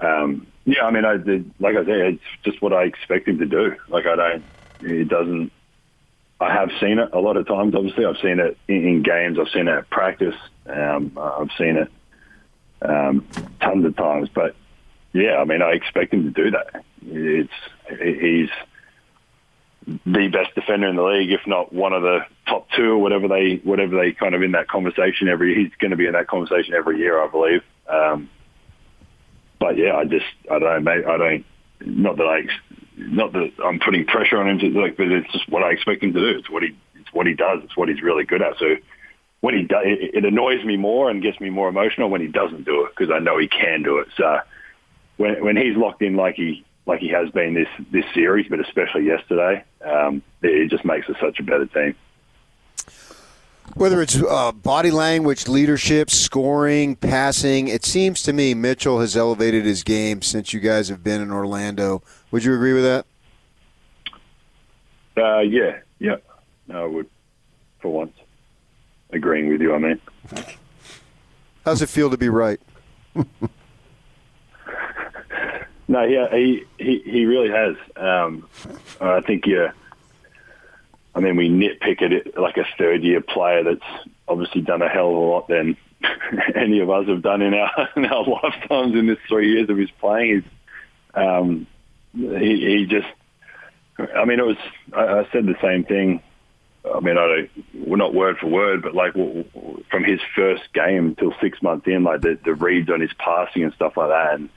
um, 0.04 0.46
yeah, 0.64 0.84
I 0.84 0.90
mean, 0.90 1.04
I 1.04 1.16
did, 1.16 1.50
like 1.60 1.76
I 1.76 1.84
said, 1.84 2.14
it's 2.14 2.22
just 2.44 2.60
what 2.60 2.72
I 2.72 2.84
expect 2.84 3.28
him 3.28 3.38
to 3.38 3.46
do. 3.46 3.76
Like 3.88 4.06
I 4.06 4.16
don't, 4.16 4.44
it 4.80 5.08
doesn't. 5.08 5.52
I 6.40 6.52
have 6.52 6.70
seen 6.80 6.98
it 6.98 7.10
a 7.12 7.20
lot 7.20 7.36
of 7.36 7.46
times. 7.46 7.74
Obviously, 7.74 8.04
I've 8.04 8.16
seen 8.16 8.40
it 8.40 8.58
in, 8.66 8.84
in 8.84 9.02
games. 9.02 9.38
I've 9.38 9.52
seen 9.52 9.68
it 9.68 9.74
at 9.74 9.90
practice. 9.90 10.34
Um, 10.66 11.16
I've 11.16 11.50
seen 11.56 11.76
it 11.76 11.92
um, 12.82 13.26
tons 13.60 13.84
of 13.84 13.96
times. 13.96 14.28
But 14.34 14.56
yeah, 15.12 15.36
I 15.36 15.44
mean, 15.44 15.62
I 15.62 15.70
expect 15.70 16.12
him 16.12 16.24
to 16.24 16.30
do 16.30 16.50
that. 16.50 16.84
It's 17.06 17.52
he's 17.88 18.50
the 19.86 20.28
best 20.28 20.54
defender 20.54 20.88
in 20.88 20.96
the 20.96 21.02
league, 21.02 21.32
if 21.32 21.46
not 21.46 21.72
one 21.72 21.92
of 21.92 22.02
the 22.02 22.20
top 22.46 22.68
two 22.76 22.92
or 22.92 22.98
whatever 22.98 23.28
they 23.28 23.60
whatever 23.64 23.96
they 23.96 24.12
kind 24.12 24.34
of 24.34 24.42
in 24.42 24.52
that 24.52 24.68
conversation 24.68 25.28
every. 25.28 25.54
He's 25.54 25.72
going 25.80 25.90
to 25.90 25.96
be 25.96 26.06
in 26.06 26.12
that 26.12 26.28
conversation 26.28 26.74
every 26.74 26.98
year, 26.98 27.22
I 27.22 27.28
believe. 27.28 27.62
Um, 27.88 28.30
but 29.58 29.76
yeah, 29.76 29.96
I 29.96 30.04
just 30.04 30.26
I 30.50 30.58
don't 30.58 30.62
know, 30.62 30.80
mate. 30.80 31.04
I 31.06 31.16
don't. 31.16 31.44
Not 31.84 32.16
that 32.16 32.26
I, 32.26 32.46
not 32.96 33.32
that 33.32 33.52
I'm 33.64 33.80
putting 33.80 34.06
pressure 34.06 34.38
on 34.38 34.48
him 34.48 34.58
to 34.60 34.80
like, 34.80 34.96
but 34.96 35.08
it's 35.08 35.30
just 35.32 35.48
what 35.48 35.64
I 35.64 35.70
expect 35.70 36.02
him 36.02 36.12
to 36.12 36.20
do. 36.20 36.38
It's 36.38 36.50
what 36.50 36.62
he, 36.62 36.76
it's 36.94 37.12
what 37.12 37.26
he 37.26 37.34
does. 37.34 37.60
It's 37.64 37.76
what 37.76 37.88
he's 37.88 38.02
really 38.02 38.24
good 38.24 38.40
at. 38.40 38.58
So 38.58 38.76
when 39.40 39.56
he 39.56 39.64
does, 39.64 39.82
it, 39.84 40.14
it 40.14 40.24
annoys 40.24 40.64
me 40.64 40.76
more 40.76 41.10
and 41.10 41.20
gets 41.20 41.40
me 41.40 41.50
more 41.50 41.68
emotional 41.68 42.08
when 42.08 42.20
he 42.20 42.28
doesn't 42.28 42.64
do 42.64 42.84
it 42.84 42.92
because 42.96 43.12
I 43.12 43.18
know 43.18 43.38
he 43.38 43.48
can 43.48 43.82
do 43.82 43.98
it. 43.98 44.08
So 44.16 44.38
when 45.16 45.44
when 45.44 45.56
he's 45.56 45.76
locked 45.76 46.02
in 46.02 46.14
like 46.16 46.36
he 46.36 46.64
like 46.86 47.00
he 47.00 47.08
has 47.08 47.30
been 47.30 47.54
this 47.54 47.68
this 47.90 48.04
series, 48.14 48.46
but 48.48 48.60
especially 48.60 49.06
yesterday, 49.06 49.64
um, 49.84 50.22
it 50.42 50.70
just 50.70 50.84
makes 50.84 51.08
us 51.08 51.16
such 51.20 51.38
a 51.38 51.42
better 51.42 51.66
team. 51.66 51.94
Whether 53.74 54.02
it's 54.02 54.20
uh, 54.20 54.52
body 54.52 54.90
language, 54.90 55.48
leadership, 55.48 56.10
scoring, 56.10 56.96
passing, 56.96 57.68
it 57.68 57.84
seems 57.84 58.22
to 58.24 58.32
me 58.32 58.52
Mitchell 58.54 59.00
has 59.00 59.16
elevated 59.16 59.64
his 59.64 59.82
game 59.82 60.20
since 60.20 60.52
you 60.52 60.60
guys 60.60 60.88
have 60.88 61.02
been 61.02 61.22
in 61.22 61.30
Orlando. 61.30 62.02
Would 62.32 62.44
you 62.44 62.54
agree 62.54 62.74
with 62.74 62.82
that? 62.82 63.06
Uh, 65.16 65.40
yeah, 65.40 65.78
yeah, 65.98 66.16
no, 66.68 66.84
I 66.84 66.86
would 66.86 67.08
for 67.80 67.92
once 67.92 68.16
agreeing 69.10 69.48
with 69.48 69.60
you. 69.60 69.74
I 69.74 69.78
mean, 69.78 70.00
how's 71.64 71.82
it 71.82 71.88
feel 71.88 72.10
to 72.10 72.16
be 72.16 72.28
right? 72.28 72.60
No, 75.92 76.08
he 76.30 76.64
he 76.78 77.02
he 77.04 77.26
really 77.26 77.50
has. 77.50 77.76
Um, 77.96 78.48
I 78.98 79.20
think 79.20 79.46
yeah. 79.46 79.72
I 81.14 81.20
mean, 81.20 81.36
we 81.36 81.50
nitpick 81.50 82.00
at 82.00 82.12
it 82.14 82.38
like 82.38 82.56
a 82.56 82.64
third 82.78 83.02
year 83.02 83.20
player 83.20 83.62
that's 83.62 84.08
obviously 84.26 84.62
done 84.62 84.80
a 84.80 84.88
hell 84.88 85.10
of 85.10 85.16
a 85.16 85.18
lot 85.18 85.48
than 85.48 85.76
any 86.54 86.80
of 86.80 86.88
us 86.88 87.06
have 87.08 87.20
done 87.20 87.42
in 87.42 87.52
our 87.52 87.88
in 87.96 88.06
our 88.06 88.24
lifetimes 88.24 88.94
in 88.94 89.06
this 89.06 89.18
three 89.28 89.52
years 89.52 89.68
of 89.68 89.76
his 89.76 89.90
playing. 90.00 90.44
Um, 91.12 91.66
he, 92.14 92.78
he 92.78 92.86
just, 92.86 93.08
I 94.16 94.24
mean, 94.24 94.40
it 94.40 94.46
was. 94.46 94.56
I, 94.94 95.20
I 95.20 95.28
said 95.30 95.44
the 95.44 95.56
same 95.60 95.84
thing 95.84 96.22
I 96.84 97.00
mean, 97.00 97.16
I 97.16 97.26
don't, 97.26 97.50
we're 97.86 97.96
not 97.96 98.14
word 98.14 98.38
for 98.38 98.46
word, 98.48 98.82
but 98.82 98.94
like 98.94 99.12
from 99.12 100.04
his 100.04 100.20
first 100.34 100.62
game 100.72 101.14
till 101.14 101.34
six 101.40 101.62
months 101.62 101.86
in, 101.86 102.02
like 102.02 102.22
the, 102.22 102.38
the 102.44 102.54
reads 102.54 102.90
on 102.90 103.00
his 103.00 103.12
passing 103.18 103.62
and 103.62 103.72
stuff 103.74 103.96
like 103.96 104.08
that. 104.08 104.34
And 104.34 104.48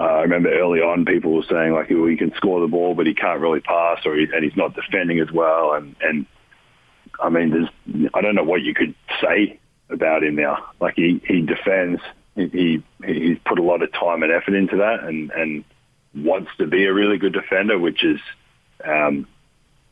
uh, 0.00 0.04
I 0.04 0.22
remember 0.22 0.50
early 0.50 0.80
on, 0.80 1.04
people 1.04 1.34
were 1.34 1.42
saying 1.42 1.74
like, 1.74 1.90
well, 1.90 2.06
he 2.06 2.16
can 2.16 2.32
score 2.34 2.62
the 2.62 2.66
ball, 2.66 2.94
but 2.94 3.06
he 3.06 3.12
can't 3.12 3.40
really 3.40 3.60
pass, 3.60 3.98
or 4.06 4.16
he, 4.16 4.26
and 4.32 4.42
he's 4.42 4.56
not 4.56 4.74
defending 4.74 5.20
as 5.20 5.30
well. 5.30 5.74
And 5.74 5.94
and 6.00 6.24
I 7.22 7.28
mean, 7.28 7.50
there's 7.50 8.08
I 8.14 8.22
don't 8.22 8.34
know 8.34 8.44
what 8.44 8.62
you 8.62 8.72
could 8.72 8.94
say 9.20 9.60
about 9.90 10.24
him 10.24 10.36
now. 10.36 10.70
Like 10.80 10.94
he 10.96 11.20
he 11.26 11.42
defends, 11.42 12.00
he, 12.34 12.46
he 12.48 12.82
he's 13.04 13.38
put 13.44 13.58
a 13.58 13.62
lot 13.62 13.82
of 13.82 13.92
time 13.92 14.22
and 14.22 14.32
effort 14.32 14.54
into 14.54 14.78
that, 14.78 15.00
and 15.04 15.30
and 15.32 15.64
wants 16.14 16.50
to 16.56 16.66
be 16.66 16.86
a 16.86 16.94
really 16.94 17.18
good 17.18 17.34
defender, 17.34 17.78
which 17.78 18.02
is 18.02 18.20
um, 18.82 19.26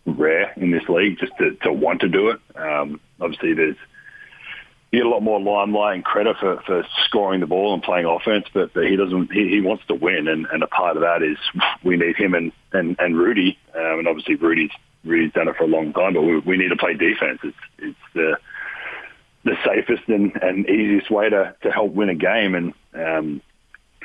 rare 0.07 0.55
in 0.57 0.71
this 0.71 0.89
league. 0.89 1.19
Just 1.19 1.37
to, 1.37 1.55
to 1.65 1.73
want 1.73 2.01
to 2.01 2.09
do 2.09 2.31
it. 2.31 2.41
Um, 2.57 2.99
obviously, 3.21 3.53
there's 3.53 3.77
you 4.91 5.01
get 5.01 5.07
a 5.07 5.11
lot 5.11 5.23
more 5.23 5.41
limelight 5.41 5.97
and 5.97 6.05
credit 6.05 6.37
for, 6.41 6.63
for 6.63 6.87
scoring 7.05 7.41
the 7.41 7.47
ball 7.47 7.75
and 7.75 7.83
playing 7.83 8.07
offense, 8.07 8.47
but, 8.55 8.73
but 8.73 8.87
he 8.87 8.97
doesn't. 8.97 9.31
He, 9.33 9.49
he 9.49 9.61
wants 9.61 9.85
to 9.89 9.95
win, 9.95 10.29
and, 10.29 10.47
and 10.51 10.63
a 10.63 10.67
part 10.67 10.97
of 10.97 11.03
that 11.03 11.23
is 11.23 11.37
we 11.85 11.97
need 11.97 12.17
him 12.17 12.35
and 12.35 12.53
and, 12.73 12.97
and 12.99 13.17
Rudy, 13.17 13.59
um, 13.75 13.99
and 13.99 14.09
obviously 14.09 14.37
Rudy's 14.37 14.71
Rudy's 15.05 15.33
done 15.33 15.49
it 15.49 15.57
for 15.57 15.65
a 15.65 15.69
long 15.69 15.93
time, 15.93 16.15
but 16.15 16.23
we, 16.23 16.39
we 16.39 16.57
need 16.57 16.69
to 16.69 16.77
play 16.77 16.95
defense. 16.95 17.41
It's 17.43 17.57
it's 17.79 17.99
the 18.15 18.39
the 19.45 19.57
safest 19.65 20.09
and, 20.09 20.33
and 20.43 20.69
easiest 20.69 21.11
way 21.11 21.31
to, 21.31 21.55
to 21.63 21.71
help 21.71 21.93
win 21.93 22.09
a 22.09 22.15
game, 22.15 22.55
and 22.55 22.75
um, 22.95 23.43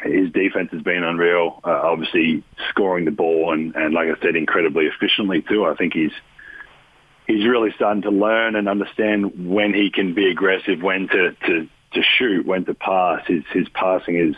his 0.03 0.31
defense 0.31 0.69
has 0.71 0.81
been 0.81 1.03
unreal. 1.03 1.59
Uh, 1.63 1.81
obviously, 1.83 2.43
scoring 2.69 3.05
the 3.05 3.11
ball 3.11 3.53
and, 3.53 3.75
and 3.75 3.93
like 3.93 4.07
I 4.09 4.21
said, 4.21 4.35
incredibly 4.35 4.85
efficiently 4.85 5.41
too. 5.41 5.65
I 5.65 5.75
think 5.75 5.93
he's 5.93 6.11
he's 7.27 7.45
really 7.45 7.71
starting 7.75 8.03
to 8.03 8.11
learn 8.11 8.55
and 8.55 8.67
understand 8.67 9.49
when 9.49 9.73
he 9.73 9.89
can 9.91 10.13
be 10.13 10.29
aggressive, 10.29 10.81
when 10.81 11.07
to, 11.09 11.31
to, 11.45 11.67
to 11.93 12.01
shoot, 12.17 12.45
when 12.45 12.65
to 12.65 12.73
pass. 12.73 13.25
His 13.27 13.43
his 13.53 13.67
passing 13.69 14.17
is 14.17 14.35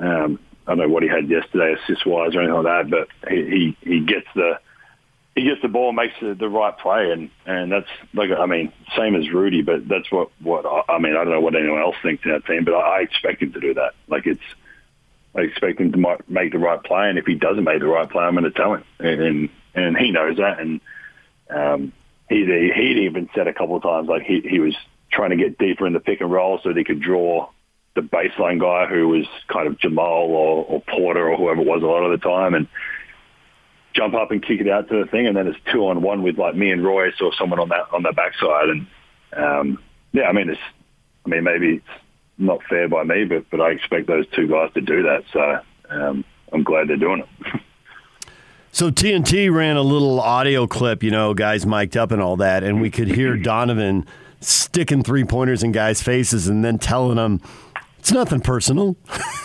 um, 0.00 0.38
I 0.66 0.72
don't 0.72 0.78
know 0.78 0.88
what 0.88 1.02
he 1.02 1.08
had 1.08 1.30
yesterday, 1.30 1.74
assist 1.74 2.06
wise 2.06 2.34
or 2.34 2.40
anything 2.40 2.62
like 2.62 2.64
that, 2.64 2.90
but 2.90 3.30
he, 3.30 3.74
he, 3.82 3.90
he 3.90 4.00
gets 4.00 4.26
the 4.34 4.60
he 5.34 5.44
gets 5.44 5.62
the 5.62 5.68
ball 5.68 5.88
and 5.88 5.96
makes 5.96 6.14
the, 6.20 6.34
the 6.34 6.48
right 6.48 6.76
play, 6.76 7.12
and, 7.12 7.30
and 7.46 7.70
that's 7.70 7.88
like 8.12 8.30
I 8.36 8.46
mean, 8.46 8.72
same 8.96 9.14
as 9.14 9.30
Rudy, 9.30 9.62
but 9.62 9.86
that's 9.88 10.10
what 10.10 10.30
what 10.40 10.66
I 10.88 10.98
mean. 10.98 11.16
I 11.16 11.24
don't 11.24 11.30
know 11.30 11.40
what 11.40 11.54
anyone 11.54 11.80
else 11.80 11.96
thinks 12.02 12.24
in 12.24 12.32
that 12.32 12.44
team, 12.44 12.64
but 12.64 12.74
I, 12.74 12.98
I 12.98 13.00
expect 13.00 13.42
him 13.42 13.52
to 13.52 13.60
do 13.60 13.74
that. 13.74 13.94
Like 14.08 14.26
it's, 14.26 14.42
I 15.34 15.42
expect 15.42 15.80
him 15.80 15.92
to 15.92 16.18
make 16.28 16.52
the 16.52 16.58
right 16.58 16.82
play, 16.82 17.08
and 17.08 17.18
if 17.18 17.24
he 17.24 17.34
doesn't 17.34 17.64
make 17.64 17.80
the 17.80 17.86
right 17.86 18.10
play, 18.10 18.24
I'm 18.24 18.34
going 18.34 18.44
to 18.44 18.50
tell 18.50 18.74
him, 18.74 18.84
and 18.98 19.48
and 19.74 19.96
he 19.96 20.10
knows 20.10 20.36
that, 20.36 20.58
and 20.58 20.80
um, 21.50 21.92
he 22.28 22.44
he'd 22.44 23.04
even 23.04 23.28
said 23.34 23.46
a 23.46 23.54
couple 23.54 23.76
of 23.76 23.82
times 23.82 24.08
like 24.08 24.22
he 24.22 24.40
he 24.40 24.60
was 24.60 24.74
trying 25.10 25.30
to 25.30 25.36
get 25.36 25.58
deeper 25.58 25.86
in 25.86 25.92
the 25.92 26.00
pick 26.00 26.20
and 26.20 26.30
roll 26.30 26.60
so 26.62 26.68
that 26.68 26.76
he 26.76 26.84
could 26.84 27.00
draw 27.00 27.48
the 27.94 28.02
baseline 28.02 28.60
guy 28.60 28.86
who 28.86 29.08
was 29.08 29.26
kind 29.48 29.66
of 29.66 29.78
Jamal 29.78 30.26
or, 30.30 30.64
or 30.66 30.82
Porter 30.82 31.28
or 31.28 31.36
whoever 31.36 31.62
it 31.62 31.66
was 31.66 31.82
a 31.82 31.86
lot 31.86 32.04
of 32.04 32.12
the 32.12 32.28
time, 32.28 32.54
and 32.54 32.68
jump 33.94 34.14
up 34.14 34.30
and 34.30 34.42
kick 34.42 34.60
it 34.60 34.68
out 34.68 34.88
to 34.88 35.04
the 35.04 35.10
thing, 35.10 35.26
and 35.26 35.36
then 35.36 35.46
it's 35.46 35.58
two 35.72 35.86
on 35.88 36.02
one 36.02 36.22
with 36.22 36.38
like 36.38 36.54
me 36.54 36.70
and 36.70 36.84
Royce 36.84 37.20
or 37.20 37.32
someone 37.38 37.58
on 37.58 37.70
that 37.70 37.88
on 37.92 38.02
the 38.02 38.12
backside. 38.12 38.68
And 38.68 38.86
um, 39.36 39.82
yeah, 40.12 40.24
I 40.24 40.32
mean, 40.32 40.50
it's 40.50 40.60
I 41.24 41.28
mean 41.30 41.44
maybe 41.44 41.76
it's 41.76 42.02
not 42.36 42.60
fair 42.68 42.88
by 42.88 43.04
me, 43.04 43.24
but 43.24 43.50
but 43.50 43.60
I 43.60 43.70
expect 43.70 44.06
those 44.06 44.26
two 44.28 44.46
guys 44.46 44.72
to 44.74 44.80
do 44.80 45.02
that. 45.04 45.24
So 45.32 45.60
um, 45.90 46.24
I'm 46.52 46.62
glad 46.62 46.88
they're 46.88 46.96
doing 46.96 47.20
it. 47.20 47.60
So 48.78 48.92
TNT 48.92 49.52
ran 49.52 49.76
a 49.76 49.82
little 49.82 50.20
audio 50.20 50.68
clip, 50.68 51.02
you 51.02 51.10
know, 51.10 51.34
guys 51.34 51.66
mic'd 51.66 51.96
up 51.96 52.12
and 52.12 52.22
all 52.22 52.36
that, 52.36 52.62
and 52.62 52.80
we 52.80 52.92
could 52.92 53.08
hear 53.08 53.36
Donovan 53.36 54.06
sticking 54.40 55.02
three 55.02 55.24
pointers 55.24 55.64
in 55.64 55.72
guys' 55.72 56.00
faces 56.00 56.46
and 56.46 56.64
then 56.64 56.78
telling 56.78 57.16
them 57.16 57.40
it's 57.98 58.12
nothing 58.12 58.38
personal. 58.38 58.96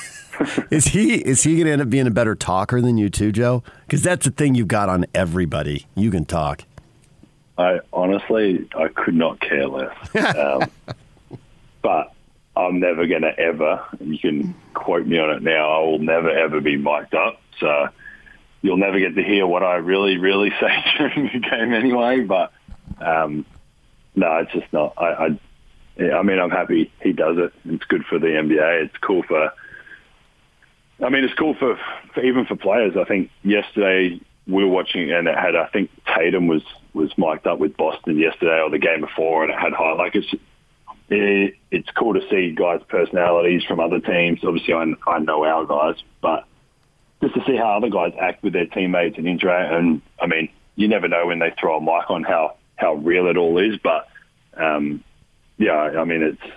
is 0.70 0.86
he 0.86 1.16
is 1.16 1.42
he 1.42 1.56
going 1.56 1.66
to 1.66 1.72
end 1.72 1.82
up 1.82 1.90
being 1.90 2.06
a 2.06 2.12
better 2.12 2.36
talker 2.36 2.80
than 2.80 3.00
you 3.00 3.10
too, 3.10 3.32
Joe? 3.32 3.64
Because 3.88 4.04
that's 4.04 4.24
the 4.24 4.30
thing 4.30 4.54
you've 4.54 4.68
got 4.68 4.88
on 4.88 5.04
everybody. 5.16 5.88
You 5.96 6.12
can 6.12 6.26
talk. 6.26 6.66
I 7.58 7.80
honestly, 7.92 8.70
I 8.78 8.90
could 8.90 9.16
not 9.16 9.40
care 9.40 9.68
less. 9.68 10.16
Um, 10.16 10.70
but 11.82 12.14
I'm 12.56 12.80
never 12.80 13.08
going 13.08 13.24
to 13.24 13.36
ever. 13.40 13.84
You 14.00 14.20
can 14.20 14.54
quote 14.76 15.08
me 15.08 15.18
on 15.18 15.32
it 15.32 15.42
now. 15.42 15.72
I 15.72 15.80
will 15.80 15.98
never 15.98 16.30
ever 16.30 16.62
be 16.62 16.78
mic'd 16.78 17.16
up. 17.16 17.42
So 17.60 17.90
you'll 18.64 18.78
never 18.78 19.00
get 19.00 19.14
to 19.16 19.24
hear 19.24 19.46
what 19.46 19.62
I 19.62 19.76
really, 19.76 20.18
really 20.18 20.50
say 20.60 20.84
during 20.98 21.30
the 21.32 21.40
game 21.40 21.74
anyway. 21.74 22.22
But 22.22 22.52
um, 23.00 23.46
no, 24.16 24.38
it's 24.38 24.52
just 24.52 24.74
not. 24.74 24.96
I, 24.98 25.06
I, 25.06 25.40
yeah, 25.98 26.18
I 26.18 26.24
mean, 26.24 26.40
I'm 26.40 26.50
happy 26.50 26.92
he 27.04 27.14
does 27.14 27.38
it. 27.38 27.54
It's 27.66 27.84
good 27.84 28.04
for 28.06 28.18
the 28.18 28.28
NBA. 28.28 28.86
It's 28.86 28.98
cool 28.98 29.22
for 29.22 29.52
I 31.04 31.10
mean, 31.10 31.24
it's 31.24 31.34
cool 31.34 31.56
for, 31.56 31.78
for 32.14 32.24
even 32.24 32.46
for 32.46 32.56
players. 32.56 32.96
I 32.98 33.04
think 33.04 33.30
yesterday 33.44 34.20
we 34.48 34.64
were 34.64 34.70
watching 34.70 35.12
and 35.12 35.28
it 35.28 35.38
had, 35.38 35.56
I 35.56 35.68
think 35.68 35.90
Tatum 36.16 36.48
was, 36.48 36.64
was 36.94 37.12
mic'd 37.18 37.48
up 37.48 37.60
with 37.60 37.76
Boston 37.76 38.18
yesterday 38.18 38.62
or 38.62 38.70
the 38.70 38.80
game 38.80 39.02
before 39.02 39.44
and 39.44 39.52
it 39.52 39.60
had 39.60 39.74
high, 39.74 39.94
like 39.94 40.16
it's, 40.16 40.34
it, 41.10 41.56
it's 41.72 41.90
cool 41.92 42.14
to 42.14 42.22
see 42.30 42.52
guys' 42.52 42.82
personalities 42.88 43.64
from 43.64 43.80
other 43.80 44.00
teams. 44.00 44.40
Obviously, 44.44 44.74
I, 44.74 44.86
I 45.08 45.20
know 45.20 45.44
our 45.44 45.66
guys, 45.66 46.02
but 46.22 46.46
just 47.24 47.36
to 47.36 47.44
see 47.46 47.56
how 47.56 47.78
other 47.78 47.90
guys 47.90 48.12
act 48.20 48.44
with 48.44 48.52
their 48.52 48.66
teammates 48.66 49.18
and 49.18 49.28
interact. 49.28 49.74
And 49.74 50.02
I 50.20 50.28
mean, 50.28 50.50
you 50.76 50.90
never 50.90 51.08
know 51.08 51.26
when 51.28 51.40
they 51.40 51.54
throw 51.58 51.78
a 51.78 51.82
mic 51.82 52.10
on 52.10 52.24
how, 52.24 52.58
how 52.76 52.96
real 52.96 53.28
it 53.28 53.38
all 53.38 53.58
is. 53.60 53.80
But 53.82 54.10
um, 54.58 55.04
yeah, 55.58 55.74
I 55.74 56.04
mean, 56.04 56.22
it's, 56.22 56.54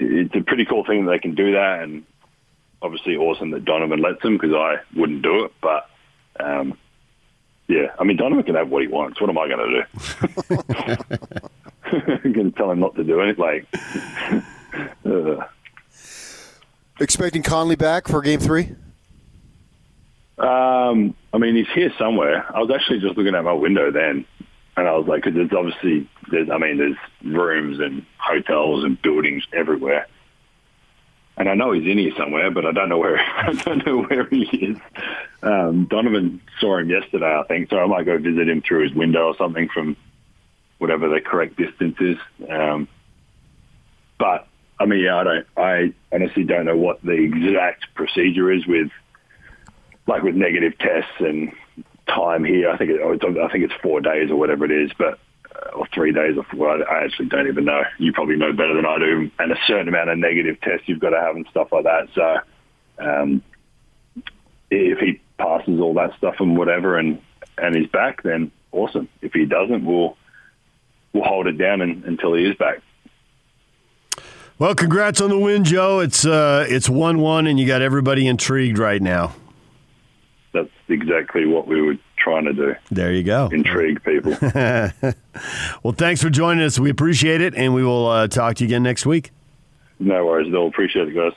it's 0.00 0.34
a 0.34 0.40
pretty 0.40 0.64
cool 0.64 0.84
thing 0.84 1.04
that 1.04 1.12
they 1.12 1.18
can 1.20 1.36
do 1.36 1.52
that. 1.52 1.82
And 1.82 2.04
obviously 2.82 3.16
awesome 3.16 3.52
that 3.52 3.64
Donovan 3.64 4.02
lets 4.02 4.20
them 4.20 4.36
because 4.36 4.52
I 4.52 4.76
wouldn't 4.98 5.22
do 5.22 5.44
it. 5.44 5.52
But 5.62 5.88
um, 6.40 6.76
yeah, 7.68 7.94
I 8.00 8.04
mean 8.04 8.16
Donovan 8.16 8.44
can 8.44 8.56
have 8.56 8.68
what 8.70 8.82
he 8.82 8.88
wants. 8.88 9.20
What 9.20 9.30
am 9.30 9.38
I 9.38 9.46
going 9.46 9.86
to 9.86 9.86
do? 10.48 10.62
I'm 12.24 12.32
going 12.32 12.50
to 12.52 12.58
tell 12.58 12.72
him 12.72 12.80
not 12.80 12.96
to 12.96 13.04
do 13.04 13.20
anything. 13.20 13.44
Like, 13.44 13.66
uh. 15.06 15.46
expecting 17.00 17.44
Conley 17.44 17.76
back 17.76 18.08
for 18.08 18.20
Game 18.22 18.40
Three. 18.40 18.74
Um, 20.38 21.14
I 21.32 21.38
mean, 21.38 21.56
he's 21.56 21.68
here 21.74 21.92
somewhere. 21.98 22.46
I 22.54 22.60
was 22.60 22.70
actually 22.70 23.00
just 23.00 23.16
looking 23.16 23.34
at 23.34 23.44
my 23.44 23.52
window 23.52 23.90
then, 23.90 24.24
and 24.76 24.88
I 24.88 24.92
was 24.96 25.06
like, 25.06 25.24
because 25.24 25.36
there's 25.36 25.52
obviously, 25.52 26.08
there's, 26.30 26.48
I 26.50 26.58
mean, 26.58 26.78
there's 26.78 26.96
rooms 27.24 27.80
and 27.80 28.04
hotels 28.18 28.84
and 28.84 29.00
buildings 29.02 29.44
everywhere 29.52 30.06
and 31.38 31.48
I 31.48 31.54
know 31.54 31.70
he's 31.70 31.86
in 31.86 31.98
here 31.98 32.12
somewhere, 32.16 32.50
but 32.50 32.66
I 32.66 32.72
don't 32.72 32.88
know 32.88 32.98
where 32.98 33.18
I 33.36 33.52
don't 33.52 33.86
know 33.86 34.02
where 34.02 34.26
he 34.26 34.42
is. 34.42 34.76
Um, 35.42 35.86
Donovan 35.86 36.42
saw 36.60 36.78
him 36.78 36.90
yesterday, 36.90 37.32
I 37.32 37.44
think, 37.44 37.70
so 37.70 37.78
I 37.78 37.86
might 37.86 38.06
go 38.06 38.18
visit 38.18 38.48
him 38.48 38.60
through 38.60 38.88
his 38.88 38.92
window 38.92 39.28
or 39.28 39.36
something 39.36 39.68
from 39.72 39.96
whatever 40.78 41.08
the 41.08 41.20
correct 41.20 41.56
distance 41.56 41.96
is. 42.00 42.16
Um, 42.50 42.88
but 44.18 44.48
I 44.80 44.86
mean, 44.86 45.00
yeah, 45.00 45.16
I 45.16 45.24
don't. 45.24 45.46
I 45.56 45.92
honestly 46.12 46.42
don't 46.42 46.66
know 46.66 46.76
what 46.76 47.02
the 47.02 47.12
exact 47.12 47.94
procedure 47.94 48.50
is 48.52 48.66
with, 48.66 48.90
like, 50.08 50.24
with 50.24 50.34
negative 50.34 50.76
tests 50.78 51.20
and 51.20 51.52
time 52.08 52.42
here. 52.42 52.70
I 52.70 52.76
think 52.76 52.90
it, 52.90 53.00
I 53.00 53.48
think 53.52 53.64
it's 53.64 53.74
four 53.82 54.00
days 54.00 54.30
or 54.30 54.36
whatever 54.36 54.64
it 54.64 54.72
is, 54.72 54.90
but 54.98 55.20
or 55.74 55.86
three 55.92 56.12
days 56.12 56.36
or 56.36 56.44
four. 56.44 56.70
I 56.70 57.04
actually 57.04 57.28
don't 57.28 57.48
even 57.48 57.64
know. 57.64 57.82
You 57.98 58.12
probably 58.12 58.36
know 58.36 58.52
better 58.52 58.74
than 58.74 58.86
I 58.86 58.98
do. 58.98 59.30
And 59.38 59.52
a 59.52 59.56
certain 59.66 59.88
amount 59.88 60.10
of 60.10 60.18
negative 60.18 60.60
tests 60.60 60.88
you've 60.88 61.00
got 61.00 61.10
to 61.10 61.20
have 61.20 61.36
and 61.36 61.46
stuff 61.50 61.68
like 61.72 61.84
that. 61.84 62.08
So 62.14 62.38
um, 62.98 63.42
if 64.70 64.98
he 64.98 65.20
passes 65.36 65.80
all 65.80 65.94
that 65.94 66.16
stuff 66.16 66.36
and 66.40 66.56
whatever 66.56 66.98
and, 66.98 67.20
and 67.56 67.76
he's 67.76 67.88
back, 67.88 68.22
then 68.22 68.50
awesome. 68.72 69.08
If 69.20 69.32
he 69.32 69.46
doesn't, 69.46 69.84
we'll 69.84 70.16
we'll 71.12 71.24
hold 71.24 71.46
it 71.46 71.58
down 71.58 71.80
and, 71.80 72.04
until 72.04 72.34
he 72.34 72.44
is 72.44 72.56
back. 72.56 72.80
Well, 74.58 74.74
congrats 74.74 75.20
on 75.20 75.30
the 75.30 75.38
win, 75.38 75.64
Joe. 75.64 76.00
It's 76.00 76.24
uh, 76.24 76.66
it's 76.68 76.88
one 76.88 77.18
one, 77.18 77.46
and 77.46 77.58
you 77.60 77.66
got 77.66 77.82
everybody 77.82 78.26
intrigued 78.26 78.78
right 78.78 79.02
now. 79.02 79.34
That's 80.52 80.70
exactly 80.88 81.46
what 81.46 81.66
we 81.66 81.80
were 81.80 81.96
trying 82.16 82.44
to 82.44 82.52
do. 82.52 82.74
There 82.90 83.12
you 83.12 83.22
go. 83.22 83.48
Intrigue 83.52 84.02
people. 84.02 84.36
well, 85.82 85.92
thanks 85.92 86.22
for 86.22 86.30
joining 86.30 86.64
us. 86.64 86.78
We 86.78 86.90
appreciate 86.90 87.40
it, 87.40 87.54
and 87.54 87.74
we 87.74 87.84
will 87.84 88.06
uh, 88.06 88.28
talk 88.28 88.56
to 88.56 88.64
you 88.64 88.68
again 88.68 88.82
next 88.82 89.06
week. 89.06 89.30
No 89.98 90.26
worries, 90.26 90.50
Bill. 90.50 90.66
Appreciate 90.66 91.08
it, 91.08 91.14
guys. 91.14 91.32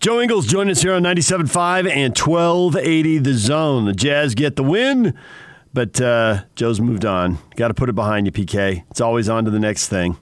Joe 0.00 0.20
Ingles 0.20 0.46
joined 0.46 0.70
us 0.70 0.82
here 0.82 0.92
on 0.92 1.02
97.5 1.02 1.90
and 1.90 2.16
1280 2.16 3.18
The 3.18 3.34
Zone. 3.34 3.86
The 3.86 3.94
Jazz 3.94 4.34
get 4.34 4.56
the 4.56 4.62
win, 4.62 5.14
but 5.72 5.98
uh, 6.00 6.42
Joe's 6.56 6.80
moved 6.80 7.06
on. 7.06 7.38
Got 7.56 7.68
to 7.68 7.74
put 7.74 7.88
it 7.88 7.94
behind 7.94 8.26
you, 8.26 8.32
PK. 8.32 8.84
It's 8.90 9.00
always 9.00 9.28
on 9.28 9.46
to 9.46 9.50
the 9.50 9.58
next 9.58 9.88
thing. 9.88 10.18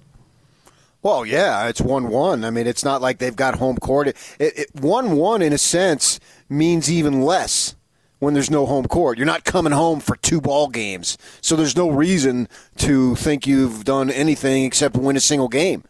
Well, 1.02 1.26
yeah, 1.26 1.66
it's 1.66 1.80
1 1.80 2.10
1. 2.10 2.44
I 2.44 2.50
mean, 2.50 2.68
it's 2.68 2.84
not 2.84 3.02
like 3.02 3.18
they've 3.18 3.34
got 3.34 3.56
home 3.56 3.76
court. 3.76 4.06
It, 4.06 4.16
it, 4.38 4.68
1 4.80 5.16
1, 5.16 5.42
in 5.42 5.52
a 5.52 5.58
sense, 5.58 6.20
means 6.52 6.90
even 6.90 7.22
less 7.22 7.74
when 8.18 8.34
there's 8.34 8.50
no 8.50 8.66
home 8.66 8.86
court. 8.86 9.18
You're 9.18 9.26
not 9.26 9.44
coming 9.44 9.72
home 9.72 9.98
for 9.98 10.16
two 10.16 10.40
ball 10.40 10.68
games. 10.68 11.18
So 11.40 11.56
there's 11.56 11.76
no 11.76 11.90
reason 11.90 12.48
to 12.76 13.16
think 13.16 13.46
you've 13.48 13.84
done 13.84 14.10
anything 14.10 14.64
except 14.64 14.96
win 14.96 15.16
a 15.16 15.20
single 15.20 15.48
game. 15.48 15.82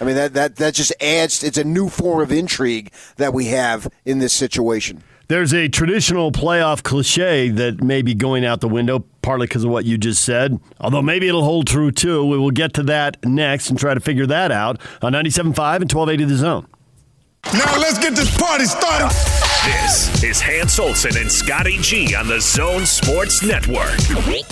I 0.00 0.04
mean 0.04 0.16
that 0.16 0.34
that 0.34 0.56
that 0.56 0.74
just 0.74 0.92
adds 1.00 1.42
it's 1.42 1.56
a 1.56 1.64
new 1.64 1.88
form 1.88 2.20
of 2.20 2.32
intrigue 2.32 2.92
that 3.16 3.32
we 3.32 3.46
have 3.46 3.88
in 4.04 4.18
this 4.18 4.32
situation. 4.32 5.02
There's 5.28 5.52
a 5.52 5.68
traditional 5.68 6.32
playoff 6.32 6.82
cliche 6.82 7.50
that 7.50 7.82
may 7.82 8.00
be 8.00 8.14
going 8.14 8.46
out 8.46 8.60
the 8.60 8.68
window, 8.68 9.04
partly 9.20 9.46
because 9.46 9.62
of 9.62 9.70
what 9.70 9.84
you 9.84 9.98
just 9.98 10.24
said. 10.24 10.58
Although 10.80 11.02
maybe 11.02 11.28
it'll 11.28 11.44
hold 11.44 11.66
true 11.66 11.90
too. 11.90 12.24
We 12.24 12.38
will 12.38 12.50
get 12.50 12.72
to 12.74 12.82
that 12.84 13.18
next 13.24 13.70
and 13.70 13.78
try 13.78 13.94
to 13.94 14.00
figure 14.00 14.26
that 14.26 14.50
out 14.50 14.80
on 15.02 15.12
97.5 15.12 15.36
and 15.36 15.92
1280 15.92 16.24
The 16.24 16.36
Zone. 16.36 16.66
Now 17.52 17.78
let's 17.78 17.98
get 17.98 18.14
this 18.16 18.34
party 18.36 18.64
started. 18.64 19.14
This 19.64 20.22
is 20.22 20.40
Hans 20.40 20.78
Olsen 20.78 21.16
and 21.16 21.30
Scotty 21.30 21.78
G 21.78 22.14
on 22.14 22.26
the 22.28 22.40
Zone 22.40 22.86
Sports 22.86 23.42
Network. 23.42 23.98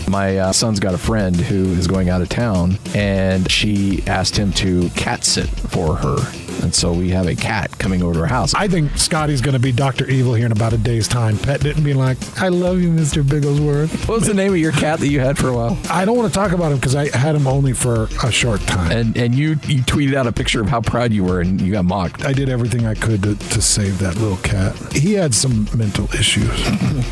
My 0.09 0.38
uh, 0.38 0.52
son's 0.52 0.80
got 0.80 0.94
a 0.94 0.98
friend 0.98 1.34
who 1.36 1.72
is 1.72 1.86
going 1.86 2.11
out 2.11 2.20
of 2.20 2.28
town, 2.28 2.78
and 2.94 3.50
she 3.50 4.02
asked 4.07 4.36
him 4.36 4.52
to 4.54 4.90
cat 4.90 5.24
sit 5.24 5.48
for 5.48 5.96
her. 5.96 6.16
And 6.62 6.74
so 6.74 6.92
we 6.92 7.11
have 7.11 7.26
a 7.26 7.34
cat 7.36 7.78
coming 7.78 8.02
over 8.02 8.14
to 8.14 8.20
our 8.20 8.26
house. 8.26 8.54
I 8.54 8.66
think 8.66 8.96
Scotty's 8.96 9.40
going 9.40 9.52
to 9.52 9.61
be 9.61 9.72
Dr. 9.72 10.09
Evil 10.09 10.34
here 10.34 10.46
in 10.46 10.52
about 10.52 10.72
a 10.72 10.78
day's 10.78 11.07
time, 11.07 11.36
petting 11.38 11.70
it 11.70 11.76
and 11.76 11.84
being 11.84 11.98
like, 11.98 12.16
I 12.40 12.48
love 12.48 12.80
you, 12.80 12.90
Mr. 12.90 13.22
Bigglesworth. 13.22 14.09
What 14.09 14.20
was 14.20 14.26
the 14.26 14.34
name 14.34 14.52
of 14.52 14.59
your 14.59 14.72
cat 14.72 14.98
that 15.00 15.09
you 15.09 15.20
had 15.20 15.36
for 15.38 15.48
a 15.48 15.52
while? 15.52 15.78
I 15.90 16.04
don't 16.04 16.16
want 16.16 16.32
to 16.32 16.34
talk 16.34 16.52
about 16.52 16.72
him 16.72 16.78
because 16.78 16.96
I 16.96 17.14
had 17.16 17.34
him 17.36 17.46
only 17.46 17.72
for 17.74 18.09
a 18.24 18.32
short 18.32 18.62
time. 18.62 18.90
And 18.90 19.16
and 19.16 19.34
you 19.34 19.50
you 19.66 19.82
tweeted 19.82 20.14
out 20.14 20.26
a 20.26 20.32
picture 20.32 20.61
of 20.61 20.68
how 20.68 20.80
proud 20.80 21.12
you 21.12 21.24
were, 21.24 21.40
and 21.40 21.61
you 21.61 21.72
got 21.72 21.84
mocked. 21.84 22.24
I 22.24 22.32
did 22.32 22.48
everything 22.48 22.86
I 22.86 22.94
could 22.94 23.22
to, 23.22 23.36
to 23.36 23.62
save 23.62 23.98
that 23.98 24.16
little 24.16 24.38
cat. 24.38 24.74
He 24.97 25.12
had 25.14 25.34
some 25.34 25.68
mental 25.76 26.07
issues. 26.14 26.51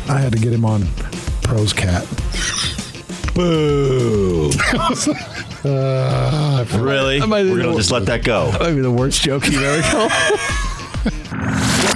I 0.09 0.17
had 0.19 0.31
to 0.33 0.39
get 0.39 0.51
him 0.51 0.65
on 0.65 0.85
Pros 1.43 1.71
Cat. 1.73 2.05
Boo. 3.33 4.49
Uh, 5.63 6.65
I- 6.71 6.77
really? 6.77 7.19
That 7.19 7.27
might 7.27 7.43
be 7.43 7.51
We're 7.51 7.57
going 7.61 7.71
to 7.71 7.77
just 7.77 7.91
let 7.91 8.05
that 8.07 8.23
go. 8.23 8.51
That 8.51 8.61
might 8.61 8.73
be 8.75 8.81
the 8.81 8.91
worst 8.91 9.21
joke 9.21 9.45
you've 9.45 9.61
ever 9.61 9.81
told. 9.89 10.11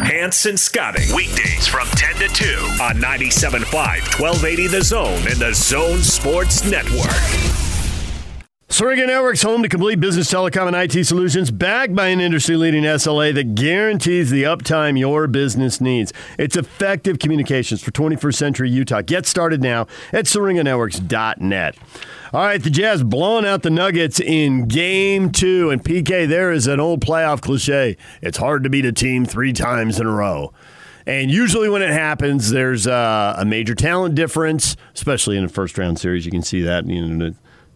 Hans 0.05 0.45
and 0.45 0.59
Scotty. 0.59 1.05
Weekdays 1.15 1.67
from 1.67 1.87
10 1.87 2.15
to 2.15 2.27
2 2.27 2.45
on 2.81 2.95
97.5, 2.95 3.63
1280 4.19 4.67
The 4.67 4.81
Zone 4.83 5.13
and 5.27 5.37
the 5.37 5.53
Zone 5.53 5.99
Sports 5.99 6.63
Network. 6.63 7.68
Syringa 8.79 9.07
Networks, 9.07 9.41
home 9.41 9.61
to 9.61 9.67
complete 9.67 9.99
business 9.99 10.31
telecom 10.31 10.67
and 10.67 10.73
IT 10.73 11.03
solutions, 11.03 11.51
backed 11.51 11.93
by 11.93 12.07
an 12.07 12.21
industry 12.21 12.55
leading 12.55 12.83
SLA 12.83 13.33
that 13.33 13.53
guarantees 13.53 14.29
the 14.29 14.43
uptime 14.43 14.97
your 14.97 15.27
business 15.27 15.81
needs. 15.81 16.13
It's 16.37 16.55
effective 16.55 17.19
communications 17.19 17.83
for 17.83 17.91
21st 17.91 18.35
century 18.35 18.69
Utah. 18.69 19.01
Get 19.01 19.25
started 19.25 19.61
now 19.61 19.87
at 20.13 20.27
syringanetworks.net. 20.27 21.75
All 22.31 22.39
right, 22.39 22.63
the 22.63 22.69
Jazz 22.69 23.03
blowing 23.03 23.45
out 23.45 23.63
the 23.63 23.69
Nuggets 23.69 24.21
in 24.21 24.65
game 24.69 25.33
two. 25.33 25.71
And 25.71 25.83
PK, 25.83 26.25
there 26.25 26.53
is 26.53 26.65
an 26.65 26.79
old 26.79 27.01
playoff 27.01 27.41
cliche 27.41 27.97
it's 28.21 28.37
hard 28.37 28.63
to 28.63 28.69
beat 28.69 28.85
a 28.85 28.93
team 28.93 29.25
three 29.25 29.51
times 29.51 29.99
in 29.99 30.07
a 30.07 30.11
row. 30.13 30.53
And 31.05 31.29
usually, 31.29 31.67
when 31.67 31.81
it 31.81 31.91
happens, 31.91 32.49
there's 32.49 32.87
uh, 32.87 33.35
a 33.37 33.43
major 33.43 33.75
talent 33.75 34.15
difference, 34.15 34.77
especially 34.95 35.35
in 35.35 35.43
a 35.43 35.49
first 35.49 35.77
round 35.77 35.99
series. 35.99 36.23
You 36.23 36.31
can 36.31 36.43
see 36.43 36.61
that. 36.61 36.85
You 36.85 37.05
know, 37.05 37.33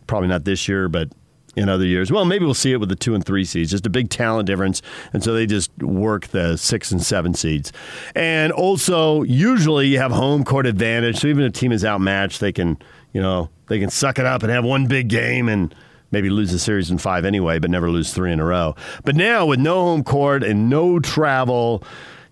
probably 0.07 0.29
not 0.29 0.45
this 0.45 0.67
year, 0.67 0.89
but 0.89 1.09
in 1.55 1.69
other 1.69 1.85
years. 1.85 2.11
Well, 2.11 2.25
maybe 2.25 2.45
we'll 2.45 2.53
see 2.53 2.71
it 2.71 2.79
with 2.79 2.89
the 2.89 2.95
two 2.95 3.13
and 3.13 3.23
three 3.23 3.45
seeds. 3.45 3.71
Just 3.71 3.85
a 3.85 3.89
big 3.89 4.09
talent 4.09 4.47
difference, 4.47 4.81
and 5.13 5.23
so 5.23 5.33
they 5.33 5.45
just 5.45 5.71
work 5.79 6.27
the 6.27 6.57
six 6.57 6.91
and 6.91 7.01
seven 7.01 7.33
seeds. 7.33 7.71
And 8.15 8.51
also, 8.51 9.23
usually 9.23 9.87
you 9.87 9.99
have 9.99 10.11
home 10.11 10.43
court 10.43 10.65
advantage. 10.65 11.19
So 11.19 11.27
even 11.27 11.43
if 11.43 11.49
a 11.49 11.53
team 11.53 11.71
is 11.71 11.85
outmatched, 11.85 12.39
they 12.39 12.51
can, 12.51 12.77
you 13.13 13.21
know, 13.21 13.49
they 13.67 13.79
can 13.79 13.89
suck 13.89 14.19
it 14.19 14.25
up 14.25 14.43
and 14.43 14.51
have 14.51 14.65
one 14.65 14.87
big 14.87 15.09
game 15.09 15.47
and 15.47 15.73
maybe 16.11 16.29
lose 16.29 16.51
the 16.51 16.59
series 16.59 16.91
in 16.91 16.97
five 16.97 17.25
anyway, 17.25 17.59
but 17.59 17.69
never 17.69 17.89
lose 17.89 18.13
three 18.13 18.31
in 18.31 18.39
a 18.39 18.45
row. 18.45 18.75
But 19.03 19.15
now 19.15 19.45
with 19.45 19.59
no 19.59 19.81
home 19.81 20.03
court 20.03 20.43
and 20.43 20.69
no 20.69 20.99
travel. 20.99 21.83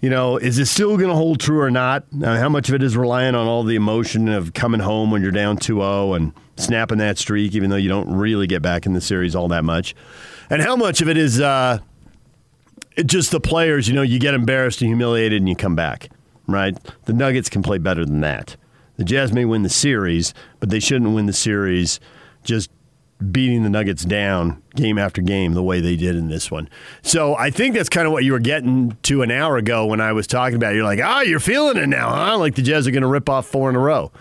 You 0.04 0.10
know, 0.10 0.38
is 0.38 0.58
it 0.58 0.66
still 0.66 0.98
going 0.98 1.12
to 1.12 1.16
hold 1.16 1.40
true 1.40 1.62
or 1.62 1.70
not? 1.70 2.12
Now, 2.12 2.36
how 2.36 2.50
much 2.50 2.70
of 2.70 2.74
it 2.74 2.82
is 2.82 2.98
reliant 2.98 3.36
on 3.36 3.46
all 3.46 3.62
the 3.62 3.76
emotion 3.76 4.30
of 4.30 4.52
coming 4.56 4.80
home 4.80 5.12
when 5.12 5.22
you're 5.22 5.30
down 5.30 5.58
2 5.58 5.76
0 5.76 6.14
and 6.16 6.34
snapping 6.62 7.00
that 7.00 7.18
streak, 7.18 7.56
even 7.56 7.70
though 7.70 7.76
you 7.76 7.90
don't 7.90 8.14
really 8.16 8.48
get 8.48 8.62
back 8.62 8.86
in 8.86 8.94
the 8.94 9.02
series 9.02 9.36
all 9.36 9.48
that 9.50 9.64
much? 9.64 9.96
And 10.50 10.62
how 10.62 10.76
much 10.76 11.02
of 11.02 11.10
it 11.10 11.18
is 11.18 11.40
uh, 11.40 11.80
just 13.06 13.32
the 13.32 13.40
players, 13.40 13.88
you 13.88 13.94
know, 13.94 14.02
you 14.02 14.20
get 14.20 14.34
embarrassed 14.34 14.82
and 14.82 14.90
humiliated 14.90 15.42
and 15.42 15.50
you 15.50 15.56
come 15.56 15.76
back, 15.76 16.10
right? 16.48 16.78
The 17.06 17.14
Nuggets 17.14 17.50
can 17.50 17.64
play 17.64 17.78
better 17.78 18.06
than 18.06 18.22
that. 18.22 18.56
The 18.98 19.04
Jazz 19.04 19.32
may 19.32 19.46
win 19.46 19.64
the 19.64 19.70
series, 19.70 20.34
but 20.60 20.70
they 20.70 20.80
shouldn't 20.80 21.16
win 21.16 21.26
the 21.26 21.34
series 21.34 22.00
just 22.44 22.70
beating 23.32 23.64
the 23.64 23.70
Nuggets 23.70 24.04
down 24.04 24.62
game 24.76 24.98
after 24.98 25.22
game 25.22 25.54
the 25.54 25.64
way 25.64 25.80
they 25.80 25.96
did 25.96 26.16
in 26.16 26.30
this 26.30 26.50
one. 26.50 26.70
So 27.02 27.36
I 27.36 27.52
think 27.52 27.76
that's 27.76 27.90
kind 27.90 28.08
of 28.08 28.14
what 28.14 28.24
you 28.24 28.32
were 28.32 28.40
getting 28.40 28.98
to 29.04 29.22
an 29.22 29.32
hour 29.32 29.58
ago 29.58 29.86
when 29.86 30.02
I 30.02 30.12
was 30.12 30.28
talking 30.28 30.56
about 30.56 30.74
it. 30.74 30.78
You're 30.78 30.86
like, 30.86 31.00
ah, 31.04 31.22
you're 31.22 31.40
feeling 31.40 31.78
it 31.78 31.88
now, 31.88 32.10
huh? 32.10 32.38
Like 32.38 32.56
the 32.56 32.62
Jazz 32.62 32.88
are 32.88 32.92
going 32.92 33.02
to 33.02 33.08
rip 33.08 33.30
off 33.30 33.46
four 33.46 33.70
in 33.70 33.76
a 33.76 33.80
row. 33.80 34.12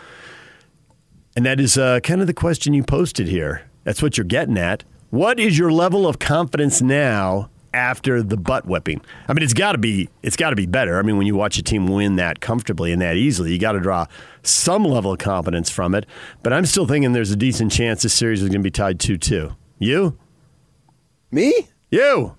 And 1.40 1.46
that 1.46 1.58
is 1.58 1.78
uh, 1.78 2.00
kind 2.00 2.20
of 2.20 2.26
the 2.26 2.34
question 2.34 2.74
you 2.74 2.82
posted 2.82 3.26
here. 3.26 3.62
That's 3.84 4.02
what 4.02 4.18
you're 4.18 4.26
getting 4.26 4.58
at. 4.58 4.84
What 5.08 5.40
is 5.40 5.56
your 5.56 5.72
level 5.72 6.06
of 6.06 6.18
confidence 6.18 6.82
now 6.82 7.48
after 7.72 8.22
the 8.22 8.36
butt 8.36 8.66
whipping? 8.66 9.00
I 9.26 9.32
mean, 9.32 9.42
it's 9.42 9.54
got 9.54 9.72
to 9.72 9.78
be 9.78 10.10
it's 10.22 10.36
got 10.36 10.50
to 10.50 10.56
be 10.56 10.66
better. 10.66 10.98
I 10.98 11.02
mean, 11.02 11.16
when 11.16 11.26
you 11.26 11.34
watch 11.34 11.56
a 11.56 11.62
team 11.62 11.86
win 11.86 12.16
that 12.16 12.40
comfortably 12.40 12.92
and 12.92 13.00
that 13.00 13.16
easily, 13.16 13.52
you 13.52 13.58
got 13.58 13.72
to 13.72 13.80
draw 13.80 14.04
some 14.42 14.84
level 14.84 15.12
of 15.12 15.18
confidence 15.18 15.70
from 15.70 15.94
it. 15.94 16.04
But 16.42 16.52
I'm 16.52 16.66
still 16.66 16.86
thinking 16.86 17.14
there's 17.14 17.30
a 17.30 17.36
decent 17.36 17.72
chance 17.72 18.02
this 18.02 18.12
series 18.12 18.42
is 18.42 18.50
going 18.50 18.60
to 18.60 18.62
be 18.62 18.70
tied 18.70 18.98
2-2. 18.98 19.56
You? 19.78 20.18
Me? 21.30 21.68
You. 21.90 22.36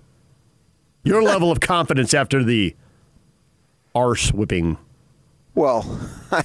Your 1.02 1.22
level 1.24 1.50
of 1.50 1.58
confidence 1.58 2.14
after 2.14 2.44
the 2.44 2.76
arse 3.96 4.32
whipping. 4.32 4.78
Well, 5.56 6.00
I, 6.30 6.44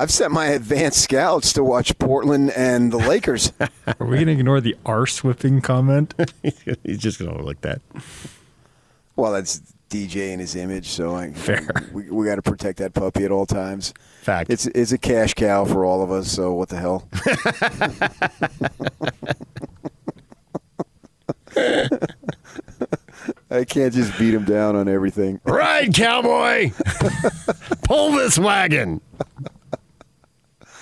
I've 0.00 0.10
sent 0.10 0.32
my 0.32 0.46
advanced 0.46 1.02
scouts 1.02 1.52
to 1.52 1.62
watch 1.62 1.98
Portland 1.98 2.52
and 2.52 2.90
the 2.90 2.96
Lakers. 2.96 3.52
Are 3.60 4.06
we 4.06 4.16
going 4.16 4.28
to 4.28 4.32
ignore 4.32 4.62
the 4.62 4.74
arse 4.86 5.22
whipping 5.22 5.60
comment? 5.60 6.14
He's 6.82 6.96
just 6.96 7.18
going 7.18 7.30
to 7.30 7.34
overlook 7.34 7.60
that. 7.60 7.82
well, 9.14 9.30
that's 9.32 9.60
DJ 9.90 10.32
in 10.32 10.40
his 10.40 10.56
image, 10.56 10.86
so 10.86 11.14
I, 11.14 11.32
Fair. 11.32 11.68
we, 11.92 12.08
we 12.10 12.24
got 12.24 12.36
to 12.36 12.42
protect 12.42 12.78
that 12.78 12.94
puppy 12.94 13.26
at 13.26 13.30
all 13.30 13.44
times. 13.44 13.92
Fact. 14.22 14.48
It's 14.48 14.64
it's 14.68 14.92
a 14.92 14.96
cash 14.96 15.34
cow 15.34 15.66
for 15.66 15.84
all 15.84 16.02
of 16.02 16.10
us. 16.10 16.32
So 16.32 16.54
what 16.54 16.70
the 16.70 16.78
hell? 16.78 17.06
I 23.50 23.64
can't 23.66 23.92
just 23.92 24.18
beat 24.18 24.32
him 24.32 24.46
down 24.46 24.76
on 24.76 24.88
everything. 24.88 25.42
Right, 25.44 25.92
cowboy. 25.92 26.70
Pull 27.82 28.12
this 28.12 28.38
wagon. 28.38 29.02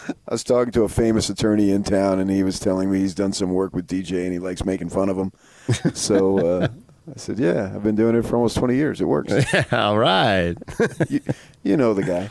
I 0.09 0.32
was 0.32 0.44
talking 0.44 0.72
to 0.72 0.82
a 0.84 0.88
famous 0.88 1.28
attorney 1.28 1.70
in 1.70 1.82
town, 1.82 2.18
and 2.18 2.30
he 2.30 2.42
was 2.42 2.59
telling 2.59 2.90
me 2.90 2.98
he's 3.00 3.14
done 3.14 3.32
some 3.32 3.50
work 3.50 3.74
with 3.74 3.86
DJ, 3.86 4.24
and 4.24 4.32
he 4.32 4.38
likes 4.38 4.64
making 4.64 4.90
fun 4.90 5.09
of 5.09 5.16
him. 5.16 5.32
So 5.94 6.38
uh, 6.38 6.68
I 7.14 7.16
said, 7.16 7.38
"Yeah, 7.38 7.70
I've 7.74 7.82
been 7.82 7.94
doing 7.94 8.14
it 8.16 8.24
for 8.24 8.36
almost 8.36 8.56
twenty 8.56 8.76
years. 8.76 9.00
It 9.02 9.04
works." 9.04 9.32
All 9.72 9.98
right. 9.98 10.54
you, 11.11 11.20
you 11.62 11.76
know 11.76 11.92
the 11.92 12.02
guy. 12.02 12.30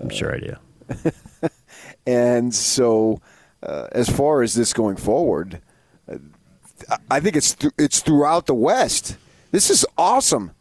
I'm 0.00 0.08
sure 0.08 0.34
I 0.34 0.38
do. 0.38 0.56
And 2.06 2.54
so, 2.54 3.20
uh, 3.62 3.88
as 3.92 4.08
far 4.08 4.42
as 4.42 4.54
this 4.54 4.72
going 4.72 4.96
forward, 4.96 5.60
uh, 6.10 6.16
I 7.10 7.20
think 7.20 7.36
it's 7.36 7.54
th- 7.54 7.74
it's 7.78 8.00
throughout 8.00 8.46
the 8.46 8.54
West. 8.54 9.16
This 9.50 9.68
is 9.70 9.84
awesome. 9.98 10.52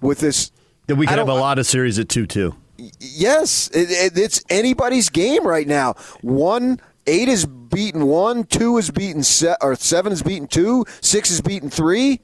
With 0.00 0.20
this, 0.20 0.50
That 0.86 0.94
we 0.96 1.06
could 1.06 1.18
have 1.18 1.28
a 1.28 1.34
lot 1.34 1.58
of 1.58 1.66
series 1.66 1.98
at 1.98 2.08
2-2. 2.08 2.56
Yes, 2.98 3.68
it, 3.68 3.90
it, 3.90 4.18
it's 4.18 4.42
anybody's 4.48 5.08
game 5.08 5.46
right 5.46 5.66
now. 5.66 5.94
One 6.22 6.80
eight 7.06 7.28
is 7.28 7.46
beaten 7.46 8.06
one, 8.06 8.44
two 8.44 8.78
is 8.78 8.90
beaten 8.90 9.22
se- 9.22 9.56
or 9.60 9.74
seven 9.76 10.12
is 10.12 10.22
beaten 10.22 10.48
two, 10.48 10.84
six 11.00 11.30
is 11.30 11.40
beaten 11.40 11.70
three. 11.70 12.20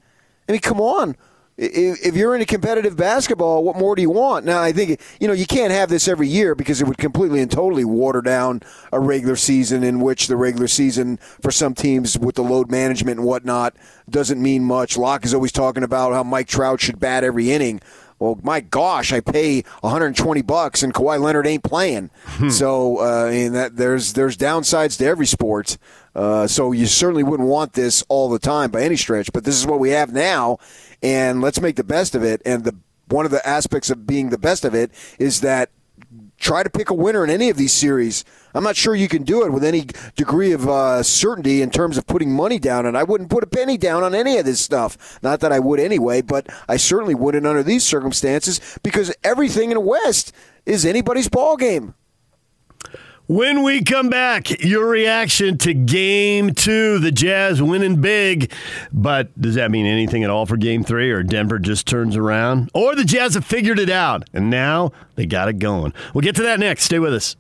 I 0.49 0.53
mean, 0.53 0.61
come 0.61 0.81
on. 0.81 1.17
If, 1.59 2.15
you're 2.15 2.35
into 2.35 2.45
competitive 2.45 2.99
basketball, 2.99 3.65
what 3.65 3.77
more 3.77 3.97
do 3.97 4.03
you 4.03 4.11
want? 4.11 4.45
Now, 4.45 4.61
I 4.61 4.73
think 4.73 5.01
you 5.19 5.27
know 5.27 5.33
you 5.33 5.47
can't 5.47 5.73
have 5.73 5.89
this 5.89 6.07
every 6.07 6.29
year 6.29 6.55
because 6.55 6.83
it 6.83 6.87
would 6.87 6.99
completely 6.99 7.41
and 7.41 7.51
totally 7.51 7.85
water 7.85 8.21
down 8.21 8.61
a 8.93 9.01
regular 9.01 9.37
season 9.37 9.83
in 9.83 10.01
which 10.01 10.27
the 10.27 10.37
regular 10.37 10.69
season 10.69 11.17
for 11.17 11.51
some 11.51 11.75
teams 11.75 12.19
with 12.19 12.35
the 12.35 12.43
load 12.43 12.71
management 12.71 13.19
and 13.21 13.27
whatnot 13.27 13.75
doesn't 14.11 14.43
mean 14.43 14.65
much. 14.65 14.99
Locke 14.99 15.25
is 15.25 15.33
always 15.33 15.53
talking 15.53 15.83
about 15.83 16.13
how 16.13 16.23
Mike 16.23 16.47
Trout 16.47 16.79
should 16.79 17.01
bat 17.01 17.25
every 17.25 17.51
inning. 17.51 17.81
Well, 18.19 18.39
my 18.43 18.61
gosh, 18.61 19.13
I 19.13 19.21
pay 19.21 19.63
120 19.81 20.43
bucks 20.43 20.83
and 20.83 20.95
Kawhi 20.95 21.21
Leonard 21.21 21.47
ain't 21.47 21.63
playing. 21.63 22.11
so, 22.51 22.99
uh, 22.99 23.27
and 23.31 23.55
that 23.55 23.77
there's 23.77 24.15
there's 24.15 24.37
downsides 24.37 24.97
to 24.99 25.05
every 25.07 25.27
sport. 25.27 25.77
Uh, 26.15 26.47
so 26.47 26.73
you 26.73 26.87
certainly 26.87 27.23
wouldn't 27.23 27.49
want 27.49 27.75
this 27.75 28.03
all 28.09 28.31
the 28.31 28.39
time 28.39 28.71
by 28.71 28.83
any 28.83 28.97
stretch. 28.97 29.31
But 29.33 29.45
this 29.45 29.55
is 29.55 29.67
what 29.67 29.79
we 29.81 29.91
have 29.91 30.13
now, 30.13 30.59
and 31.03 31.43
let's 31.43 31.61
make 31.61 31.77
the 31.77 31.85
best 31.85 32.15
of 32.15 32.23
it. 32.23 32.41
And 32.47 32.65
the 32.65 32.75
one 33.09 33.25
of 33.25 33.31
the 33.31 33.47
aspects 33.47 33.91
of 33.91 34.07
being 34.07 34.31
the 34.31 34.39
best 34.39 34.65
of 34.65 34.75
it 34.75 34.91
is 35.19 35.43
that 35.43 35.71
try 36.39 36.63
to 36.63 36.71
pick 36.71 36.91
a 36.91 36.95
winner 36.95 37.25
in 37.25 37.31
any 37.31 37.51
of 37.51 37.57
these 37.57 37.73
series. 37.73 38.25
I'm 38.55 38.65
not 38.65 38.77
sure 38.77 38.95
you 38.95 39.09
can 39.09 39.23
do 39.23 39.45
it 39.45 39.53
with 39.53 39.65
any 39.65 39.87
degree 40.17 40.53
of 40.53 40.69
uh, 40.69 41.03
certainty 41.03 41.63
in 41.63 41.71
terms 41.71 41.99
of 41.99 42.07
putting 42.07 42.33
money 42.33 42.59
down, 42.59 42.87
and 42.87 42.97
I 42.97 43.03
wouldn't 43.03 43.31
put 43.31 43.45
a 43.45 43.47
penny 43.47 43.77
down 43.77 44.03
on 44.03 44.15
any 44.15 44.39
of 44.39 44.45
this 44.45 44.61
stuff. 44.61 45.19
Not 45.23 45.41
that 45.41 45.53
I 45.53 45.59
would 45.59 45.81
anyway, 45.81 46.23
but 46.23 46.47
I 46.69 46.77
certainly 46.77 47.15
wouldn't 47.15 47.47
under 47.47 47.63
these 47.63 47.85
circumstances 47.85 48.61
because 48.83 49.15
everything 49.25 49.71
in 49.71 49.75
the 49.75 49.81
West 49.81 50.33
is 50.65 50.85
anybody's 50.85 51.29
ball 51.29 51.57
game. 51.57 51.95
When 53.29 53.65
we 53.65 53.83
come 53.83 54.09
back, 54.09 54.63
your 54.63 54.87
reaction 54.87 55.59
to 55.59 55.75
game 55.75 56.55
two, 56.55 57.01
the 57.01 57.11
Jazz 57.11 57.61
winning 57.61 58.01
big. 58.01 58.53
But 58.93 59.37
does 59.41 59.57
that 59.57 59.73
mean 59.73 59.85
anything 59.85 60.23
at 60.23 60.31
all 60.31 60.47
for 60.47 60.57
game 60.57 60.85
three, 60.85 61.11
or 61.11 61.25
Denver 61.25 61.59
just 61.59 61.89
turns 61.89 62.17
around? 62.17 62.71
Or 62.73 62.95
the 62.95 63.05
Jazz 63.05 63.35
have 63.35 63.45
figured 63.45 63.81
it 63.81 63.91
out, 63.91 64.29
and 64.33 64.49
now 64.49 64.93
they 65.17 65.27
got 65.27 65.49
it 65.49 65.59
going? 65.59 65.93
We'll 66.15 66.23
get 66.23 66.37
to 66.37 66.45
that 66.45 66.61
next. 66.61 66.85
Stay 66.85 67.01
with 67.01 67.15
us. 67.15 67.35